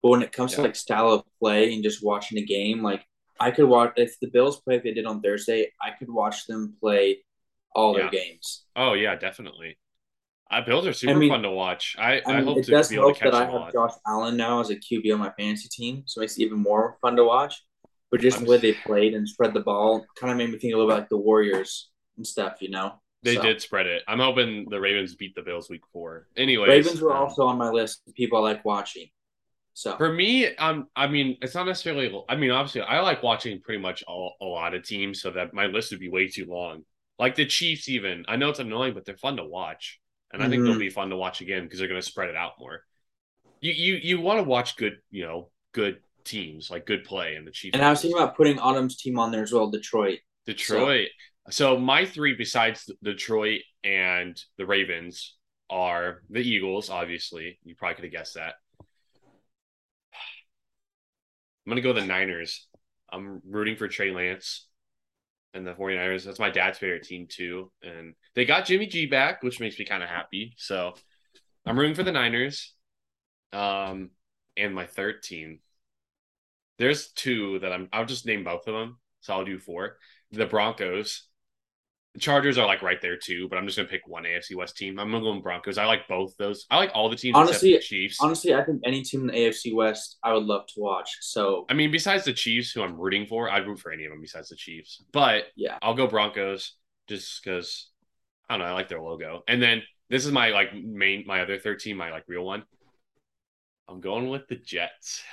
But 0.02 0.10
when 0.10 0.22
it 0.22 0.32
comes 0.32 0.52
yeah. 0.52 0.58
to 0.58 0.62
like 0.64 0.76
style 0.76 1.10
of 1.12 1.24
play 1.40 1.74
and 1.74 1.84
just 1.84 2.04
watching 2.04 2.38
a 2.38 2.46
game, 2.46 2.82
like 2.82 3.06
I 3.40 3.52
could 3.52 3.66
watch 3.66 3.94
if 3.98 4.20
the 4.20 4.28
Bills 4.28 4.62
play 4.62 4.76
if 4.76 4.84
they 4.84 4.94
did 4.94 5.06
on 5.06 5.22
Thursday, 5.22 5.72
I 5.82 5.92
could 5.92 6.10
watch 6.10 6.48
them 6.48 6.76
play 6.80 7.20
all 7.76 7.96
yeah. 7.96 8.04
their 8.04 8.12
games. 8.12 8.66
Oh 8.76 8.94
yeah, 8.94 9.16
definitely. 9.16 9.78
Uh, 10.50 10.62
Bills 10.62 10.86
are 10.86 10.94
super 10.94 11.14
I 11.14 11.16
mean, 11.16 11.30
fun 11.30 11.44
to 11.44 11.52
watch. 11.52 11.96
I, 11.98 12.20
I, 12.26 12.40
I 12.40 12.42
hope 12.42 12.62
to 12.62 12.88
be 12.90 12.96
help 12.96 13.20
that 13.20 13.34
I 13.34 13.50
have 13.50 13.72
Josh 13.72 13.94
Allen 14.06 14.36
now 14.36 14.60
as 14.60 14.70
a 14.70 14.76
QB 14.76 15.14
on 15.14 15.20
my 15.20 15.32
fantasy 15.40 15.70
team, 15.70 16.04
so 16.06 16.20
it 16.20 16.24
makes 16.24 16.38
it 16.38 16.44
even 16.44 16.60
more 16.60 16.98
fun 17.02 17.16
to 17.16 17.24
watch. 17.24 17.64
But 18.10 18.20
just 18.20 18.40
I'm 18.40 18.44
the 18.44 18.52
way 18.52 18.58
they 18.58 18.74
played 18.74 19.14
and 19.14 19.28
spread 19.28 19.54
the 19.54 19.62
ball 19.62 20.06
kind 20.20 20.30
of 20.30 20.38
made 20.38 20.52
me 20.52 20.60
think 20.60 20.74
a 20.74 20.78
little 20.78 20.92
bit 20.92 21.00
like 21.00 21.10
the 21.10 21.18
Warriors 21.18 21.90
and 22.18 22.28
stuff, 22.28 22.58
you 22.60 22.70
know. 22.70 22.96
They 23.24 23.36
so. 23.36 23.42
did 23.44 23.62
spread 23.62 23.86
it. 23.86 24.04
I'm 24.08 24.20
hoping 24.20 24.68
the 24.70 24.82
Ravens 24.82 25.16
beat 25.16 25.36
the 25.36 25.42
Bills 25.42 25.70
week 25.70 25.84
four. 25.94 26.28
Anyway, 26.36 26.68
Ravens 26.68 27.00
were 27.02 27.14
um, 27.14 27.24
also 27.24 27.46
on 27.46 27.58
my 27.58 27.70
list 27.70 28.02
of 28.08 28.14
people 28.16 28.40
I 28.40 28.42
like 28.42 28.66
watching. 28.66 29.08
So 29.82 29.98
for 29.98 30.14
me, 30.14 30.56
um, 30.58 30.86
I 30.96 31.08
mean, 31.08 31.38
it's 31.42 31.56
not 31.56 31.66
necessarily. 31.66 32.14
I 32.30 32.36
mean, 32.36 32.52
obviously, 32.52 32.82
I 32.82 33.00
like 33.00 33.24
watching 33.24 33.60
pretty 33.62 33.82
much 33.82 34.04
all, 34.08 34.36
a 34.40 34.46
lot 34.46 34.76
of 34.76 34.84
teams, 34.84 35.24
so 35.24 35.32
that 35.32 35.56
my 35.56 35.66
list 35.66 35.90
would 35.90 36.00
be 36.00 36.08
way 36.08 36.28
too 36.28 36.46
long. 36.46 36.84
Like 37.18 37.34
the 37.34 37.48
Chiefs, 37.48 37.90
even 37.90 38.24
I 38.28 38.36
know 38.36 38.50
it's 38.50 38.60
annoying, 38.60 38.94
but 38.94 39.06
they're 39.06 39.18
fun 39.18 39.38
to 39.38 39.44
watch, 39.44 40.00
and 40.32 40.40
I 40.40 40.46
mm-hmm. 40.46 40.52
think 40.52 40.64
they'll 40.64 40.74
mm-hmm. 40.74 40.82
be 40.82 40.90
fun 40.92 41.10
to 41.10 41.16
watch 41.16 41.42
again 41.42 41.64
because 41.64 41.80
they're 41.80 41.88
going 41.88 42.00
to 42.00 42.06
spread 42.06 42.30
it 42.30 42.36
out 42.36 42.60
more. 42.60 42.84
You 43.60 43.72
you 43.72 43.96
you 43.96 44.22
want 44.22 44.38
to 44.38 44.44
watch 44.44 44.78
good, 44.78 44.98
you 45.10 45.26
know, 45.26 45.50
good 45.72 45.98
teams 46.26 46.70
like 46.70 46.86
good 46.86 47.04
play 47.04 47.36
in 47.36 47.44
the 47.44 47.52
Chiefs. 47.52 47.74
And 47.74 47.84
I 47.84 47.90
was 47.90 48.04
thinking 48.04 48.22
about 48.22 48.38
putting 48.38 48.60
Autumn's 48.60 48.98
team 48.98 49.18
on 49.18 49.32
there 49.32 49.42
as 49.42 49.52
well, 49.52 49.72
Detroit. 49.72 50.20
Detroit. 50.46 51.08
So, 51.50 51.76
so 51.76 51.80
my 51.80 52.06
three 52.06 52.36
besides 52.36 52.88
Detroit 53.02 53.62
and 53.84 54.40
the 54.60 54.68
Ravens 54.68 55.38
are 55.72 56.22
the 56.30 56.42
Eagles. 56.42 56.92
Obviously, 56.92 57.58
you 57.64 57.74
probably 57.76 57.96
could 57.96 58.04
have 58.04 58.14
guessed 58.14 58.36
that. 58.36 58.54
I'm 61.66 61.72
gonna 61.72 61.82
go 61.82 61.94
the 61.94 62.06
Niners. 62.06 62.68
I'm 63.12 63.42
rooting 63.46 63.76
for 63.76 63.88
Trey 63.88 64.12
Lance 64.12 64.68
and 65.54 65.66
the 65.66 65.74
49ers. 65.74 66.24
That's 66.24 66.40
my 66.40 66.50
dad's 66.50 66.80
favorite 66.80 67.04
team 67.04 67.28
too. 67.30 67.72
And 67.84 68.16
they 68.36 68.46
got 68.46 68.66
Jimmy 68.66 68.88
G 68.88 69.06
back, 69.06 69.44
which 69.44 69.60
makes 69.60 69.78
me 69.78 69.86
kind 69.86 70.02
of 70.04 70.10
happy. 70.10 70.54
So 70.58 70.94
I'm 71.66 71.78
rooting 71.78 71.96
for 71.96 72.04
the 72.04 72.12
Niners. 72.12 72.74
Um, 73.54 74.12
and 74.58 74.74
my 74.74 74.86
third 74.86 75.24
team. 75.24 75.60
There's 76.78 77.12
two 77.12 77.60
that 77.60 77.72
I'm 77.72 77.90
I'll 77.94 78.06
just 78.06 78.26
name 78.26 78.44
both 78.44 78.68
of 78.68 78.74
them. 78.74 78.98
So 79.22 79.34
I'll 79.34 79.46
do 79.46 79.60
four. 79.60 79.98
The 80.32 80.46
Broncos 80.46 81.28
the 82.14 82.20
Chargers 82.20 82.58
are 82.58 82.68
like 82.68 82.82
right 82.82 83.02
there 83.02 83.16
too, 83.16 83.48
but 83.48 83.58
I'm 83.58 83.66
just 83.66 83.78
gonna 83.78 83.88
pick 83.88 84.06
one 84.06 84.24
AFC 84.24 84.56
West 84.56 84.76
team. 84.76 85.00
I'm 85.00 85.12
gonna 85.12 85.24
go 85.24 85.34
with 85.34 85.44
Broncos. 85.44 85.78
I 85.78 85.86
like 85.86 86.08
both 86.10 86.36
those. 86.38 86.66
I 86.70 86.78
like 86.78 86.92
all 86.94 87.10
the 87.10 87.16
teams 87.16 87.38
honestly, 87.38 87.74
the 87.74 87.80
Chiefs. 87.80 88.18
Honestly, 88.20 88.54
I 88.54 88.64
think 88.64 88.82
any 88.86 89.02
team 89.02 89.22
in 89.22 89.28
the 89.28 89.34
AFC 89.34 89.74
West 89.74 90.18
I 90.24 90.34
would 90.34 90.44
love 90.44 90.66
to 90.68 90.80
watch. 90.80 91.18
So 91.22 91.66
I 91.70 91.74
mean, 91.74 91.90
besides 91.90 92.26
the 92.26 92.34
Chiefs, 92.34 92.72
who 92.72 92.82
I'm 92.82 93.00
rooting 93.00 93.26
for, 93.28 93.50
I'd 93.50 93.66
root 93.66 93.80
for 93.80 93.92
any 93.92 94.06
of 94.06 94.12
them 94.12 94.22
besides 94.22 94.50
the 94.50 94.58
Chiefs. 94.58 95.04
But 95.14 95.46
yeah, 95.56 95.78
I'll 95.82 95.94
go 95.94 96.08
Broncos 96.08 96.76
just 97.08 97.44
because 97.44 97.90
I 98.50 98.58
don't 98.58 98.66
know. 98.66 98.72
I 98.72 98.74
like 98.74 98.90
their 98.90 99.02
logo. 99.02 99.44
And 99.48 99.62
then 99.62 99.82
this 100.10 100.26
is 100.26 100.32
my 100.34 100.50
like 100.50 100.76
main 100.76 101.24
my 101.26 101.42
other 101.42 101.60
third 101.60 101.80
team, 101.80 101.96
my 101.96 102.12
like 102.12 102.26
real 102.28 102.44
one. 102.44 102.64
I'm 103.88 104.02
going 104.02 104.30
with 104.30 104.48
the 104.48 104.56
Jets. 104.56 105.24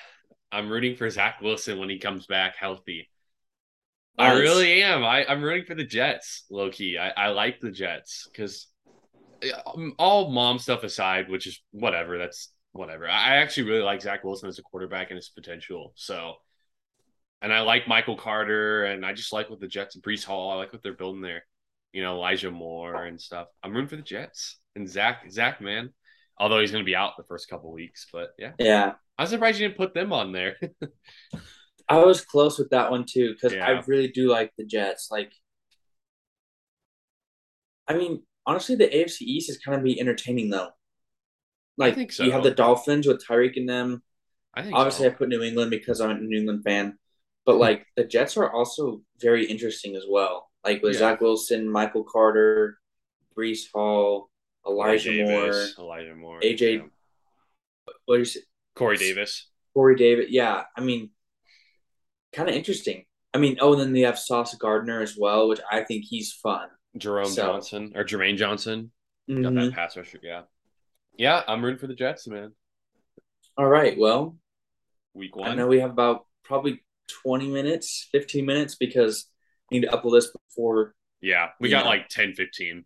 I'm 0.52 0.70
rooting 0.70 0.96
for 0.96 1.10
Zach 1.10 1.40
Wilson 1.40 1.78
when 1.78 1.90
he 1.90 1.98
comes 1.98 2.26
back 2.26 2.56
healthy. 2.56 3.08
I 4.18 4.32
really 4.32 4.82
am. 4.82 5.04
I, 5.04 5.24
I'm 5.26 5.42
rooting 5.42 5.66
for 5.66 5.74
the 5.74 5.84
Jets, 5.84 6.44
low 6.50 6.70
key. 6.70 6.98
I, 6.98 7.10
I 7.10 7.28
like 7.28 7.60
the 7.60 7.70
Jets 7.70 8.28
because 8.30 8.66
um, 9.66 9.94
all 9.98 10.30
mom 10.30 10.58
stuff 10.58 10.82
aside, 10.82 11.28
which 11.28 11.46
is 11.46 11.60
whatever, 11.70 12.18
that's 12.18 12.52
whatever. 12.72 13.08
I 13.08 13.36
actually 13.36 13.68
really 13.68 13.82
like 13.82 14.02
Zach 14.02 14.24
Wilson 14.24 14.48
as 14.48 14.58
a 14.58 14.62
quarterback 14.62 15.10
and 15.10 15.16
his 15.16 15.28
potential. 15.28 15.92
So, 15.94 16.34
and 17.40 17.52
I 17.52 17.60
like 17.60 17.86
Michael 17.86 18.16
Carter, 18.16 18.84
and 18.84 19.06
I 19.06 19.12
just 19.12 19.32
like 19.32 19.48
what 19.50 19.60
the 19.60 19.68
Jets 19.68 19.94
and 19.94 20.02
Breece 20.02 20.24
Hall. 20.24 20.50
I 20.50 20.56
like 20.56 20.72
what 20.72 20.82
they're 20.82 20.92
building 20.92 21.22
there. 21.22 21.44
You 21.92 22.02
know, 22.02 22.16
Elijah 22.16 22.50
Moore 22.50 23.04
and 23.04 23.20
stuff. 23.20 23.48
I'm 23.62 23.72
rooting 23.72 23.88
for 23.88 23.96
the 23.96 24.02
Jets 24.02 24.58
and 24.74 24.88
Zach. 24.88 25.30
Zach, 25.30 25.60
man. 25.60 25.90
Although 26.38 26.60
he's 26.60 26.70
going 26.70 26.84
to 26.84 26.86
be 26.86 26.94
out 26.94 27.16
the 27.16 27.24
first 27.24 27.48
couple 27.48 27.72
weeks, 27.72 28.06
but 28.12 28.30
yeah, 28.38 28.52
yeah. 28.58 28.92
I'm 29.18 29.26
surprised 29.26 29.58
you 29.58 29.66
didn't 29.66 29.78
put 29.78 29.94
them 29.94 30.12
on 30.12 30.32
there. 30.32 30.56
I 31.88 31.98
was 32.04 32.20
close 32.20 32.58
with 32.58 32.70
that 32.70 32.90
one 32.90 33.04
too 33.08 33.32
because 33.32 33.54
yeah. 33.54 33.66
I 33.66 33.82
really 33.86 34.08
do 34.08 34.28
like 34.28 34.52
the 34.58 34.64
Jets. 34.64 35.08
Like, 35.10 35.32
I 37.86 37.94
mean, 37.94 38.22
honestly, 38.46 38.74
the 38.74 38.88
AFC 38.88 39.22
East 39.22 39.50
is 39.50 39.58
kind 39.58 39.76
of 39.76 39.84
be 39.84 39.98
entertaining 39.98 40.50
though. 40.50 40.70
Like, 41.76 42.12
so. 42.12 42.24
You 42.24 42.32
have 42.32 42.42
the 42.42 42.50
Dolphins 42.50 43.06
with 43.06 43.24
Tyreek 43.24 43.56
and 43.56 43.68
them. 43.68 44.02
I 44.54 44.62
think 44.62 44.74
obviously 44.74 45.06
so. 45.06 45.10
I 45.12 45.14
put 45.14 45.28
New 45.28 45.42
England 45.42 45.70
because 45.70 46.00
I'm 46.00 46.10
a 46.10 46.14
New 46.18 46.38
England 46.38 46.64
fan, 46.64 46.98
but 47.46 47.54
hmm. 47.54 47.60
like 47.60 47.86
the 47.96 48.04
Jets 48.04 48.36
are 48.36 48.50
also 48.50 49.02
very 49.20 49.46
interesting 49.46 49.96
as 49.96 50.04
well. 50.08 50.50
Like 50.64 50.82
with 50.82 50.94
yeah. 50.94 51.00
Zach 51.00 51.20
Wilson, 51.20 51.70
Michael 51.70 52.04
Carter, 52.04 52.78
Breece 53.36 53.70
Hall, 53.72 54.30
Elijah 54.66 55.10
Davis, 55.10 55.74
Moore, 55.78 55.86
Elijah 55.86 56.14
Moore, 56.14 56.40
AJ. 56.40 56.78
Yeah. 56.78 56.82
What 58.06 58.20
is 58.20 58.36
it? 58.36 58.44
Corey 58.74 58.96
Davis. 58.96 59.48
Corey 59.74 59.96
Davis. 59.96 60.26
Yeah, 60.30 60.64
I 60.76 60.80
mean, 60.80 61.10
kind 62.32 62.48
of 62.48 62.54
interesting. 62.54 63.04
I 63.34 63.38
mean, 63.38 63.58
oh, 63.60 63.72
and 63.72 63.80
then 63.80 63.92
they 63.92 64.00
have 64.00 64.18
Sauce 64.18 64.54
Gardner 64.54 65.00
as 65.00 65.16
well, 65.18 65.48
which 65.48 65.60
I 65.70 65.82
think 65.82 66.04
he's 66.08 66.32
fun. 66.32 66.68
Jerome 66.96 67.26
so. 67.26 67.42
Johnson 67.42 67.92
or 67.94 68.04
Jermaine 68.04 68.36
Johnson 68.36 68.90
mm-hmm. 69.30 69.42
got 69.42 69.54
that 69.54 69.60
mm-hmm. 69.60 69.74
pass 69.74 69.96
rusher. 69.96 70.18
Yeah, 70.22 70.42
yeah, 71.16 71.42
I'm 71.46 71.64
rooting 71.64 71.78
for 71.78 71.86
the 71.86 71.94
Jets, 71.94 72.26
man. 72.26 72.52
All 73.56 73.66
right, 73.66 73.98
well, 73.98 74.36
week 75.14 75.36
one. 75.36 75.50
I 75.50 75.54
know 75.54 75.66
we 75.66 75.80
have 75.80 75.90
about 75.90 76.26
probably 76.44 76.82
20 77.22 77.48
minutes, 77.48 78.08
15 78.12 78.46
minutes 78.46 78.76
because 78.76 79.26
I 79.70 79.74
need 79.74 79.82
to 79.82 79.88
upload 79.88 80.12
this 80.12 80.30
before. 80.30 80.94
Yeah, 81.20 81.48
we 81.60 81.68
got 81.68 81.84
know. 81.84 81.90
like 81.90 82.08
10, 82.08 82.34
15. 82.34 82.84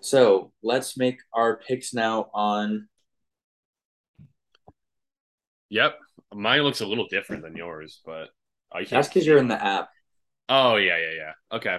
So 0.00 0.52
let's 0.62 0.96
make 0.96 1.18
our 1.32 1.58
picks 1.58 1.92
now 1.92 2.30
on. 2.32 2.88
Yep, 5.68 5.98
mine 6.34 6.62
looks 6.62 6.80
a 6.80 6.86
little 6.86 7.06
different 7.06 7.42
than 7.42 7.56
yours, 7.56 8.00
but 8.04 8.30
Can't. 8.72 8.90
That's 8.90 9.08
because 9.08 9.26
you're 9.26 9.38
in 9.38 9.48
the 9.48 9.62
app. 9.62 9.88
Oh 10.48 10.76
yeah, 10.76 10.96
yeah, 10.98 11.12
yeah. 11.16 11.56
Okay. 11.56 11.78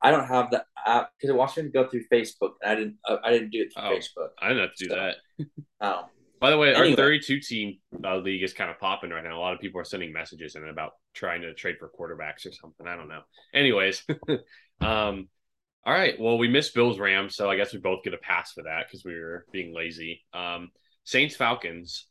I 0.00 0.10
don't 0.10 0.26
have 0.26 0.50
the 0.50 0.64
app 0.84 1.10
because 1.16 1.34
Washington 1.34 1.72
go 1.72 1.88
through 1.88 2.04
Facebook, 2.12 2.52
and 2.60 2.70
I 2.70 2.74
didn't. 2.74 2.96
Uh, 3.08 3.16
I 3.22 3.30
didn't 3.30 3.50
do 3.50 3.62
it 3.62 3.72
through 3.72 3.84
oh, 3.84 3.96
Facebook. 3.96 4.28
I 4.40 4.48
didn't 4.48 4.62
have 4.62 4.74
to 4.74 4.84
do 4.84 4.90
so. 4.90 4.96
that. 4.96 5.46
oh. 5.80 6.04
By 6.40 6.50
the 6.50 6.58
way, 6.58 6.74
anyway. 6.74 6.90
our 6.90 6.96
32 6.96 7.38
team 7.38 7.78
uh, 8.04 8.16
league 8.16 8.42
is 8.42 8.52
kind 8.52 8.68
of 8.68 8.80
popping 8.80 9.10
right 9.10 9.22
now. 9.22 9.38
A 9.38 9.40
lot 9.40 9.52
of 9.52 9.60
people 9.60 9.80
are 9.80 9.84
sending 9.84 10.12
messages 10.12 10.56
and 10.56 10.68
about 10.68 10.94
trying 11.14 11.42
to 11.42 11.54
trade 11.54 11.76
for 11.78 11.88
quarterbacks 11.88 12.44
or 12.44 12.52
something. 12.52 12.84
I 12.84 12.96
don't 12.96 13.06
know. 13.06 13.20
Anyways, 13.54 14.04
um, 14.80 15.28
all 15.86 15.92
right. 15.92 16.18
Well, 16.18 16.38
we 16.38 16.48
missed 16.48 16.74
Bills 16.74 16.98
Rams, 16.98 17.36
so 17.36 17.48
I 17.48 17.56
guess 17.56 17.72
we 17.72 17.78
both 17.78 18.02
get 18.02 18.14
a 18.14 18.18
pass 18.18 18.50
for 18.52 18.64
that 18.64 18.86
because 18.88 19.04
we 19.04 19.14
were 19.14 19.46
being 19.52 19.72
lazy. 19.72 20.24
Um, 20.34 20.70
Saints 21.04 21.36
Falcons. 21.36 22.08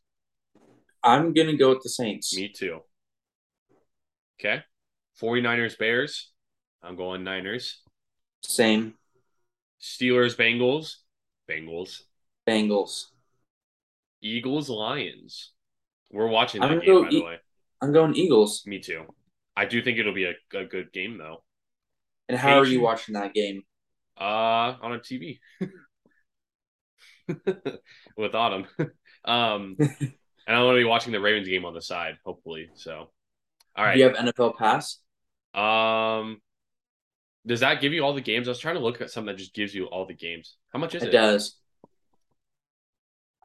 I'm 1.03 1.34
gonna 1.34 1.57
go 1.57 1.69
with 1.69 1.84
the 1.84 1.89
Saints. 1.89 2.34
Me 2.34 2.47
too. 2.47 2.79
Okay. 4.43 4.63
49ers 5.21 5.77
Bears. 5.77 6.31
I'm 6.81 6.95
going 6.95 7.23
Niners. 7.23 7.81
Same. 8.43 8.95
Steelers 9.79 10.35
Bengals. 10.35 10.95
Bengals. 11.47 12.01
Bengals. 12.47 13.05
Eagles 14.21 14.69
Lions. 14.69 15.51
We're 16.11 16.27
watching 16.27 16.61
that 16.61 16.81
game, 16.81 17.03
by 17.03 17.09
e- 17.09 17.19
the 17.19 17.25
way. 17.25 17.37
I'm 17.81 17.93
going 17.93 18.15
Eagles. 18.15 18.63
Me 18.65 18.79
too. 18.79 19.05
I 19.55 19.65
do 19.65 19.81
think 19.81 19.99
it'll 19.99 20.13
be 20.13 20.25
a, 20.25 20.33
a 20.57 20.65
good 20.65 20.91
game 20.91 21.17
though. 21.17 21.43
And 22.27 22.37
how 22.37 22.57
are 22.57 22.65
you 22.65 22.81
watching 22.81 23.13
that 23.13 23.33
game? 23.33 23.63
Uh 24.19 24.75
on 24.81 24.93
a 24.93 24.99
TV. 24.99 25.39
With 28.17 28.35
Autumn. 28.35 28.65
um 29.25 29.75
and 29.79 30.09
I'm 30.47 30.65
gonna 30.65 30.77
be 30.77 30.83
watching 30.83 31.11
the 31.11 31.19
Ravens 31.19 31.47
game 31.47 31.65
on 31.65 31.73
the 31.73 31.81
side, 31.81 32.17
hopefully. 32.25 32.69
So 32.75 33.11
all 33.76 33.86
right. 33.86 33.93
Do 33.93 33.99
you 33.99 34.09
have 34.09 34.15
NFL 34.15 34.57
Pass? 34.57 34.97
Um 35.53 36.41
does 37.45 37.61
that 37.61 37.82
give 37.82 37.93
you 37.93 38.03
all 38.03 38.13
the 38.13 38.22
games? 38.22 38.47
I 38.47 38.51
was 38.51 38.59
trying 38.59 38.76
to 38.76 38.82
look 38.82 39.01
at 39.01 39.09
something 39.09 39.34
that 39.34 39.39
just 39.39 39.53
gives 39.53 39.74
you 39.74 39.86
all 39.86 40.05
the 40.05 40.13
games. 40.13 40.57
How 40.72 40.80
much 40.80 40.93
is 40.95 41.03
it? 41.03 41.09
It 41.09 41.11
does. 41.11 41.57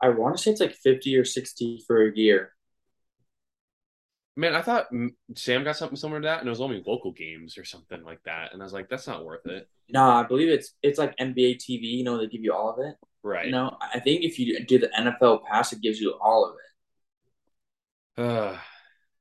I 0.02 0.10
want 0.10 0.36
to 0.36 0.42
say 0.42 0.50
it's 0.50 0.60
like 0.60 0.74
50 0.74 1.16
or 1.16 1.24
60 1.24 1.84
for 1.86 2.06
a 2.06 2.14
year. 2.14 2.52
Man, 4.38 4.54
I 4.54 4.60
thought 4.60 4.88
Sam 5.34 5.64
got 5.64 5.78
something 5.78 5.96
similar 5.96 6.20
to 6.20 6.26
that, 6.26 6.40
and 6.40 6.46
it 6.46 6.50
was 6.50 6.60
only 6.60 6.82
local 6.86 7.10
games 7.10 7.56
or 7.56 7.64
something 7.64 8.04
like 8.04 8.22
that. 8.24 8.52
And 8.52 8.60
I 8.60 8.66
was 8.66 8.74
like, 8.74 8.90
that's 8.90 9.06
not 9.06 9.24
worth 9.24 9.46
it. 9.46 9.66
No, 9.88 10.02
I 10.02 10.24
believe 10.24 10.50
it's 10.50 10.74
it's 10.82 10.98
like 10.98 11.16
NBA 11.16 11.56
TV. 11.56 11.84
You 11.84 12.04
know, 12.04 12.18
they 12.18 12.26
give 12.26 12.42
you 12.42 12.52
all 12.52 12.68
of 12.68 12.84
it. 12.84 12.96
Right. 13.22 13.46
You 13.46 13.52
know, 13.52 13.78
I 13.80 13.98
think 13.98 14.24
if 14.24 14.38
you 14.38 14.62
do 14.64 14.78
the 14.78 14.88
NFL 14.88 15.44
pass, 15.50 15.72
it 15.72 15.80
gives 15.80 15.98
you 16.00 16.18
all 16.20 16.44
of 16.44 16.54
it. 18.18 18.22
Uh, 18.22 18.58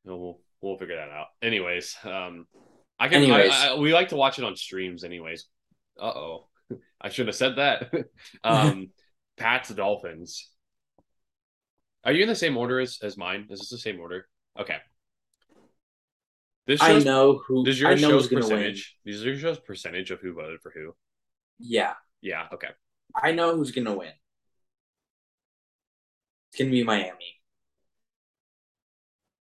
we'll 0.03 0.39
we'll 0.65 0.77
figure 0.77 0.95
that 0.95 1.09
out. 1.09 1.27
Anyways, 1.41 1.95
um, 2.03 2.47
I 2.99 3.07
can. 3.07 3.23
Anyways. 3.23 3.51
I, 3.51 3.69
I, 3.69 3.77
we 3.77 3.93
like 3.93 4.09
to 4.09 4.15
watch 4.15 4.39
it 4.39 4.45
on 4.45 4.55
streams. 4.55 5.03
Anyways. 5.03 5.45
Uh 5.99 6.05
oh, 6.05 6.47
I 7.01 7.09
should 7.09 7.27
have 7.27 7.35
said 7.35 7.57
that. 7.57 7.91
um, 8.43 8.89
Pats 9.37 9.69
Dolphins. 9.69 10.49
Are 12.03 12.11
you 12.11 12.23
in 12.23 12.29
the 12.29 12.35
same 12.35 12.57
order 12.57 12.79
as, 12.79 12.99
as 13.01 13.17
mine? 13.17 13.47
Is 13.49 13.59
this 13.59 13.69
the 13.69 13.77
same 13.77 13.99
order? 13.99 14.27
Okay. 14.59 14.77
This 16.67 16.79
shows, 16.79 17.03
I 17.03 17.05
know 17.05 17.41
who. 17.47 17.63
Does 17.63 17.79
your 17.79 17.95
show's 17.97 18.27
percentage? 18.27 18.95
Does 19.05 19.23
your 19.23 19.37
show's 19.37 19.59
percentage 19.59 20.11
of 20.11 20.19
who 20.19 20.33
voted 20.33 20.61
for 20.61 20.71
who? 20.71 20.95
Yeah. 21.59 21.93
Yeah. 22.21 22.47
Okay. 22.53 22.69
I 23.15 23.31
know 23.31 23.55
who's 23.55 23.71
gonna 23.71 23.93
win. 23.93 24.11
It's 26.51 26.59
gonna 26.59 26.71
be 26.71 26.83
Miami. 26.83 27.35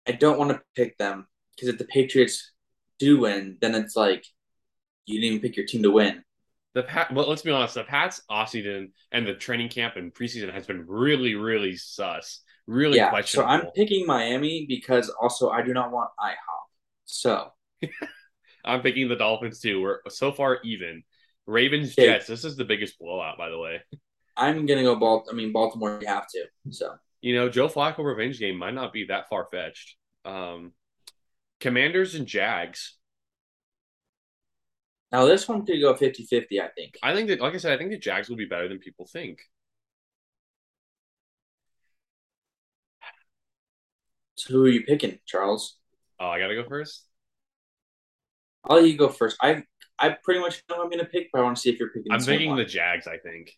I 0.07 0.13
don't 0.13 0.39
want 0.39 0.51
to 0.51 0.63
pick 0.75 0.97
them 0.99 1.27
because 1.55 1.69
if 1.69 1.79
the 1.79 1.85
Patriots 1.85 2.53
do 2.99 3.21
win, 3.21 3.59
then 3.61 3.75
it's 3.75 3.97
like 3.97 4.25
you 5.07 5.21
didn't 5.21 5.37
even 5.37 5.41
pick 5.41 5.57
your 5.57 5.67
team 5.67 5.83
to 5.83 5.91
win. 5.91 6.23
The 6.75 6.83
Pat, 6.83 7.13
well, 7.13 7.29
let's 7.29 7.43
be 7.43 7.51
honest. 7.51 7.75
The 7.75 7.85
Pats 7.85 8.21
off 8.29 8.51
season 8.51 8.93
and 9.11 9.27
the 9.27 9.35
training 9.35 9.71
camp 9.71 9.97
and 9.97 10.13
preseason 10.13 10.53
has 10.53 10.67
been 10.67 10.87
really, 10.87 11.35
really 11.35 11.77
sus. 11.77 12.43
Really 12.67 12.97
yeah, 12.97 13.11
questionable. 13.11 13.49
So 13.49 13.55
I'm 13.55 13.71
picking 13.73 14.07
Miami 14.07 14.67
because 14.69 15.09
also 15.09 15.51
I 15.51 15.63
do 15.63 15.73
not 15.73 15.93
want 15.93 16.11
IHOP. 16.21 16.35
So 17.05 17.53
I'm 18.65 18.83
picking 18.83 19.09
the 19.09 19.17
Dolphins 19.17 19.61
too. 19.61 19.81
We're 19.81 20.01
so 20.09 20.33
far 20.33 20.59
even. 20.65 21.03
Ravens 21.47 21.93
okay. 21.93 22.07
Jets. 22.07 22.27
This 22.27 22.45
is 22.45 22.57
the 22.57 22.65
biggest 22.65 22.99
blowout, 22.99 23.39
by 23.39 23.51
the 23.51 23.59
way. 23.59 23.81
I'm 24.37 24.67
gonna 24.67 24.83
go 24.83 24.97
Balt. 24.97 25.29
I 25.31 25.35
mean 25.35 25.53
Baltimore. 25.53 25.99
You 26.03 26.09
have 26.09 26.27
to. 26.29 26.45
So 26.71 26.97
you 27.27 27.35
know 27.35 27.49
Joe 27.49 27.67
Flacco 27.67 28.05
revenge 28.05 28.39
game 28.39 28.57
might 28.57 28.75
not 28.75 28.93
be 28.93 29.07
that 29.07 29.29
far 29.29 29.49
fetched. 29.51 29.97
Um, 30.25 30.75
Commanders 31.59 32.15
and 32.15 32.25
Jags. 32.25 32.95
Now 35.11 35.25
this 35.25 35.49
one 35.49 35.67
could 35.67 35.81
go 35.81 35.93
50-50, 35.95 36.61
I 36.61 36.69
think. 36.69 36.97
I 37.03 37.17
think 37.17 37.29
that, 37.29 37.41
like 37.41 37.55
I 37.55 37.57
said, 37.57 37.73
I 37.73 37.79
think 37.79 37.91
the 37.91 37.99
Jags 37.99 38.29
will 38.29 38.37
be 38.37 38.45
better 38.45 38.69
than 38.69 38.79
people 38.79 39.09
think. 39.13 39.41
So 44.37 44.53
who 44.53 44.65
are 44.67 44.69
you 44.69 44.85
picking, 44.85 45.19
Charles? 45.27 45.79
Oh, 46.21 46.29
I 46.29 46.39
gotta 46.39 46.55
go 46.55 46.69
first. 46.69 47.07
I'll 48.63 48.77
let 48.77 48.89
you 48.89 48.97
go 48.97 49.09
first. 49.09 49.37
I 49.43 49.65
I 49.99 50.17
pretty 50.23 50.39
much 50.39 50.63
know 50.71 50.81
I'm 50.81 50.91
gonna 50.91 51.05
pick, 51.05 51.31
but 51.33 51.41
I 51.41 51.43
want 51.43 51.57
to 51.57 51.61
see 51.61 51.71
if 51.71 51.81
you're 51.81 51.91
picking. 51.91 52.13
I'm 52.13 52.25
picking 52.25 52.51
one. 52.51 52.59
the 52.59 52.65
Jags. 52.65 53.09
I 53.09 53.19
think. 53.19 53.51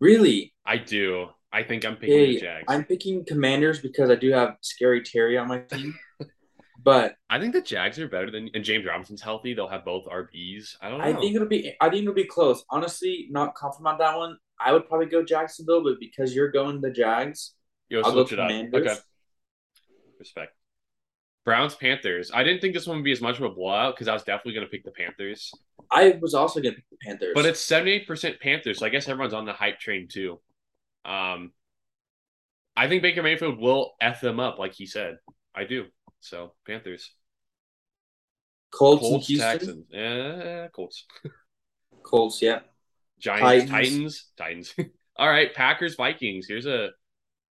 Really? 0.00 0.52
I 0.66 0.78
do. 0.78 1.28
I 1.52 1.62
think 1.62 1.84
I'm 1.84 1.96
picking 1.96 2.18
hey, 2.18 2.34
the 2.34 2.40
Jags. 2.40 2.64
I'm 2.68 2.84
picking 2.84 3.24
Commanders 3.24 3.80
because 3.80 4.10
I 4.10 4.14
do 4.14 4.30
have 4.32 4.56
Scary 4.60 5.02
Terry 5.02 5.36
on 5.36 5.48
my 5.48 5.58
team. 5.58 5.98
but 6.84 7.16
I 7.28 7.38
think 7.38 7.52
the 7.52 7.60
Jags 7.60 7.98
are 7.98 8.08
better 8.08 8.30
than 8.30 8.50
and 8.54 8.64
James 8.64 8.86
Robinson's 8.86 9.22
healthy. 9.22 9.54
They'll 9.54 9.68
have 9.68 9.84
both 9.84 10.06
RBs. 10.06 10.76
I 10.80 10.88
don't 10.88 10.98
know. 10.98 11.04
I 11.04 11.12
think 11.12 11.34
it'll 11.34 11.48
be. 11.48 11.74
I 11.80 11.90
think 11.90 12.02
it'll 12.02 12.14
be 12.14 12.24
close. 12.24 12.64
Honestly, 12.70 13.28
not 13.30 13.54
confident 13.54 13.88
on 13.88 13.98
that 13.98 14.16
one. 14.16 14.38
I 14.58 14.72
would 14.72 14.88
probably 14.88 15.06
go 15.06 15.24
Jacksonville, 15.24 15.82
but 15.82 15.98
because 15.98 16.34
you're 16.34 16.50
going 16.50 16.80
the 16.80 16.90
Jags, 16.90 17.54
Yo, 17.88 18.00
I'll 18.02 18.12
go 18.12 18.24
Commanders. 18.24 18.86
Okay 18.86 18.96
respect. 20.22 20.54
Browns 21.44 21.74
Panthers. 21.74 22.30
I 22.32 22.44
didn't 22.44 22.60
think 22.60 22.72
this 22.72 22.86
one 22.86 22.98
would 22.98 23.04
be 23.04 23.12
as 23.12 23.20
much 23.20 23.36
of 23.38 23.42
a 23.42 23.50
blowout 23.50 23.94
because 23.94 24.06
I 24.06 24.12
was 24.12 24.22
definitely 24.22 24.54
going 24.54 24.66
to 24.66 24.70
pick 24.70 24.84
the 24.84 24.92
Panthers. 24.92 25.52
I 25.90 26.16
was 26.20 26.34
also 26.34 26.60
going 26.60 26.76
to 26.76 26.80
pick 26.80 26.90
the 26.90 26.96
Panthers, 27.04 27.32
but 27.34 27.44
it's 27.44 27.60
seventy 27.60 27.90
eight 27.90 28.06
percent 28.06 28.38
Panthers. 28.40 28.78
So 28.78 28.86
I 28.86 28.88
guess 28.88 29.08
everyone's 29.08 29.34
on 29.34 29.44
the 29.44 29.52
hype 29.52 29.80
train 29.80 30.06
too. 30.08 30.38
Um, 31.04 31.52
I 32.76 32.88
think 32.88 33.02
Baker 33.02 33.22
Mayfield 33.22 33.58
will 33.58 33.92
f 34.00 34.20
them 34.20 34.40
up, 34.40 34.58
like 34.58 34.72
he 34.72 34.86
said. 34.86 35.18
I 35.54 35.64
do. 35.64 35.86
So 36.20 36.54
Panthers. 36.66 37.10
Colts, 38.72 39.02
Colts 39.02 39.38
Texans. 39.38 39.86
Yeah, 39.90 40.68
Colts. 40.68 41.04
Colts, 42.02 42.40
yeah. 42.40 42.60
Giants, 43.18 43.70
Titans, 43.70 44.26
Titans. 44.36 44.74
All 45.16 45.28
right, 45.28 45.54
Packers, 45.54 45.94
Vikings. 45.94 46.46
Here's 46.48 46.66
a 46.66 46.90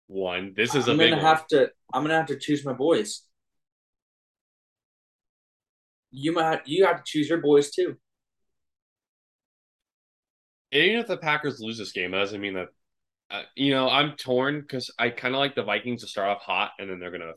one. 0.05 0.53
This 0.55 0.75
is 0.75 0.87
I'm 0.87 0.95
a 0.95 0.97
big 0.97 1.09
gonna 1.11 1.21
have 1.21 1.47
to. 1.47 1.71
I'm 1.93 2.03
gonna 2.03 2.15
have 2.15 2.27
to 2.27 2.37
choose 2.37 2.63
my 2.63 2.73
boys. 2.73 3.23
You 6.11 6.33
might. 6.33 6.65
You 6.67 6.85
have 6.85 6.97
to 6.97 7.03
choose 7.05 7.27
your 7.27 7.41
boys 7.41 7.71
too. 7.71 7.97
Even 10.71 10.99
if 10.99 11.07
the 11.07 11.17
Packers 11.17 11.59
lose 11.59 11.77
this 11.77 11.91
game, 11.91 12.11
that 12.11 12.19
doesn't 12.19 12.39
mean 12.39 12.53
that. 12.53 12.67
Uh, 13.29 13.43
you 13.55 13.71
know, 13.71 13.89
I'm 13.89 14.13
torn 14.13 14.61
because 14.61 14.89
I 14.97 15.09
kind 15.09 15.35
of 15.35 15.39
like 15.39 15.55
the 15.55 15.63
Vikings 15.63 16.01
to 16.01 16.07
start 16.07 16.29
off 16.29 16.41
hot 16.41 16.71
and 16.79 16.89
then 16.89 16.99
they're 16.99 17.11
gonna 17.11 17.33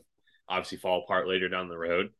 obviously 0.47 0.77
fall 0.77 1.03
apart 1.03 1.27
later 1.27 1.49
down 1.49 1.67
the 1.67 1.77
road. 1.77 2.11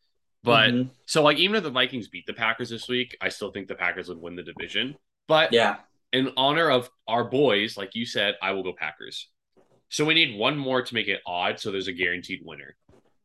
But 0.43 0.71
mm-hmm. 0.71 0.89
so 1.05 1.23
like 1.23 1.37
even 1.37 1.55
if 1.55 1.63
the 1.63 1.69
Vikings 1.69 2.07
beat 2.07 2.25
the 2.25 2.33
Packers 2.33 2.69
this 2.69 2.87
week, 2.87 3.15
I 3.21 3.29
still 3.29 3.51
think 3.51 3.67
the 3.67 3.75
Packers 3.75 4.09
would 4.09 4.19
win 4.19 4.35
the 4.35 4.43
division. 4.43 4.95
But 5.27 5.53
yeah, 5.53 5.77
in 6.11 6.31
honor 6.35 6.69
of 6.69 6.89
our 7.07 7.23
boys, 7.23 7.77
like 7.77 7.95
you 7.95 8.05
said, 8.05 8.35
I 8.41 8.51
will 8.51 8.63
go 8.63 8.73
Packers. 8.73 9.29
So 9.89 10.05
we 10.05 10.13
need 10.13 10.37
one 10.37 10.57
more 10.57 10.81
to 10.81 10.93
make 10.93 11.07
it 11.07 11.21
odd. 11.25 11.59
So 11.59 11.71
there's 11.71 11.87
a 11.87 11.93
guaranteed 11.93 12.41
winner. 12.43 12.75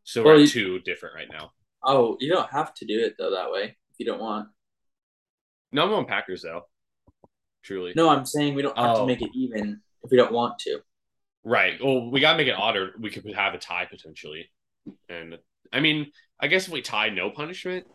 So 0.05 0.23
well, 0.23 0.35
we're 0.35 0.41
you, 0.41 0.49
two 0.49 0.79
different 0.81 1.15
right 1.15 1.29
now. 1.31 1.53
Oh, 1.83 2.17
you 2.21 2.31
don't 2.31 2.51
have 2.51 2.75
to 2.75 2.85
do 2.85 3.01
it 3.01 3.15
though 3.19 3.31
that 3.31 3.51
way 3.51 3.65
if 3.65 3.97
you 3.99 4.07
don't 4.07 4.21
want. 4.21 4.49
No, 5.73 5.85
I'm 5.85 5.93
on 5.93 6.07
Packers 6.07 6.43
though. 6.43 6.63
Truly. 7.63 7.93
No, 7.97 8.09
I'm 8.09 8.27
saying 8.27 8.55
we 8.55 8.63
don't 8.63 8.77
have 8.79 8.97
oh. 8.97 9.01
to 9.01 9.07
make 9.07 9.23
it 9.23 9.31
even 9.35 9.81
if 10.07 10.11
we 10.11 10.17
don't 10.17 10.33
want 10.33 10.59
to. 10.61 10.81
Right. 11.45 11.79
Well, 11.83 12.11
we 12.11 12.21
gotta 12.21 12.39
make 12.39 12.49
it 12.49 12.59
odder. 12.59 12.93
we 12.99 13.11
could 13.11 13.25
have 13.35 13.55
a 13.55 13.59
tie 13.59 13.87
potentially. 13.89 14.51
And 15.09 15.39
I 15.73 15.81
mean, 15.81 16.11
I 16.41 16.49
guess 16.49 16.67
if 16.67 16.73
we 16.73 16.83
tie, 16.83 17.11
no 17.11 17.31
punishment. 17.31 17.87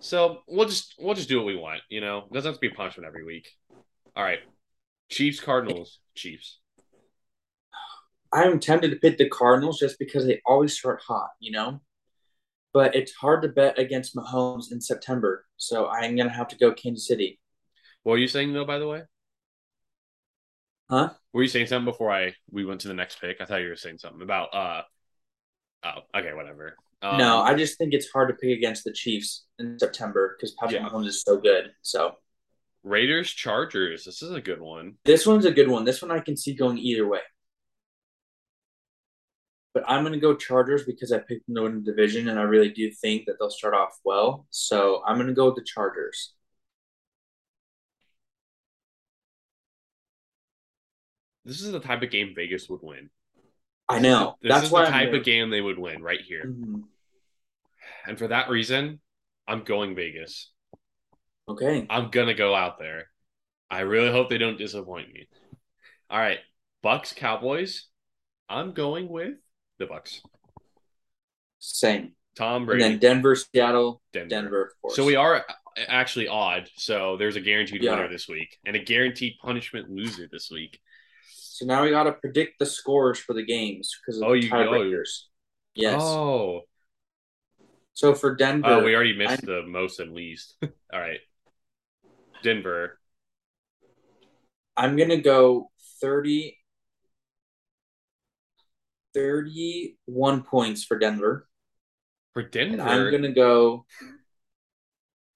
So 0.00 0.40
we'll 0.46 0.68
just 0.68 0.94
we'll 0.98 1.14
just 1.14 1.28
do 1.28 1.36
what 1.36 1.46
we 1.46 1.56
want. 1.56 1.80
You 1.90 2.00
know, 2.00 2.18
it 2.18 2.32
doesn't 2.32 2.48
have 2.48 2.60
to 2.60 2.68
be 2.68 2.70
punishment 2.70 3.06
every 3.06 3.24
week. 3.24 3.48
All 4.16 4.24
right. 4.24 4.40
Chiefs, 5.10 5.40
Cardinals, 5.40 6.00
Chiefs. 6.14 6.60
I'm 8.32 8.60
tempted 8.60 8.90
to 8.90 8.96
pick 8.96 9.16
the 9.16 9.28
Cardinals 9.28 9.78
just 9.78 9.98
because 9.98 10.26
they 10.26 10.40
always 10.44 10.76
start 10.76 11.00
hot, 11.06 11.30
you 11.40 11.50
know. 11.50 11.80
But 12.74 12.94
it's 12.94 13.14
hard 13.14 13.42
to 13.42 13.48
bet 13.48 13.78
against 13.78 14.14
Mahomes 14.14 14.70
in 14.70 14.80
September, 14.80 15.46
so 15.56 15.88
I'm 15.88 16.16
gonna 16.16 16.30
have 16.30 16.48
to 16.48 16.56
go 16.56 16.72
Kansas 16.72 17.06
City. 17.06 17.40
What 18.02 18.14
are 18.14 18.18
you 18.18 18.28
saying 18.28 18.52
though? 18.52 18.66
By 18.66 18.78
the 18.78 18.86
way, 18.86 19.02
Huh? 20.90 21.10
Were 21.32 21.42
you 21.42 21.48
saying 21.48 21.66
something 21.66 21.84
before 21.84 22.10
I 22.10 22.34
we 22.50 22.64
went 22.64 22.80
to 22.82 22.88
the 22.88 22.94
next 22.94 23.20
pick? 23.20 23.40
I 23.40 23.44
thought 23.44 23.60
you 23.60 23.68
were 23.68 23.76
saying 23.76 23.98
something 23.98 24.22
about 24.22 24.54
uh 24.54 24.82
oh 25.84 26.18
okay 26.18 26.32
whatever. 26.32 26.76
Um, 27.02 27.18
no, 27.18 27.40
I 27.40 27.54
just 27.54 27.78
think 27.78 27.94
it's 27.94 28.10
hard 28.10 28.28
to 28.28 28.34
pick 28.34 28.56
against 28.56 28.84
the 28.84 28.92
Chiefs 28.92 29.44
in 29.58 29.78
September 29.78 30.36
because 30.36 30.52
Patrick 30.52 30.80
Yeah. 30.80 30.88
Mahomes 30.88 31.06
is 31.06 31.22
so 31.22 31.36
good. 31.36 31.72
So 31.82 32.14
Raiders 32.82 33.30
Chargers. 33.30 34.04
This 34.04 34.22
is 34.22 34.32
a 34.32 34.40
good 34.40 34.60
one. 34.60 34.94
this 35.04 35.26
one's 35.26 35.44
a 35.44 35.52
good 35.52 35.68
one. 35.68 35.84
This 35.84 36.00
one 36.00 36.10
I 36.10 36.20
can 36.20 36.36
see 36.36 36.54
going 36.54 36.78
either 36.78 37.06
way. 37.06 37.20
But 39.74 39.84
I'm 39.86 40.02
going 40.02 40.14
to 40.14 40.18
go 40.18 40.34
Chargers 40.34 40.84
because 40.84 41.12
I 41.12 41.18
picked 41.18 41.46
them 41.46 41.54
to 41.56 41.62
win 41.62 41.84
the 41.84 41.92
division, 41.92 42.28
and 42.28 42.38
I 42.38 42.42
really 42.42 42.70
do 42.70 42.90
think 42.90 43.26
that 43.26 43.36
they'll 43.38 43.50
start 43.50 43.74
off 43.74 43.96
well. 44.04 44.46
So 44.50 45.02
I'm 45.06 45.16
going 45.16 45.28
to 45.28 45.34
go 45.34 45.46
with 45.46 45.56
the 45.56 45.62
Chargers. 45.64 46.32
This 51.48 51.62
is 51.62 51.72
the 51.72 51.80
type 51.80 52.02
of 52.02 52.10
game 52.10 52.34
Vegas 52.36 52.68
would 52.68 52.82
win. 52.82 53.08
I 53.88 54.00
know. 54.00 54.36
This 54.42 54.50
That's 54.50 54.64
is 54.66 54.70
the 54.70 54.84
type 54.84 55.14
of 55.14 55.24
game 55.24 55.48
they 55.48 55.62
would 55.62 55.78
win 55.78 56.02
right 56.02 56.20
here. 56.20 56.44
Mhm. 56.44 56.82
And 58.06 58.18
for 58.18 58.28
that 58.28 58.50
reason, 58.50 59.00
I'm 59.46 59.64
going 59.64 59.94
Vegas. 59.94 60.50
Okay. 61.48 61.86
I'm 61.88 62.10
gonna 62.10 62.34
go 62.34 62.54
out 62.54 62.78
there. 62.78 63.10
I 63.70 63.80
really 63.80 64.10
hope 64.10 64.28
they 64.28 64.36
don't 64.36 64.58
disappoint 64.58 65.10
me. 65.10 65.26
All 66.10 66.18
right, 66.18 66.40
Bucks 66.82 67.14
Cowboys. 67.14 67.86
I'm 68.50 68.72
going 68.72 69.08
with 69.08 69.38
the 69.78 69.86
Bucks. 69.86 70.20
Same. 71.60 72.14
Tom 72.34 72.56
And 72.56 72.66
Brady, 72.66 72.82
then 72.82 72.98
Denver, 72.98 73.34
Seattle, 73.36 74.02
Denver. 74.12 74.28
Denver, 74.28 74.62
of 74.66 74.82
course. 74.82 74.96
So 74.96 75.04
we 75.06 75.16
are 75.16 75.46
actually 75.86 76.28
odd. 76.28 76.68
So 76.76 77.16
there's 77.16 77.36
a 77.36 77.40
guaranteed 77.40 77.82
Yeah. 77.82 77.92
winner 77.92 78.08
this 78.08 78.28
week 78.28 78.58
and 78.66 78.76
a 78.76 78.80
guaranteed 78.80 79.38
punishment 79.38 79.88
loser 79.90 80.28
this 80.30 80.50
week. 80.50 80.78
So 81.58 81.66
now 81.66 81.82
we 81.82 81.90
got 81.90 82.04
to 82.04 82.12
predict 82.12 82.60
the 82.60 82.66
scores 82.66 83.18
for 83.18 83.32
the 83.34 83.42
games 83.44 83.90
because 84.06 84.20
of 84.22 84.28
Oh, 84.28 84.32
the 84.34 84.48
tiebreakers. 84.48 85.22
Yes. 85.74 86.00
Oh, 86.00 86.60
So 87.94 88.14
for 88.14 88.36
Denver, 88.36 88.68
oh, 88.68 88.84
we 88.84 88.94
already 88.94 89.16
missed 89.18 89.42
I'm- 89.42 89.44
the 89.44 89.62
most 89.66 89.98
and 89.98 90.14
least. 90.14 90.54
All 90.62 91.00
right, 91.00 91.18
Denver. 92.44 93.00
I'm 94.76 94.94
going 94.96 95.08
to 95.08 95.16
go 95.20 95.72
30, 96.00 96.56
31 99.14 100.42
points 100.44 100.84
for 100.84 100.96
Denver. 100.96 101.48
For 102.34 102.42
And 102.42 102.52
Denver, 102.52 102.82
I'm 102.84 103.10
going 103.10 103.22
to 103.24 103.32
go 103.32 103.84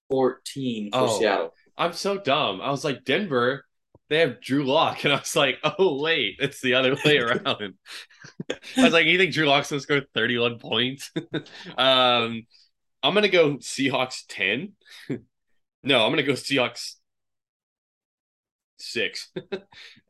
14 0.09 0.93
for 0.93 0.99
Oh. 1.01 1.19
Seattle. 1.19 1.55
I'm 1.77 1.95
so 1.95 2.17
dumb. 2.17 2.61
I 2.61 2.71
was 2.71 2.85
like, 2.85 3.03
Denver, 3.05 3.65
they 4.13 4.19
have 4.19 4.43
Drew 4.43 4.65
Lock. 4.65 5.05
And 5.05 5.13
I 5.15 5.17
was 5.17 5.35
like, 5.35 5.59
oh, 5.65 6.03
wait, 6.03 6.37
it's 6.39 6.61
the 6.61 6.75
other 6.75 6.95
way 7.03 7.17
around. 7.19 7.47
I 8.77 8.85
was 8.85 8.93
like, 8.93 9.07
you 9.07 9.17
think 9.17 9.33
Drew 9.33 9.47
Lock's 9.47 9.71
going 9.71 9.81
to 9.81 9.83
score 9.83 10.03
31 10.15 10.59
points? 10.59 11.11
um, 11.79 12.43
I'm 13.03 13.15
going 13.15 13.23
to 13.23 13.29
go 13.31 13.57
Seahawks 13.57 14.25
10. 14.29 14.73
no, 15.83 16.05
I'm 16.05 16.13
going 16.13 16.19
to 16.19 16.23
go 16.25 16.35
Seahawks 16.35 16.97
6. 18.81 19.33
um, 19.35 19.51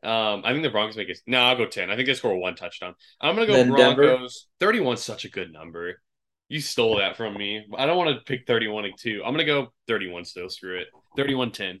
I 0.03 0.51
think 0.51 0.63
the 0.63 0.69
Broncos 0.69 0.97
make 0.97 1.07
it. 1.07 1.19
No, 1.25 1.39
I'll 1.39 1.55
go 1.55 1.65
10. 1.65 1.89
I 1.89 1.95
think 1.95 2.07
they 2.07 2.13
score 2.13 2.35
one 2.35 2.55
touchdown. 2.55 2.95
I'm 3.21 3.35
going 3.35 3.47
to 3.47 3.53
go 3.53 3.57
Then 3.57 3.95
Broncos. 3.95 4.47
31 4.59 4.95
is 4.95 5.03
such 5.03 5.23
a 5.23 5.29
good 5.29 5.53
number. 5.53 6.01
You 6.49 6.59
stole 6.59 6.97
that 6.97 7.15
from 7.15 7.35
me. 7.35 7.65
I 7.77 7.85
don't 7.85 7.97
want 7.97 8.09
to 8.09 8.21
pick 8.25 8.45
31 8.45 8.83
and 8.83 8.93
2. 8.99 9.21
I'm 9.25 9.33
going 9.33 9.45
to 9.45 9.51
go 9.51 9.73
31 9.87 10.25
still. 10.25 10.49
Screw 10.49 10.77
it. 10.77 10.87
31 11.15 11.51
10. 11.51 11.79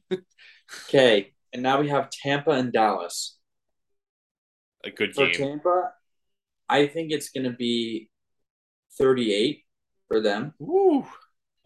Okay. 0.87 1.33
And 1.53 1.61
now 1.61 1.79
we 1.79 1.89
have 1.89 2.09
Tampa 2.09 2.51
and 2.51 2.73
Dallas. 2.73 3.37
a 4.83 4.89
good 4.89 5.13
For 5.13 5.27
game. 5.27 5.35
Tampa, 5.35 5.91
I 6.67 6.87
think 6.87 7.11
it's 7.11 7.29
going 7.29 7.45
to 7.45 7.55
be 7.55 8.09
38 8.97 9.63
for 10.07 10.19
them. 10.19 10.53
Woo. 10.59 11.05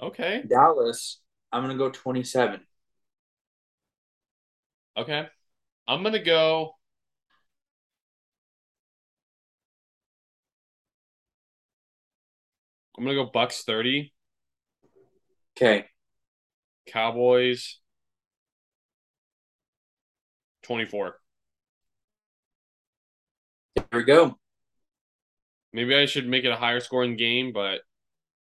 Okay. 0.01 0.43
Dallas, 0.47 1.21
I'm 1.51 1.63
going 1.63 1.75
to 1.75 1.83
go 1.83 1.89
27. 1.89 2.59
Okay. 4.97 5.27
I'm 5.87 6.03
gonna 6.03 6.23
go. 6.23 6.71
I'm 12.97 13.03
gonna 13.05 13.15
go 13.15 13.29
Bucks 13.31 13.63
30, 13.63 14.11
Okay. 15.55 15.85
Cowboys 16.87 17.79
24. 20.67 21.15
There 23.75 23.85
we 23.93 24.03
go. 24.03 24.37
Maybe 25.73 25.95
I 25.95 26.05
should 26.05 26.27
make 26.27 26.43
it 26.43 26.51
a 26.51 26.55
higher 26.55 26.79
scoring 26.79 27.15
game, 27.15 27.51
but 27.53 27.81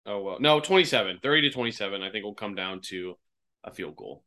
oh 0.06 0.22
well. 0.22 0.38
No, 0.40 0.60
27. 0.60 1.18
30 1.22 1.42
to 1.42 1.50
27. 1.50 2.02
I 2.02 2.10
think 2.10 2.24
will 2.24 2.34
come 2.34 2.54
down 2.54 2.80
to 2.84 3.16
a 3.64 3.72
field 3.72 3.96
goal. 3.96 4.24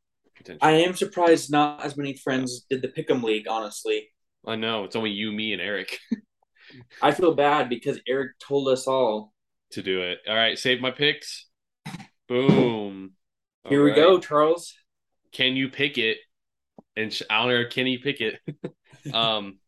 I 0.62 0.72
am 0.72 0.96
surprised 0.96 1.50
not 1.50 1.84
as 1.84 1.96
many 1.96 2.16
friends 2.18 2.66
did 2.70 2.82
the 2.82 2.90
Pick'em 2.90 3.24
League, 3.24 3.48
honestly. 3.48 4.10
I 4.46 4.56
know 4.56 4.84
it's 4.84 4.96
only 4.96 5.12
you, 5.12 5.32
me, 5.32 5.54
and 5.54 5.62
Eric 5.62 5.98
I 7.02 7.12
feel 7.12 7.34
bad 7.34 7.70
because 7.70 8.00
Eric 8.08 8.32
told 8.40 8.68
us 8.68 8.88
all. 8.88 9.34
to 9.72 9.82
do 9.82 10.02
it. 10.02 10.20
All 10.28 10.36
right, 10.36 10.58
save 10.58 10.82
my 10.82 10.92
picks. 10.92 11.48
Boom. 12.28 13.14
Here 13.70 13.80
All 13.80 13.86
we 13.86 13.92
right. 13.92 13.96
go, 13.96 14.20
Charles. 14.20 14.74
can 15.32 15.56
you 15.56 15.70
pick 15.70 15.98
it? 15.98 16.18
And 16.98 17.12
sh- 17.14 17.24
Kenny 17.30 17.42
don't 17.52 17.64
know, 17.64 17.70
can 17.70 17.86
he 17.86 17.98
pick 17.98 18.22
it? 18.22 18.40
um, 19.14 19.60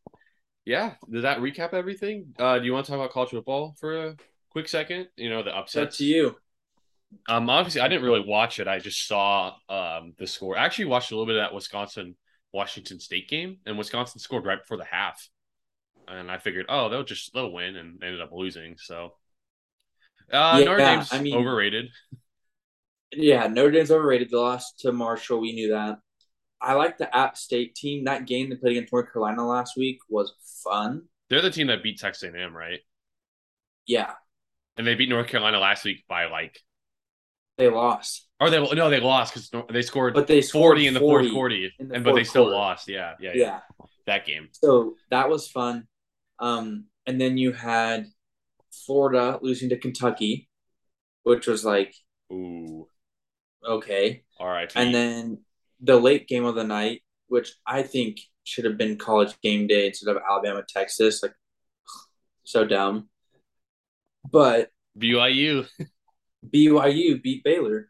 yeah. 0.65 0.93
Does 1.11 1.23
that 1.23 1.39
recap 1.39 1.73
everything? 1.73 2.34
Uh, 2.39 2.59
do 2.59 2.65
you 2.65 2.73
want 2.73 2.86
to 2.86 2.91
talk 2.91 2.99
about 2.99 3.11
college 3.11 3.30
football 3.32 3.75
for 3.80 4.07
a 4.07 4.15
quick 4.49 4.67
second? 4.67 5.07
You 5.17 5.30
know 5.30 5.43
the 5.43 5.49
It's 5.49 5.57
upsets. 5.57 5.97
to 5.97 6.05
you. 6.05 6.36
Um, 7.30 7.49
obviously, 7.49 7.82
I 7.82 7.88
didn't 7.88 8.03
really 8.03 8.25
watch 8.28 8.59
it. 8.59 8.67
I 8.67 8.80
just 8.80 9.07
saw 9.07 9.53
um 9.69 10.13
the 10.17 10.28
score. 10.28 10.57
I 10.57 10.65
actually 10.65 10.86
watched 10.86 11.11
a 11.11 11.15
little 11.15 11.25
bit 11.25 11.38
of 11.38 11.41
that 11.43 11.53
Wisconsin 11.53 12.15
Washington 12.53 12.99
State 12.99 13.30
game, 13.30 13.57
and 13.65 13.78
Wisconsin 13.78 14.19
scored 14.19 14.45
right 14.45 14.59
before 14.61 14.78
the 14.78 14.86
half. 14.86 15.28
And 16.09 16.32
I 16.32 16.38
figured, 16.38 16.65
oh, 16.69 16.89
they'll 16.89 17.03
just 17.03 17.34
they'll 17.34 17.51
win, 17.51 17.75
and 17.75 17.99
they 17.99 18.07
ended 18.07 18.21
up 18.21 18.32
losing. 18.34 18.75
So, 18.78 19.13
uh, 20.34 20.57
Yeah, 20.59 20.65
Notre 20.65 20.78
Dame's 20.78 21.13
I 21.13 21.21
mean- 21.21 21.36
overrated. 21.36 21.88
Yeah, 23.13 23.47
Notre 23.47 23.71
Dame's 23.71 23.91
overrated. 23.91 24.30
They 24.30 24.38
lost 24.38 24.80
to 24.80 24.91
Marshall. 24.91 25.39
We 25.39 25.53
knew 25.53 25.69
that. 25.71 25.99
I 26.62 26.74
like 26.74 26.97
the 26.97 27.16
App 27.16 27.38
State 27.38 27.76
team. 27.76 28.05
That 28.05 28.26
game 28.26 28.49
they 28.49 28.55
played 28.55 28.78
against 28.78 28.91
North 28.93 29.12
Carolina 29.12 29.45
last 29.47 29.78
week 29.78 29.99
was 30.10 30.34
fun. 30.64 31.03
They're 31.30 31.41
the 31.41 31.51
team 31.51 31.68
that 31.68 31.84
beat 31.84 31.99
Texas 31.99 32.32
A&M, 32.34 32.55
right? 32.55 32.80
Yeah, 33.86 34.14
And 34.78 34.86
they 34.86 34.95
beat 34.95 35.10
North 35.10 35.28
Carolina 35.28 35.60
last 35.60 35.86
week 35.86 36.03
by 36.08 36.26
like, 36.26 36.60
they 37.58 37.70
lost, 37.70 38.28
or 38.39 38.49
they 38.49 38.60
no, 38.74 38.89
they 38.89 38.99
lost 38.99 39.34
because 39.34 39.49
they 39.72 39.82
scored 39.82 40.14
but 40.14 40.28
they 40.28 40.41
scored 40.41 40.78
40 40.78 40.88
in 40.88 40.93
the 40.93 40.99
40 40.99 41.30
fourth 41.30 41.34
quarter, 41.34 41.68
and 41.80 42.03
but 42.03 42.14
they 42.14 42.24
fourth 42.24 42.28
still 42.28 42.43
quarter. 42.43 42.55
lost. 42.58 42.88
Yeah, 42.88 43.14
yeah, 43.20 43.32
yeah, 43.34 43.34
Yeah. 43.34 43.60
That 44.05 44.26
game. 44.26 44.49
So 44.51 44.95
that 45.10 45.30
was 45.30 45.47
fun. 45.47 45.88
Um, 46.39 46.86
and 47.05 47.20
then 47.20 47.38
you 47.38 47.51
had 47.53 48.08
Florida 48.86 49.39
losing 49.41 49.70
to 49.70 49.78
Kentucky, 49.78 50.49
which 51.24 51.47
was 51.47 51.66
like 51.66 51.95
Ooh. 52.32 52.88
okay. 53.66 54.24
All 54.39 54.47
right. 54.47 54.72
And 54.76 54.93
then 54.93 55.39
the 55.82 55.99
late 55.99 56.28
game 56.28 56.45
of 56.45 56.55
the 56.55 56.63
night, 56.63 57.01
which 57.28 57.53
I 57.65 57.84
think 57.84 58.19
should 58.43 58.65
have 58.65 58.78
been 58.78 58.97
college 58.97 59.39
game 59.41 59.67
day 59.67 59.88
instead 59.88 60.15
of 60.15 60.21
Alabama 60.30 60.63
Texas, 60.67 61.21
like 61.21 61.34
so 62.43 62.65
dumb. 62.65 63.09
But 64.30 64.69
BYU, 64.97 65.67
BYU 66.53 67.21
beat 67.21 67.43
Baylor, 67.43 67.89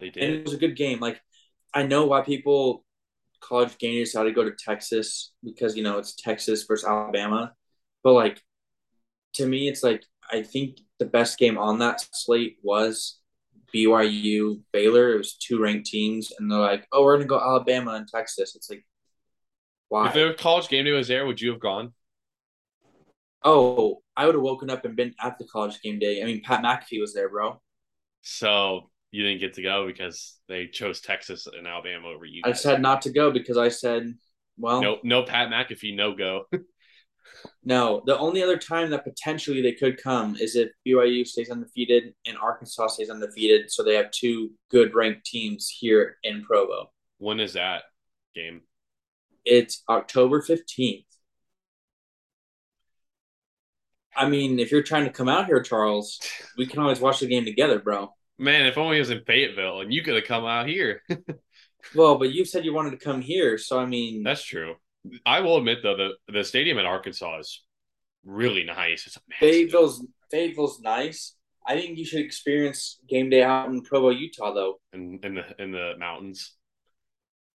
they 0.00 0.10
did. 0.10 0.22
and 0.22 0.34
it 0.34 0.44
was 0.44 0.54
a 0.54 0.58
good 0.58 0.76
game. 0.76 1.00
Like 1.00 1.20
I 1.74 1.84
know 1.84 2.06
why 2.06 2.22
people 2.22 2.84
college 3.40 3.76
game 3.78 3.94
day 3.94 4.04
decided 4.04 4.30
to 4.30 4.34
go 4.34 4.44
to 4.44 4.56
Texas 4.56 5.32
because 5.42 5.76
you 5.76 5.82
know 5.82 5.98
it's 5.98 6.14
Texas 6.14 6.64
versus 6.64 6.86
Alabama, 6.86 7.52
but 8.02 8.12
like 8.12 8.42
to 9.34 9.46
me, 9.46 9.68
it's 9.68 9.82
like 9.82 10.04
I 10.30 10.42
think 10.42 10.78
the 10.98 11.06
best 11.06 11.38
game 11.38 11.58
on 11.58 11.78
that 11.80 12.00
slate 12.12 12.58
was 12.62 13.18
BYU 13.74 14.60
Baylor. 14.72 15.14
It 15.14 15.18
was 15.18 15.34
two 15.34 15.60
ranked 15.60 15.86
teams, 15.86 16.32
and 16.38 16.50
they're 16.50 16.58
like, 16.58 16.86
"Oh, 16.92 17.04
we're 17.04 17.16
gonna 17.16 17.26
go 17.26 17.40
Alabama 17.40 17.92
and 17.92 18.08
Texas." 18.08 18.54
It's 18.56 18.70
like, 18.70 18.84
why? 19.88 20.08
If 20.08 20.14
the 20.14 20.34
college 20.38 20.68
game 20.68 20.84
day 20.84 20.92
was 20.92 21.08
there, 21.08 21.26
would 21.26 21.40
you 21.40 21.50
have 21.50 21.60
gone? 21.60 21.92
oh, 23.44 24.02
I 24.16 24.26
would 24.26 24.34
have 24.34 24.42
woken 24.42 24.70
up 24.70 24.84
and 24.84 24.96
been 24.96 25.14
at 25.20 25.38
the 25.38 25.46
college 25.46 25.80
game 25.80 25.98
day. 25.98 26.22
I 26.22 26.26
mean, 26.26 26.42
Pat 26.42 26.62
McAfee 26.62 27.00
was 27.00 27.14
there, 27.14 27.28
bro. 27.28 27.60
So 28.22 28.90
you 29.10 29.24
didn't 29.24 29.40
get 29.40 29.54
to 29.54 29.62
go 29.62 29.86
because 29.86 30.38
they 30.48 30.66
chose 30.68 31.00
Texas 31.00 31.46
and 31.46 31.66
Alabama 31.66 32.08
over 32.08 32.24
you. 32.24 32.42
I 32.44 32.52
said 32.52 32.80
not 32.80 33.02
to 33.02 33.10
go 33.10 33.30
because 33.30 33.58
I 33.58 33.68
said, 33.68 34.14
well, 34.56 34.80
no, 34.82 34.98
no 35.02 35.22
Pat 35.22 35.48
McAfee, 35.48 35.96
no 35.96 36.14
go. 36.14 36.44
no. 37.64 38.02
The 38.06 38.18
only 38.18 38.42
other 38.42 38.56
time 38.56 38.90
that 38.90 39.04
potentially 39.04 39.62
they 39.62 39.72
could 39.72 40.02
come 40.02 40.36
is 40.36 40.56
if 40.56 40.70
BYU 40.86 41.26
stays 41.26 41.50
undefeated 41.50 42.14
and 42.26 42.36
Arkansas 42.36 42.88
stays 42.88 43.10
undefeated, 43.10 43.70
so 43.70 43.82
they 43.82 43.94
have 43.94 44.10
two 44.10 44.50
good 44.70 44.94
ranked 44.94 45.24
teams 45.26 45.68
here 45.68 46.16
in 46.22 46.44
Provo. 46.44 46.90
when 47.18 47.40
is 47.40 47.54
that 47.54 47.84
game? 48.34 48.62
It's 49.44 49.82
October 49.88 50.40
15th. 50.42 51.04
I 54.14 54.28
mean, 54.28 54.58
if 54.58 54.70
you're 54.70 54.82
trying 54.82 55.04
to 55.04 55.10
come 55.10 55.28
out 55.28 55.46
here, 55.46 55.62
Charles, 55.62 56.20
we 56.58 56.66
can 56.66 56.80
always 56.80 57.00
watch 57.00 57.20
the 57.20 57.26
game 57.26 57.44
together, 57.44 57.78
bro. 57.78 58.12
Man, 58.38 58.66
if 58.66 58.76
only 58.76 58.96
it 58.96 59.00
was 59.00 59.10
in 59.10 59.24
Fayetteville 59.24 59.80
and 59.80 59.92
you 59.92 60.02
could 60.02 60.14
have 60.14 60.24
come 60.24 60.44
out 60.44 60.68
here. 60.68 61.02
well, 61.94 62.18
but 62.18 62.32
you 62.32 62.44
said 62.44 62.64
you 62.64 62.74
wanted 62.74 62.90
to 62.90 63.04
come 63.04 63.20
here, 63.20 63.56
so 63.56 63.78
I 63.78 63.86
mean, 63.86 64.22
that's 64.22 64.44
true. 64.44 64.74
I 65.26 65.40
will 65.40 65.58
admit 65.58 65.78
though, 65.82 65.96
the 65.96 66.32
the 66.32 66.44
stadium 66.44 66.78
in 66.78 66.86
Arkansas 66.86 67.38
is 67.40 67.62
really 68.24 68.64
nice. 68.64 69.06
It's 69.06 69.18
Fayetteville's 69.38 70.04
Fayetteville's 70.30 70.80
nice. 70.80 71.34
I 71.66 71.80
think 71.80 71.98
you 71.98 72.04
should 72.04 72.20
experience 72.20 72.98
game 73.08 73.30
day 73.30 73.42
out 73.42 73.68
in 73.68 73.82
Provo, 73.82 74.10
Utah, 74.10 74.52
though. 74.52 74.80
In 74.92 75.20
in 75.22 75.34
the 75.34 75.62
in 75.62 75.72
the 75.72 75.94
mountains. 75.98 76.54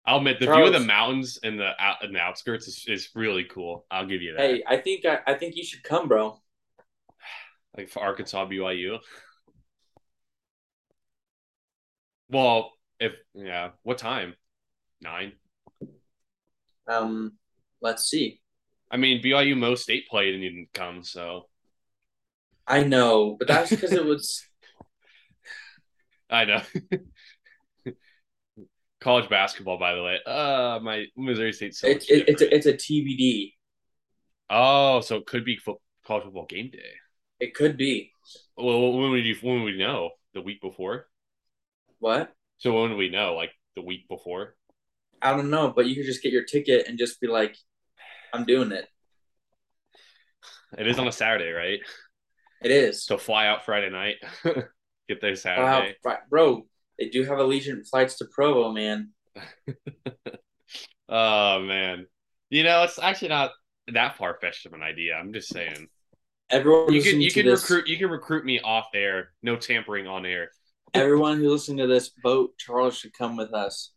I'll 0.07 0.19
admit 0.19 0.39
the 0.39 0.47
Charles, 0.47 0.69
view 0.69 0.77
of 0.77 0.83
the 0.83 0.87
mountains 0.87 1.39
in 1.43 1.57
the 1.57 1.71
out 1.79 2.05
in 2.05 2.13
the 2.13 2.21
outskirts 2.21 2.69
is, 2.69 2.85
is 2.87 3.09
really 3.15 3.45
cool. 3.45 3.87
I'll 3.91 4.07
give 4.07 4.21
you 4.21 4.35
that. 4.37 4.41
Hey, 4.41 4.63
I 4.67 4.77
think 4.77 5.07
I, 5.07 5.21
I 5.27 5.35
think 5.35 5.57
you 5.57 5.65
should 5.65 5.83
come, 5.83 6.09
bro. 6.09 6.39
Like 7.77 7.89
for 7.89 8.03
Arkansas 8.03 8.47
BYU. 8.47 8.99
Well, 12.29 12.73
if 13.01 13.13
yeah, 13.35 13.71
what 13.83 13.99
time? 13.99 14.35
Nine. 15.01 15.33
Um, 16.87 17.33
let's 17.81 18.05
see. 18.05 18.41
I 18.91 18.97
mean, 18.97 19.23
BYU 19.23 19.57
Mo 19.57 19.75
State 19.75 20.09
played 20.09 20.35
and 20.35 20.43
you 20.43 20.51
didn't 20.51 20.73
come, 20.73 21.03
so. 21.03 21.49
I 22.67 22.85
know, 22.85 23.37
but 23.39 23.49
that's 23.49 23.71
because 23.71 23.93
it 23.93 24.05
was. 24.05 24.45
I 26.31 26.45
know. 26.45 26.63
College 29.01 29.29
basketball, 29.29 29.79
by 29.79 29.95
the 29.95 30.03
way. 30.03 30.19
Uh, 30.25 30.79
my 30.83 31.05
Missouri 31.17 31.53
State. 31.53 31.75
So 31.75 31.89
it, 31.89 32.05
it, 32.09 32.29
it's 32.29 32.43
a, 32.43 32.55
it's 32.55 32.67
a 32.67 32.73
TBD. 32.73 33.53
Oh, 34.49 35.01
so 35.01 35.17
it 35.17 35.27
could 35.27 35.45
be 35.45 35.57
fo- 35.57 35.81
college 36.07 36.25
football 36.25 36.47
game 36.47 36.71
day. 36.71 36.79
It 37.41 37.55
could 37.55 37.77
be. 37.77 38.13
Well, 38.57 38.93
when 38.93 39.11
would 39.11 39.25
you 39.25 39.37
when 39.43 39.63
would 39.63 39.75
we 39.75 39.79
know? 39.79 40.11
The 40.33 40.41
week 40.41 40.61
before. 40.61 41.07
What? 41.99 42.33
So 42.59 42.81
when 42.81 42.91
do 42.91 42.97
we 42.97 43.09
know? 43.09 43.35
Like 43.35 43.51
the 43.77 43.83
week 43.83 44.09
before? 44.09 44.57
I 45.25 45.31
don't 45.31 45.49
know, 45.49 45.73
but 45.75 45.87
you 45.87 45.97
could 45.97 46.05
just 46.05 46.23
get 46.23 46.33
your 46.33 46.45
ticket 46.45 46.87
and 46.87 46.99
just 46.99 47.21
be 47.21 47.27
like, 47.27 47.57
"I'm 48.33 48.45
doing 48.45 48.73
it." 48.73 48.87
It 50.77 50.87
is 50.87 50.99
on 50.99 51.09
a 51.09 51.13
Saturday, 51.13 51.51
right? 51.51 51.81
It 52.63 52.71
is. 52.71 53.05
So 53.05 53.17
fly 53.17 53.47
out 53.47 53.65
Friday 53.65 53.91
night, 53.91 54.17
get 55.09 55.21
there 55.21 55.35
Saturday. 55.35 55.97
Wow, 56.05 56.19
bro, 56.29 56.67
they 56.99 57.09
do 57.09 57.25
have 57.25 57.39
Allegiant 57.39 57.89
flights 57.89 58.19
to 58.19 58.27
Provo, 58.27 58.73
man. 58.73 59.11
oh 61.09 61.61
man, 61.61 62.07
you 62.51 62.63
know 62.63 62.83
it's 62.83 62.99
actually 62.99 63.29
not 63.29 63.53
that 63.93 64.17
far 64.17 64.37
fetched 64.41 64.67
of 64.67 64.75
an 64.75 64.83
idea. 64.83 65.15
I'm 65.15 65.33
just 65.33 65.49
saying. 65.49 65.89
Everyone, 66.51 66.93
you 66.93 67.03
can 67.03 67.23
you 67.23 67.33
can 67.33 67.47
this, 67.47 67.63
recruit 67.63 67.89
you 67.89 67.97
can 67.97 68.11
recruit 68.11 68.45
me 68.45 68.61
off 68.61 68.89
air. 68.95 69.31
No 69.43 69.57
tampering 69.57 70.07
on 70.07 70.27
air. 70.27 70.51
everyone 70.93 71.39
who's 71.39 71.51
listening 71.51 71.79
to 71.79 71.87
this 71.87 72.11
boat, 72.23 72.51
Charles 72.59 72.99
should 72.99 73.15
come 73.15 73.37
with 73.37 73.55
us. 73.55 73.94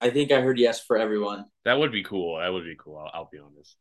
I 0.00 0.10
think 0.10 0.32
I 0.32 0.40
heard 0.40 0.58
yes 0.58 0.80
for 0.80 0.96
everyone. 0.96 1.44
That 1.64 1.78
would 1.78 1.92
be 1.92 2.02
cool. 2.02 2.38
That 2.38 2.52
would 2.52 2.64
be 2.64 2.76
cool. 2.78 2.98
I'll, 2.98 3.10
I'll 3.12 3.28
be 3.30 3.38
honest. 3.38 3.76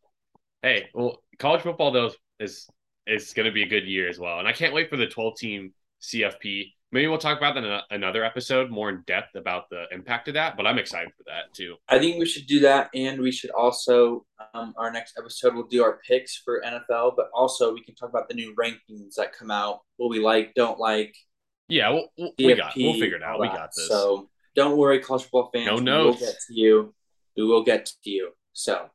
Hey, 0.61 0.89
well, 0.93 1.23
college 1.37 1.61
football 1.61 1.91
though 1.91 2.11
is 2.39 2.67
is 3.07 3.33
going 3.33 3.45
to 3.45 3.51
be 3.51 3.63
a 3.63 3.67
good 3.67 3.85
year 3.85 4.07
as 4.09 4.19
well, 4.19 4.39
and 4.39 4.47
I 4.47 4.51
can't 4.51 4.73
wait 4.73 4.89
for 4.89 4.97
the 4.97 5.07
12 5.07 5.37
team 5.37 5.73
CFP. 6.01 6.73
Maybe 6.91 7.07
we'll 7.07 7.19
talk 7.19 7.37
about 7.37 7.53
that 7.53 7.63
in 7.63 7.71
a, 7.71 7.83
another 7.91 8.23
episode 8.23 8.71
more 8.71 8.89
in 8.89 9.03
depth 9.05 9.35
about 9.35 9.69
the 9.69 9.85
impact 9.91 10.27
of 10.27 10.33
that. 10.33 10.57
But 10.57 10.65
I'm 10.65 10.79
excited 10.79 11.11
for 11.15 11.23
that 11.27 11.53
too. 11.53 11.75
I 11.87 11.99
think 11.99 12.19
we 12.19 12.25
should 12.25 12.47
do 12.47 12.59
that, 12.61 12.89
and 12.93 13.21
we 13.21 13.31
should 13.31 13.51
also 13.51 14.25
um, 14.53 14.73
our 14.77 14.91
next 14.91 15.17
episode 15.17 15.55
we'll 15.55 15.67
do 15.67 15.83
our 15.83 15.99
picks 16.05 16.35
for 16.35 16.61
NFL, 16.65 17.15
but 17.15 17.29
also 17.33 17.73
we 17.73 17.83
can 17.83 17.95
talk 17.95 18.09
about 18.09 18.27
the 18.27 18.35
new 18.35 18.53
rankings 18.55 19.15
that 19.15 19.33
come 19.33 19.51
out. 19.51 19.79
What 19.97 20.09
we 20.09 20.19
like, 20.19 20.53
don't 20.55 20.79
like. 20.79 21.15
Yeah, 21.69 21.89
we'll, 21.91 22.09
we'll 22.17 22.31
we 22.37 22.55
got 22.55 22.73
we'll 22.75 22.93
figure 22.93 23.17
it 23.17 23.23
out. 23.23 23.39
We 23.39 23.47
got 23.47 23.69
this. 23.75 23.87
So 23.87 24.29
don't 24.55 24.77
worry, 24.77 24.99
college 24.99 25.23
football 25.23 25.49
fans. 25.53 25.67
No 25.67 25.77
notes. 25.77 26.19
We 26.19 26.25
will 26.25 26.31
get 26.31 26.39
to 26.47 26.53
you. 26.53 26.93
We 27.37 27.43
will 27.45 27.63
get 27.63 27.85
to 27.85 28.09
you. 28.09 28.31
So 28.53 28.89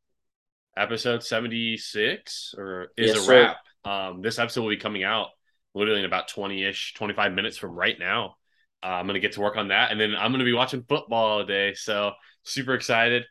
episode 0.76 1.22
76 1.22 2.55
or 2.59 2.88
is 2.96 3.14
yes, 3.14 3.28
a 3.28 3.30
wrap. 3.30 3.57
Um, 3.84 4.22
this 4.22 4.38
episode 4.38 4.62
will 4.62 4.70
be 4.70 4.76
coming 4.76 5.05
out 5.05 5.28
literally 5.74 6.00
in 6.00 6.07
about 6.07 6.28
20 6.28 6.64
ish, 6.64 6.94
25 6.94 7.32
minutes 7.32 7.57
from 7.57 7.72
right 7.72 7.98
now. 7.98 8.36
Uh, 8.82 8.88
I'm 8.88 9.07
going 9.07 9.14
to 9.14 9.20
get 9.20 9.32
to 9.32 9.40
work 9.40 9.57
on 9.57 9.68
that. 9.68 9.90
And 9.90 10.00
then 10.00 10.14
I'm 10.14 10.30
going 10.30 10.40
to 10.40 10.44
be 10.44 10.52
watching 10.52 10.84
football 10.88 11.24
all 11.24 11.44
day. 11.44 11.74
So 11.74 12.12
super 12.42 12.74
excited. 12.74 13.24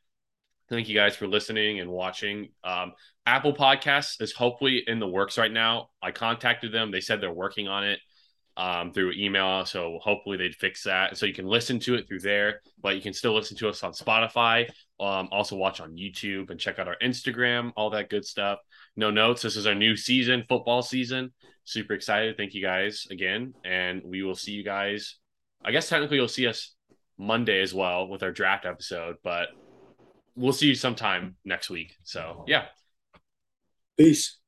Thank 0.69 0.89
you 0.89 0.95
guys 0.95 1.15
for 1.15 1.28
listening 1.28 1.80
and 1.80 1.89
watching. 1.91 2.49
Um, 2.63 2.93
Apple 3.26 3.53
Podcasts 3.53 4.21
is 4.21 4.32
hopefully 4.32 4.84
in 4.86 4.99
the 4.99 5.07
works 5.07 5.38
right 5.38 5.51
now. 5.51 5.89
I 6.01 6.11
contacted 6.11 6.71
them. 6.71 6.91
They 6.91 7.01
said 7.01 7.21
they're 7.21 7.32
working 7.32 7.67
on 7.67 7.84
it 7.84 7.99
um, 8.58 8.91
through 8.93 9.14
email. 9.14 9.66
So 9.66 9.99
hopefully 10.01 10.38
they'd 10.38 10.56
fix 10.56 10.84
that. 10.84 11.18
So 11.18 11.26
you 11.26 11.34
can 11.34 11.45
listen 11.45 11.80
to 11.82 11.95
it 11.95 12.08
through 12.08 12.20
there, 12.20 12.62
but 12.82 12.95
you 12.95 13.01
can 13.01 13.14
still 13.14 13.34
listen 13.34 13.58
to 13.58 13.70
us 13.70 13.84
on 13.84 13.93
Spotify. 13.93 14.70
Um, 14.99 15.30
also 15.32 15.56
watch 15.56 15.82
on 15.82 15.95
YouTube 15.95 16.49
and 16.49 16.60
check 16.60 16.80
out 16.80 16.88
our 16.88 16.97
Instagram, 17.01 17.72
all 17.76 17.89
that 17.91 18.10
good 18.10 18.26
stuff. 18.26 18.60
No 18.95 19.10
notes. 19.10 19.41
This 19.41 19.56
is 19.56 19.66
our 19.66 19.76
new 19.76 19.95
season, 19.95 20.43
football 20.47 20.82
season. 20.82 21.34
Super 21.66 21.93
excited. 21.93 22.38
Thank 22.38 22.54
you 22.54 22.62
guys 22.62 23.08
again. 23.10 23.54
And 23.66 24.01
we 24.04 24.24
will 24.24 24.36
see 24.36 24.51
you 24.51 24.64
guys. 24.64 25.18
I 25.64 25.72
guess 25.72 25.89
technically 25.89 26.18
you'll 26.18 26.28
see 26.28 26.47
us 26.47 26.76
Monday 27.18 27.62
as 27.62 27.74
well 27.74 28.08
with 28.08 28.24
our 28.24 28.32
draft 28.32 28.66
episode, 28.66 29.16
but 29.24 29.49
we'll 30.36 30.54
see 30.54 30.68
you 30.68 30.76
sometime 30.76 31.36
next 31.45 31.70
week. 31.70 31.95
So 32.04 32.43
yeah. 32.47 32.66
Peace. 33.97 34.38